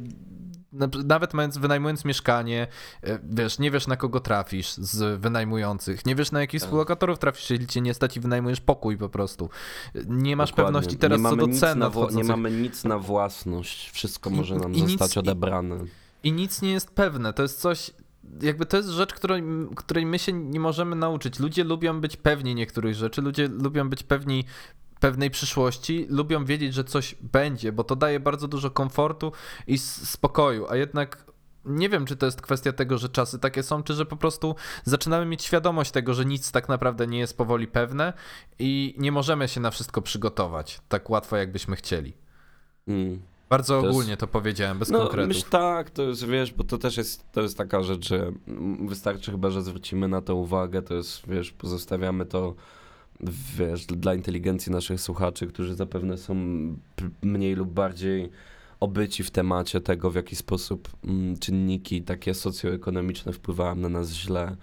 nawet 1.05 1.33
mając, 1.33 1.57
wynajmując 1.57 2.05
mieszkanie, 2.05 2.67
e, 3.03 3.19
wiesz, 3.23 3.59
nie 3.59 3.71
wiesz 3.71 3.87
na 3.87 3.97
kogo 3.97 4.19
trafisz 4.19 4.73
z 4.73 5.21
wynajmujących, 5.21 6.05
nie 6.05 6.15
wiesz 6.15 6.31
na 6.31 6.39
jakich 6.39 6.61
tak. 6.61 6.67
współlokatorów 6.67 7.19
trafisz, 7.19 7.49
jeśli 7.49 7.67
cię 7.67 7.81
nie 7.81 7.93
stać 7.93 8.17
i 8.17 8.19
wynajmujesz 8.19 8.61
pokój 8.61 8.97
po 8.97 9.09
prostu. 9.09 9.49
Nie 10.07 10.35
masz 10.35 10.49
Dokładnie. 10.49 10.67
pewności 10.67 10.97
teraz 10.97 11.21
co 11.21 11.35
do 11.35 11.47
cen. 11.47 11.83
Nie 12.11 12.23
mamy 12.23 12.51
nic 12.51 12.83
na 12.83 12.99
własność, 12.99 13.91
wszystko 13.91 14.29
może 14.29 14.55
nam 14.55 14.73
I, 14.73 14.79
zostać 14.79 15.09
nic, 15.09 15.17
odebrane. 15.17 15.75
I, 16.23 16.27
I 16.27 16.31
nic 16.31 16.61
nie 16.61 16.71
jest 16.71 16.91
pewne, 16.91 17.33
to 17.33 17.43
jest 17.43 17.61
coś, 17.61 17.91
jakby 18.41 18.65
to 18.65 18.77
jest 18.77 18.89
rzecz, 18.89 19.13
której, 19.13 19.43
której 19.75 20.05
my 20.05 20.19
się 20.19 20.33
nie 20.33 20.59
możemy 20.59 20.95
nauczyć. 20.95 21.39
Ludzie 21.39 21.63
lubią 21.63 22.01
być 22.01 22.17
pewni 22.17 22.55
niektórych 22.55 22.95
rzeczy, 22.95 23.21
ludzie 23.21 23.47
lubią 23.47 23.89
być 23.89 24.03
pewni 24.03 24.43
pewnej 24.99 25.31
przyszłości, 25.31 26.05
lubią 26.09 26.45
wiedzieć, 26.45 26.73
że 26.73 26.83
coś 26.83 27.15
będzie, 27.21 27.71
bo 27.71 27.83
to 27.83 27.95
daje 27.95 28.19
bardzo 28.19 28.47
dużo 28.47 28.71
komfortu 28.71 29.31
i 29.67 29.77
spokoju, 29.77 30.65
a 30.69 30.75
jednak 30.75 31.25
nie 31.65 31.89
wiem, 31.89 32.05
czy 32.05 32.15
to 32.15 32.25
jest 32.25 32.41
kwestia 32.41 32.73
tego, 32.73 32.97
że 32.97 33.09
czasy 33.09 33.39
takie 33.39 33.63
są, 33.63 33.83
czy 33.83 33.93
że 33.93 34.05
po 34.05 34.15
prostu 34.15 34.55
zaczynamy 34.83 35.25
mieć 35.25 35.43
świadomość 35.43 35.91
tego, 35.91 36.13
że 36.13 36.25
nic 36.25 36.51
tak 36.51 36.69
naprawdę 36.69 37.07
nie 37.07 37.19
jest 37.19 37.37
powoli 37.37 37.67
pewne 37.67 38.13
i 38.59 38.95
nie 38.97 39.11
możemy 39.11 39.47
się 39.47 39.61
na 39.61 39.71
wszystko 39.71 40.01
przygotować 40.01 40.81
tak 40.89 41.09
łatwo, 41.09 41.37
jakbyśmy 41.37 41.75
chcieli. 41.75 42.13
Mm. 42.87 43.21
Bardzo 43.49 43.81
to 43.81 43.89
ogólnie 43.89 44.09
jest... 44.09 44.19
to 44.19 44.27
powiedziałem, 44.27 44.79
bez 44.79 44.89
no, 44.89 44.99
konkretów. 44.99 45.27
Myśl 45.27 45.49
tak, 45.49 45.89
to 45.89 46.03
jest, 46.03 46.25
wiesz, 46.27 46.53
bo 46.53 46.63
to 46.63 46.77
też 46.77 46.97
jest, 46.97 47.31
to 47.31 47.41
jest 47.41 47.57
taka 47.57 47.83
rzecz, 47.83 48.07
że 48.07 48.31
wystarczy 48.87 49.31
chyba, 49.31 49.49
że 49.49 49.61
zwrócimy 49.61 50.07
na 50.07 50.21
to 50.21 50.35
uwagę, 50.35 50.81
to 50.81 50.93
jest, 50.93 51.27
wiesz, 51.27 51.51
pozostawiamy 51.51 52.25
to 52.25 52.55
wiesz, 53.57 53.85
dla 53.85 54.13
inteligencji 54.13 54.71
naszych 54.71 55.01
słuchaczy, 55.01 55.47
którzy 55.47 55.75
zapewne 55.75 56.17
są 56.17 56.35
mniej 57.21 57.55
lub 57.55 57.69
bardziej 57.69 58.29
obyci 58.79 59.23
w 59.23 59.31
temacie 59.31 59.81
tego, 59.81 60.11
w 60.11 60.15
jaki 60.15 60.35
sposób 60.35 60.89
mm, 61.03 61.37
czynniki 61.37 62.01
takie 62.01 62.33
socjoekonomiczne 62.33 63.33
wpływają 63.33 63.75
na 63.75 63.89
nas 63.89 64.11
źle. 64.11 64.55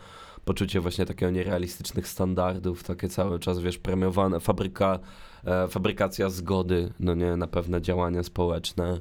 Poczucie 0.44 0.80
właśnie 0.80 1.06
takiego 1.06 1.30
nierealistycznych 1.30 2.08
standardów, 2.08 2.82
takie 2.82 3.08
cały 3.08 3.38
czas, 3.38 3.58
wiesz, 3.58 3.78
premiowane, 3.78 4.40
fabryka 4.40 4.98
fabrykacja 5.68 6.30
zgody 6.30 6.92
no 7.00 7.14
nie, 7.14 7.36
na 7.36 7.46
pewne 7.46 7.82
działania 7.82 8.22
społeczne. 8.22 9.00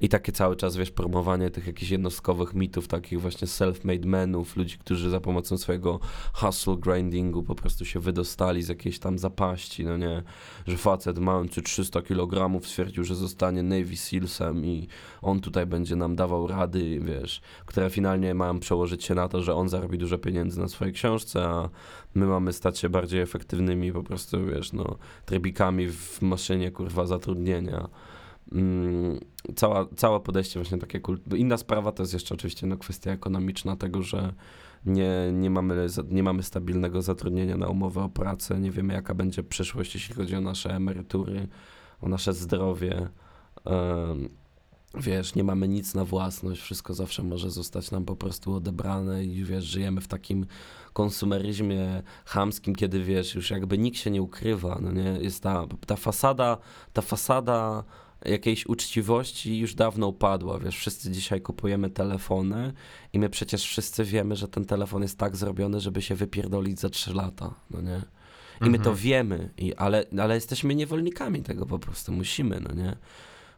I 0.00 0.08
takie 0.08 0.32
cały 0.32 0.56
czas, 0.56 0.76
wiesz, 0.76 0.90
promowanie 0.90 1.50
tych 1.50 1.66
jakichś 1.66 1.90
jednostkowych 1.90 2.54
mitów, 2.54 2.88
takich 2.88 3.20
właśnie 3.20 3.48
self-made 3.48 4.06
menów, 4.06 4.56
ludzi, 4.56 4.78
którzy 4.78 5.10
za 5.10 5.20
pomocą 5.20 5.58
swojego 5.58 6.00
hustle 6.32 6.76
grindingu 6.76 7.42
po 7.42 7.54
prostu 7.54 7.84
się 7.84 8.00
wydostali 8.00 8.62
z 8.62 8.68
jakiejś 8.68 8.98
tam 8.98 9.18
zapaści, 9.18 9.84
no 9.84 9.96
nie, 9.96 10.22
że 10.66 10.76
facet 10.76 11.18
mający 11.18 11.62
300 11.62 12.02
kg 12.02 12.60
stwierdził, 12.64 13.04
że 13.04 13.14
zostanie 13.14 13.62
Navy 13.62 13.96
Sealsem 13.96 14.64
i 14.64 14.88
on 15.22 15.40
tutaj 15.40 15.66
będzie 15.66 15.96
nam 15.96 16.16
dawał 16.16 16.46
rady, 16.46 17.00
wiesz, 17.00 17.40
które 17.66 17.90
finalnie 17.90 18.34
mają 18.34 18.60
przełożyć 18.60 19.04
się 19.04 19.14
na 19.14 19.28
to, 19.28 19.42
że 19.42 19.54
on 19.54 19.68
zarobi 19.68 19.98
dużo 19.98 20.18
pieniędzy 20.18 20.60
na 20.60 20.68
swojej 20.68 20.94
książce, 20.94 21.44
a 21.44 21.68
my 22.14 22.26
mamy 22.26 22.52
stać 22.52 22.78
się 22.78 22.88
bardziej 22.88 23.20
efektywnymi 23.20 23.92
po 23.92 24.02
prostu, 24.02 24.46
wiesz, 24.46 24.72
no, 24.72 24.96
trybikami 25.26 25.79
w 25.88 26.22
maszynie, 26.22 26.70
kurwa, 26.70 27.06
zatrudnienia. 27.06 27.88
Mm, 28.52 29.20
cała, 29.56 29.86
całe 29.96 30.20
podejście 30.20 30.60
właśnie 30.60 30.78
takie 30.78 31.00
kult... 31.00 31.34
Inna 31.36 31.56
sprawa 31.56 31.92
to 31.92 32.02
jest 32.02 32.12
jeszcze 32.12 32.34
oczywiście 32.34 32.66
no, 32.66 32.76
kwestia 32.76 33.10
ekonomiczna 33.10 33.76
tego, 33.76 34.02
że 34.02 34.32
nie, 34.86 35.10
nie, 35.32 35.50
mamy, 35.50 35.86
nie 36.10 36.22
mamy 36.22 36.42
stabilnego 36.42 37.02
zatrudnienia 37.02 37.56
na 37.56 37.68
umowę 37.68 38.02
o 38.02 38.08
pracę, 38.08 38.60
nie 38.60 38.70
wiemy 38.70 38.94
jaka 38.94 39.14
będzie 39.14 39.42
przyszłość, 39.42 39.94
jeśli 39.94 40.14
chodzi 40.14 40.36
o 40.36 40.40
nasze 40.40 40.74
emerytury, 40.74 41.48
o 42.00 42.08
nasze 42.08 42.32
zdrowie. 42.32 43.08
Wiesz, 44.94 45.34
nie 45.34 45.44
mamy 45.44 45.68
nic 45.68 45.94
na 45.94 46.04
własność, 46.04 46.60
wszystko 46.60 46.94
zawsze 46.94 47.22
może 47.22 47.50
zostać 47.50 47.90
nam 47.90 48.04
po 48.04 48.16
prostu 48.16 48.54
odebrane 48.54 49.24
i 49.24 49.44
wiesz, 49.44 49.64
żyjemy 49.64 50.00
w 50.00 50.08
takim 50.08 50.46
konsumeryzmie 50.92 52.02
chamskim, 52.24 52.74
kiedy 52.74 53.04
wiesz, 53.04 53.34
już 53.34 53.50
jakby 53.50 53.78
nikt 53.78 53.98
się 53.98 54.10
nie 54.10 54.22
ukrywa, 54.22 54.78
no 54.82 54.92
nie, 54.92 55.18
jest 55.20 55.42
ta, 55.42 55.66
ta 55.86 55.96
fasada, 55.96 56.58
ta 56.92 57.02
fasada 57.02 57.84
jakiejś 58.24 58.66
uczciwości 58.66 59.58
już 59.58 59.74
dawno 59.74 60.06
upadła, 60.06 60.58
wiesz, 60.58 60.76
wszyscy 60.76 61.10
dzisiaj 61.10 61.40
kupujemy 61.40 61.90
telefony 61.90 62.72
i 63.12 63.18
my 63.18 63.30
przecież 63.30 63.64
wszyscy 63.64 64.04
wiemy, 64.04 64.36
że 64.36 64.48
ten 64.48 64.64
telefon 64.64 65.02
jest 65.02 65.18
tak 65.18 65.36
zrobiony, 65.36 65.80
żeby 65.80 66.02
się 66.02 66.14
wypierdolić 66.14 66.80
za 66.80 66.90
3 66.90 67.14
lata, 67.14 67.54
no 67.70 67.80
nie? 67.80 68.02
I 68.66 68.70
my 68.70 68.78
to 68.78 68.90
mhm. 68.90 68.96
wiemy, 68.96 69.50
i, 69.58 69.74
ale, 69.74 70.04
ale 70.20 70.34
jesteśmy 70.34 70.74
niewolnikami 70.74 71.42
tego 71.42 71.66
po 71.66 71.78
prostu, 71.78 72.12
musimy, 72.12 72.60
no 72.60 72.74
nie? 72.74 72.96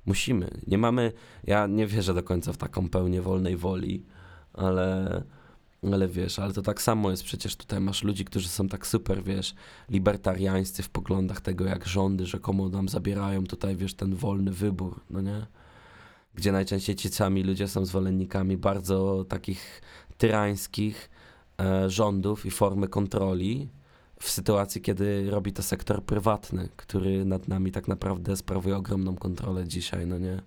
Musimy. 0.07 0.51
Nie 0.67 0.79
mamy, 0.79 1.13
ja 1.45 1.67
nie 1.67 1.87
wierzę 1.87 2.15
do 2.15 2.23
końca 2.23 2.53
w 2.53 2.57
taką 2.57 2.89
pełnię 2.89 3.23
wolnej 3.23 3.57
woli, 3.57 4.05
ale 4.53 5.23
ale 5.93 6.09
wiesz, 6.09 6.39
ale 6.39 6.53
to 6.53 6.63
tak 6.63 6.83
samo 6.83 7.11
jest 7.11 7.25
przecież 7.25 7.57
tutaj 7.57 7.81
masz 7.81 8.03
ludzi, 8.03 8.25
którzy 8.25 8.49
są 8.49 8.69
tak 8.69 8.87
super, 8.87 9.25
wiesz, 9.25 9.55
libertariańscy 9.89 10.83
w 10.83 10.91
poglądach 10.91 11.41
tego, 11.41 11.65
jak 11.65 11.87
rządy 11.87 12.27
rzekomo 12.27 12.69
nam 12.69 12.89
zabierają 12.89 13.45
tutaj, 13.45 13.77
wiesz, 13.77 13.95
ten 13.95 14.15
wolny 14.15 14.51
wybór, 14.51 15.01
no 15.11 15.21
nie? 15.21 15.47
Gdzie 16.35 16.53
najczęściej 16.53 16.97
ci 16.97 17.09
sami 17.09 17.43
ludzie 17.43 17.69
są 17.69 17.85
zwolennikami 17.85 18.57
bardzo 18.57 19.25
takich 19.29 19.83
tyrańskich 20.19 21.11
e, 21.61 21.91
rządów 21.91 22.47
i 22.47 22.51
formy 22.51 22.89
kontroli 22.89 23.69
w 24.23 24.31
sytuacji, 24.31 24.81
kiedy 24.81 25.31
robi 25.31 25.53
to 25.53 25.63
sektor 25.63 26.03
prywatny, 26.03 26.69
który 26.77 27.25
nad 27.25 27.49
nami 27.49 27.73
tak 27.73 27.89
naprawdę 27.89 28.37
sprawuje 28.37 28.77
ogromną 28.77 29.17
kontrolę 29.17 29.69
dzisiaj, 29.69 30.07
no 30.07 30.19
nie? 30.19 30.43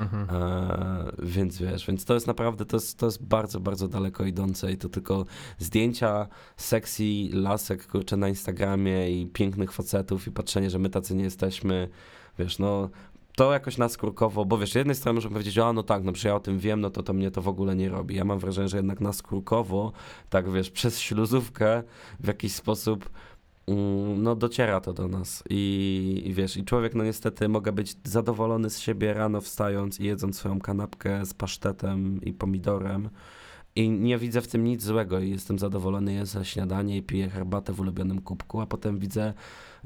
Mhm. 0.00 0.26
E, 0.30 1.12
więc 1.22 1.58
wiesz, 1.58 1.86
więc 1.86 2.04
to 2.04 2.14
jest 2.14 2.26
naprawdę, 2.26 2.66
to 2.66 2.76
jest, 2.76 2.98
to 2.98 3.06
jest 3.06 3.22
bardzo, 3.22 3.60
bardzo 3.60 3.88
daleko 3.88 4.24
idące 4.24 4.72
i 4.72 4.76
to 4.76 4.88
tylko 4.88 5.24
zdjęcia 5.58 6.28
sexy 6.56 7.04
lasek, 7.32 7.86
kurczę, 7.86 8.16
na 8.16 8.28
Instagramie 8.28 9.10
i 9.20 9.26
pięknych 9.26 9.72
facetów 9.72 10.26
i 10.26 10.30
patrzenie, 10.30 10.70
że 10.70 10.78
my 10.78 10.90
tacy 10.90 11.14
nie 11.14 11.24
jesteśmy, 11.24 11.88
wiesz, 12.38 12.58
no 12.58 12.90
to 13.36 13.52
jakoś 13.52 13.78
naskórkowo, 13.78 14.44
bo 14.44 14.58
wiesz, 14.58 14.72
z 14.72 14.74
jednej 14.74 14.96
strony 14.96 15.14
możemy 15.14 15.32
powiedzieć, 15.32 15.58
a 15.58 15.72
no 15.72 15.82
tak, 15.82 16.04
no 16.04 16.12
przecież 16.12 16.24
ja 16.24 16.34
o 16.34 16.40
tym 16.40 16.58
wiem, 16.58 16.80
no 16.80 16.90
to 16.90 17.02
to 17.02 17.12
mnie 17.12 17.30
to 17.30 17.42
w 17.42 17.48
ogóle 17.48 17.76
nie 17.76 17.88
robi. 17.88 18.14
Ja 18.14 18.24
mam 18.24 18.38
wrażenie, 18.38 18.68
że 18.68 18.76
jednak 18.76 19.00
naskórkowo, 19.00 19.92
tak 20.30 20.52
wiesz, 20.52 20.70
przez 20.70 21.00
śluzówkę 21.00 21.82
w 22.20 22.26
jakiś 22.26 22.52
sposób 22.52 23.10
Mm, 23.68 24.22
no 24.22 24.36
dociera 24.36 24.80
to 24.80 24.92
do 24.92 25.08
nas 25.08 25.44
I, 25.50 26.22
i 26.24 26.34
wiesz, 26.34 26.56
i 26.56 26.64
człowiek 26.64 26.94
no 26.94 27.04
niestety 27.04 27.48
mogę 27.48 27.72
być 27.72 27.96
zadowolony 28.04 28.70
z 28.70 28.78
siebie 28.78 29.14
rano 29.14 29.40
wstając 29.40 30.00
i 30.00 30.04
jedząc 30.04 30.36
swoją 30.36 30.60
kanapkę 30.60 31.26
z 31.26 31.34
pasztetem 31.34 32.20
i 32.22 32.32
pomidorem 32.32 33.08
i 33.76 33.90
nie 33.90 34.18
widzę 34.18 34.40
w 34.40 34.48
tym 34.48 34.64
nic 34.64 34.82
złego 34.82 35.20
i 35.20 35.30
jestem 35.30 35.58
zadowolony, 35.58 36.12
jem 36.12 36.26
śniadanie 36.42 36.96
i 36.96 37.02
piję 37.02 37.30
herbatę 37.30 37.72
w 37.72 37.80
ulubionym 37.80 38.22
kubku, 38.22 38.60
a 38.60 38.66
potem 38.66 38.98
widzę 38.98 39.34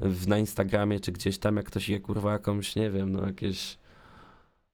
w, 0.01 0.27
na 0.27 0.37
Instagramie 0.37 0.99
czy 0.99 1.11
gdzieś 1.11 1.37
tam 1.37 1.57
jak 1.57 1.65
ktoś 1.65 1.89
je 1.89 1.99
kurwa 1.99 2.31
jakąś, 2.31 2.75
nie 2.75 2.91
wiem, 2.91 3.11
no 3.11 3.25
jakieś 3.25 3.77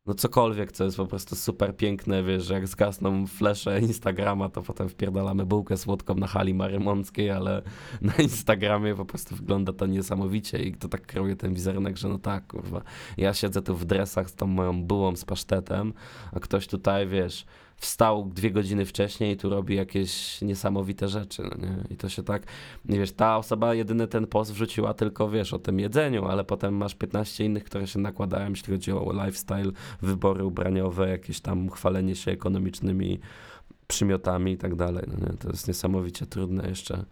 no 0.08 0.14
cokolwiek, 0.14 0.72
co 0.72 0.84
jest 0.84 0.98
po 0.98 1.08
prostu 1.08 1.36
super 1.36 1.78
piękne, 1.78 2.24
wiesz, 2.24 2.44
że 2.44 2.54
jak 2.54 2.68
zgasną 2.68 3.28
flesze 3.28 3.80
Instagrama, 3.80 4.50
to 4.50 4.62
potem 4.62 4.90
wpierdalamy 4.90 5.46
bułkę 5.46 5.78
słodką 5.78 6.16
na 6.16 6.28
hali 6.28 6.54
marymąckiej, 6.54 7.32
ale 7.32 7.62
na 8.02 8.16
Instagramie 8.16 8.96
po 8.96 9.06
prostu 9.06 9.36
wygląda 9.36 9.74
to 9.74 9.86
niesamowicie 9.86 10.58
i 10.58 10.74
to 10.74 10.88
tak 10.88 11.06
kreuje 11.06 11.36
ten 11.36 11.54
wizerunek, 11.54 11.98
że 11.98 12.10
no 12.10 12.20
tak, 12.20 12.48
kurwa, 12.48 12.82
ja 13.18 13.34
siedzę 13.34 13.62
tu 13.62 13.76
w 13.76 13.86
dresach 13.86 14.30
z 14.30 14.36
tą 14.36 14.48
moją 14.48 14.84
bułą 14.84 15.16
z 15.16 15.26
pasztetem, 15.26 15.94
a 16.32 16.40
ktoś 16.40 16.68
tutaj, 16.68 17.08
wiesz, 17.08 17.46
wstał 17.78 18.30
dwie 18.34 18.52
godziny 18.52 18.86
wcześniej 18.86 19.34
i 19.34 19.38
tu 19.38 19.50
robi 19.50 19.76
jakieś 19.76 20.42
niesamowite 20.42 21.08
rzeczy, 21.08 21.44
no 21.44 21.68
nie? 21.68 21.84
I 21.90 21.98
to 21.98 22.10
się 22.10 22.24
tak, 22.24 22.44
nie 22.86 23.00
wiesz, 23.00 23.12
ta 23.12 23.38
osoba 23.38 23.74
jedyny 23.74 24.08
ten 24.08 24.28
post 24.28 24.54
wrzuciła 24.54 24.94
tylko, 24.94 25.30
wiesz, 25.30 25.54
o 25.54 25.60
tym 25.60 25.80
jedzeniu, 25.80 26.26
ale 26.26 26.44
potem 26.44 26.78
masz 26.78 26.96
15 26.96 27.46
innych, 27.46 27.64
które 27.64 27.88
się 27.88 28.00
nakładają, 28.00 28.50
jeśli 28.50 28.74
chodzi 28.74 28.92
o 28.92 29.14
lifestyle, 29.14 29.72
wybory 30.02 30.46
ubraniowe, 30.46 31.10
jakieś 31.10 31.40
tam 31.40 31.70
chwalenie 31.70 32.16
się 32.16 32.32
ekonomicznymi 32.32 33.20
przymiotami 33.88 34.52
i 34.52 34.58
tak 34.58 34.76
dalej, 34.76 35.04
no 35.08 35.28
nie? 35.28 35.38
To 35.38 35.50
jest 35.50 35.68
niesamowicie 35.68 36.26
trudne 36.26 36.70
jeszcze 36.70 37.06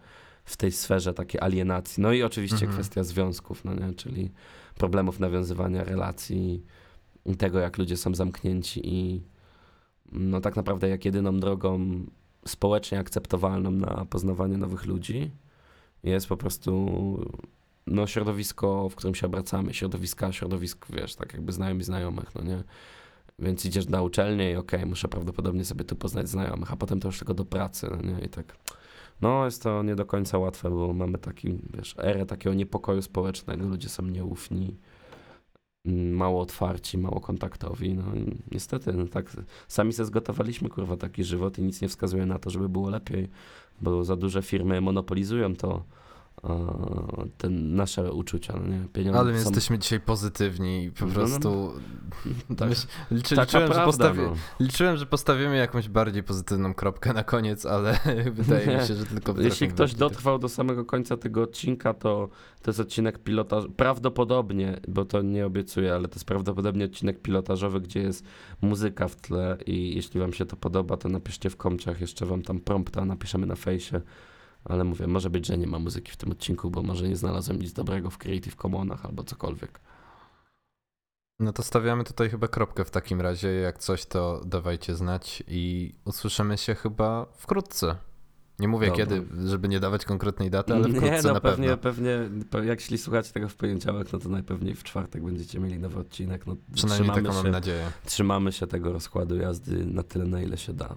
w 0.44 0.56
tej 0.56 0.72
sferze 0.72 1.14
takiej 1.14 1.40
alienacji. 1.40 2.02
No 2.02 2.12
i 2.12 2.22
oczywiście 2.22 2.56
mhm. 2.56 2.72
kwestia 2.72 3.04
związków, 3.04 3.64
no 3.64 3.74
nie? 3.74 3.94
Czyli 3.94 4.30
problemów 4.74 5.20
nawiązywania 5.20 5.84
relacji, 5.84 6.62
tego, 7.38 7.58
jak 7.58 7.78
ludzie 7.78 7.96
są 7.96 8.14
zamknięci 8.14 8.94
i 8.94 9.22
no 10.12 10.40
tak 10.40 10.56
naprawdę 10.56 10.88
jak 10.88 11.04
jedyną 11.04 11.40
drogą 11.40 12.00
społecznie 12.46 12.98
akceptowalną 12.98 13.70
na 13.70 14.06
poznawanie 14.10 14.56
nowych 14.56 14.86
ludzi 14.86 15.30
jest 16.02 16.26
po 16.26 16.36
prostu 16.36 16.90
no, 17.86 18.06
środowisko, 18.06 18.88
w 18.88 18.94
którym 18.94 19.14
się 19.14 19.26
obracamy, 19.26 19.74
środowiska, 19.74 20.32
środowisk, 20.32 20.86
wiesz, 20.90 21.14
tak 21.14 21.32
jakby 21.32 21.52
znajomi 21.52 21.84
znajomych, 21.84 22.34
no 22.34 22.42
nie? 22.42 22.62
Więc 23.38 23.64
idziesz 23.64 23.88
na 23.88 24.02
uczelnię 24.02 24.52
i 24.52 24.56
okej, 24.56 24.80
okay, 24.80 24.90
muszę 24.90 25.08
prawdopodobnie 25.08 25.64
sobie 25.64 25.84
tu 25.84 25.96
poznać 25.96 26.28
znajomych, 26.28 26.72
a 26.72 26.76
potem 26.76 27.00
to 27.00 27.08
już 27.08 27.18
tylko 27.18 27.34
do 27.34 27.44
pracy, 27.44 27.88
no 27.90 28.12
nie? 28.12 28.24
I 28.24 28.28
tak, 28.28 28.56
no 29.20 29.44
jest 29.44 29.62
to 29.62 29.82
nie 29.82 29.96
do 29.96 30.06
końca 30.06 30.38
łatwe, 30.38 30.70
bo 30.70 30.92
mamy 30.92 31.18
taki, 31.18 31.58
wiesz, 31.76 31.94
erę 31.98 32.26
takiego 32.26 32.54
niepokoju 32.54 33.02
społecznego, 33.02 33.68
ludzie 33.68 33.88
są 33.88 34.02
nieufni, 34.02 34.76
mało 35.92 36.40
otwarci, 36.40 36.98
mało 36.98 37.20
kontaktowi. 37.20 37.94
No 37.94 38.04
niestety, 38.52 38.92
no 38.92 39.06
tak, 39.06 39.36
sami 39.68 39.92
se 39.92 40.04
zgotowaliśmy 40.04 40.68
kurwa 40.68 40.96
taki 40.96 41.24
żywot 41.24 41.58
i 41.58 41.62
nic 41.62 41.80
nie 41.80 41.88
wskazuje 41.88 42.26
na 42.26 42.38
to, 42.38 42.50
żeby 42.50 42.68
było 42.68 42.90
lepiej, 42.90 43.28
bo 43.80 44.04
za 44.04 44.16
duże 44.16 44.42
firmy 44.42 44.80
monopolizują 44.80 45.56
to 45.56 45.82
te 47.38 47.50
nasze 47.50 48.12
uczucia, 48.12 48.54
no 48.56 48.68
nie? 48.68 48.88
Pieniądze 48.92 49.20
Ale 49.20 49.32
my 49.32 49.38
są... 49.40 49.44
jesteśmy 49.44 49.78
dzisiaj 49.78 50.00
pozytywni 50.00 50.84
i 50.84 50.90
po 50.90 51.06
No, 51.06 51.12
no, 51.12 51.14
prostu 51.14 51.72
Tak. 52.58 52.68
liczy, 53.10 53.34
liczyłem, 53.34 53.46
że 53.46 53.74
prawda, 53.74 53.84
postawi, 53.84 54.20
no. 54.20 54.34
liczyłem, 54.60 54.96
że 54.96 55.06
postawimy 55.06 55.56
jakąś 55.56 55.88
bardziej 55.88 56.22
pozytywną 56.22 56.74
kropkę 56.74 57.12
na 57.12 57.24
koniec, 57.24 57.66
ale 57.66 57.98
wydaje 58.32 58.66
mi 58.66 58.86
się, 58.86 58.94
że 58.94 59.06
tylko 59.06 59.40
Jeśli 59.40 59.68
ktoś 59.68 59.94
dotrwał 59.94 60.38
do 60.38 60.48
samego 60.48 60.84
końca 60.84 61.16
tego 61.16 61.42
odcinka, 61.42 61.94
to 61.94 62.28
to 62.62 62.70
jest 62.70 62.80
odcinek 62.80 63.18
pilotażowy. 63.18 63.74
Prawdopodobnie, 63.74 64.80
bo 64.88 65.04
to 65.04 65.22
nie 65.22 65.46
obiecuję, 65.46 65.94
ale 65.94 66.08
to 66.08 66.14
jest 66.14 66.24
prawdopodobnie 66.24 66.84
odcinek 66.84 67.22
pilotażowy, 67.22 67.80
gdzie 67.80 68.00
jest 68.00 68.24
muzyka 68.62 69.08
w 69.08 69.16
tle 69.16 69.58
i 69.66 69.94
jeśli 69.94 70.20
wam 70.20 70.32
się 70.32 70.46
to 70.46 70.56
podoba, 70.56 70.96
to 70.96 71.08
napiszcie 71.08 71.50
w 71.50 71.56
komciach, 71.56 72.00
jeszcze 72.00 72.26
wam 72.26 72.42
tam 72.42 72.60
prompta 72.60 73.04
napiszemy 73.04 73.46
na 73.46 73.56
fejsie. 73.56 74.00
Ale 74.68 74.84
mówię, 74.84 75.06
może 75.06 75.30
być, 75.30 75.46
że 75.46 75.58
nie 75.58 75.66
ma 75.66 75.78
muzyki 75.78 76.12
w 76.12 76.16
tym 76.16 76.32
odcinku, 76.32 76.70
bo 76.70 76.82
może 76.82 77.08
nie 77.08 77.16
znalazłem 77.16 77.58
nic 77.58 77.72
dobrego 77.72 78.10
w 78.10 78.18
Creative 78.18 78.56
Commonsach 78.56 79.04
albo 79.06 79.24
cokolwiek. 79.24 79.80
No 81.40 81.52
to 81.52 81.62
stawiamy 81.62 82.04
tutaj 82.04 82.30
chyba 82.30 82.48
kropkę 82.48 82.84
w 82.84 82.90
takim 82.90 83.20
razie. 83.20 83.48
Jak 83.52 83.78
coś, 83.78 84.06
to 84.06 84.40
dawajcie 84.46 84.94
znać 84.94 85.42
i 85.48 85.94
usłyszymy 86.04 86.58
się 86.58 86.74
chyba 86.74 87.26
wkrótce. 87.36 87.96
Nie 88.58 88.68
mówię 88.68 88.86
Dobra. 88.88 89.04
kiedy, 89.06 89.26
żeby 89.48 89.68
nie 89.68 89.80
dawać 89.80 90.04
konkretnej 90.04 90.50
daty, 90.50 90.74
ale 90.74 90.88
wkrótce 90.88 91.10
nie, 91.16 91.22
no 91.22 91.32
na 91.32 91.40
pewnie, 91.40 91.68
pewno. 91.68 91.82
pewnie, 91.82 92.18
pe- 92.50 92.64
jak 92.64 92.80
jeśli 92.80 92.98
słuchacie 92.98 93.32
tego 93.32 93.48
w 93.48 93.54
poniedziałek, 93.54 94.12
no 94.12 94.18
to 94.18 94.28
najpewniej 94.28 94.74
w 94.74 94.84
czwartek 94.84 95.22
będziecie 95.24 95.60
mieli 95.60 95.78
nowy 95.78 96.00
odcinek. 96.00 96.46
No, 96.46 96.56
Przynajmniej 96.74 97.14
taką 97.14 97.32
się, 97.32 97.42
mam 97.42 97.50
nadzieję. 97.50 97.92
trzymamy 98.04 98.52
się 98.52 98.66
tego 98.66 98.92
rozkładu 98.92 99.36
jazdy 99.36 99.86
na 99.86 100.02
tyle, 100.02 100.24
na 100.24 100.40
ile 100.42 100.56
się 100.58 100.72
da. 100.72 100.94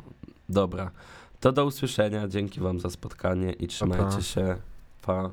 Dobra, 0.49 0.91
to 1.39 1.51
do 1.51 1.65
usłyszenia, 1.65 2.27
dzięki 2.27 2.59
wam 2.59 2.79
za 2.79 2.89
spotkanie 2.89 3.51
i 3.51 3.67
trzymajcie 3.67 4.15
pa. 4.15 4.21
się. 4.21 4.55
Pa. 5.01 5.29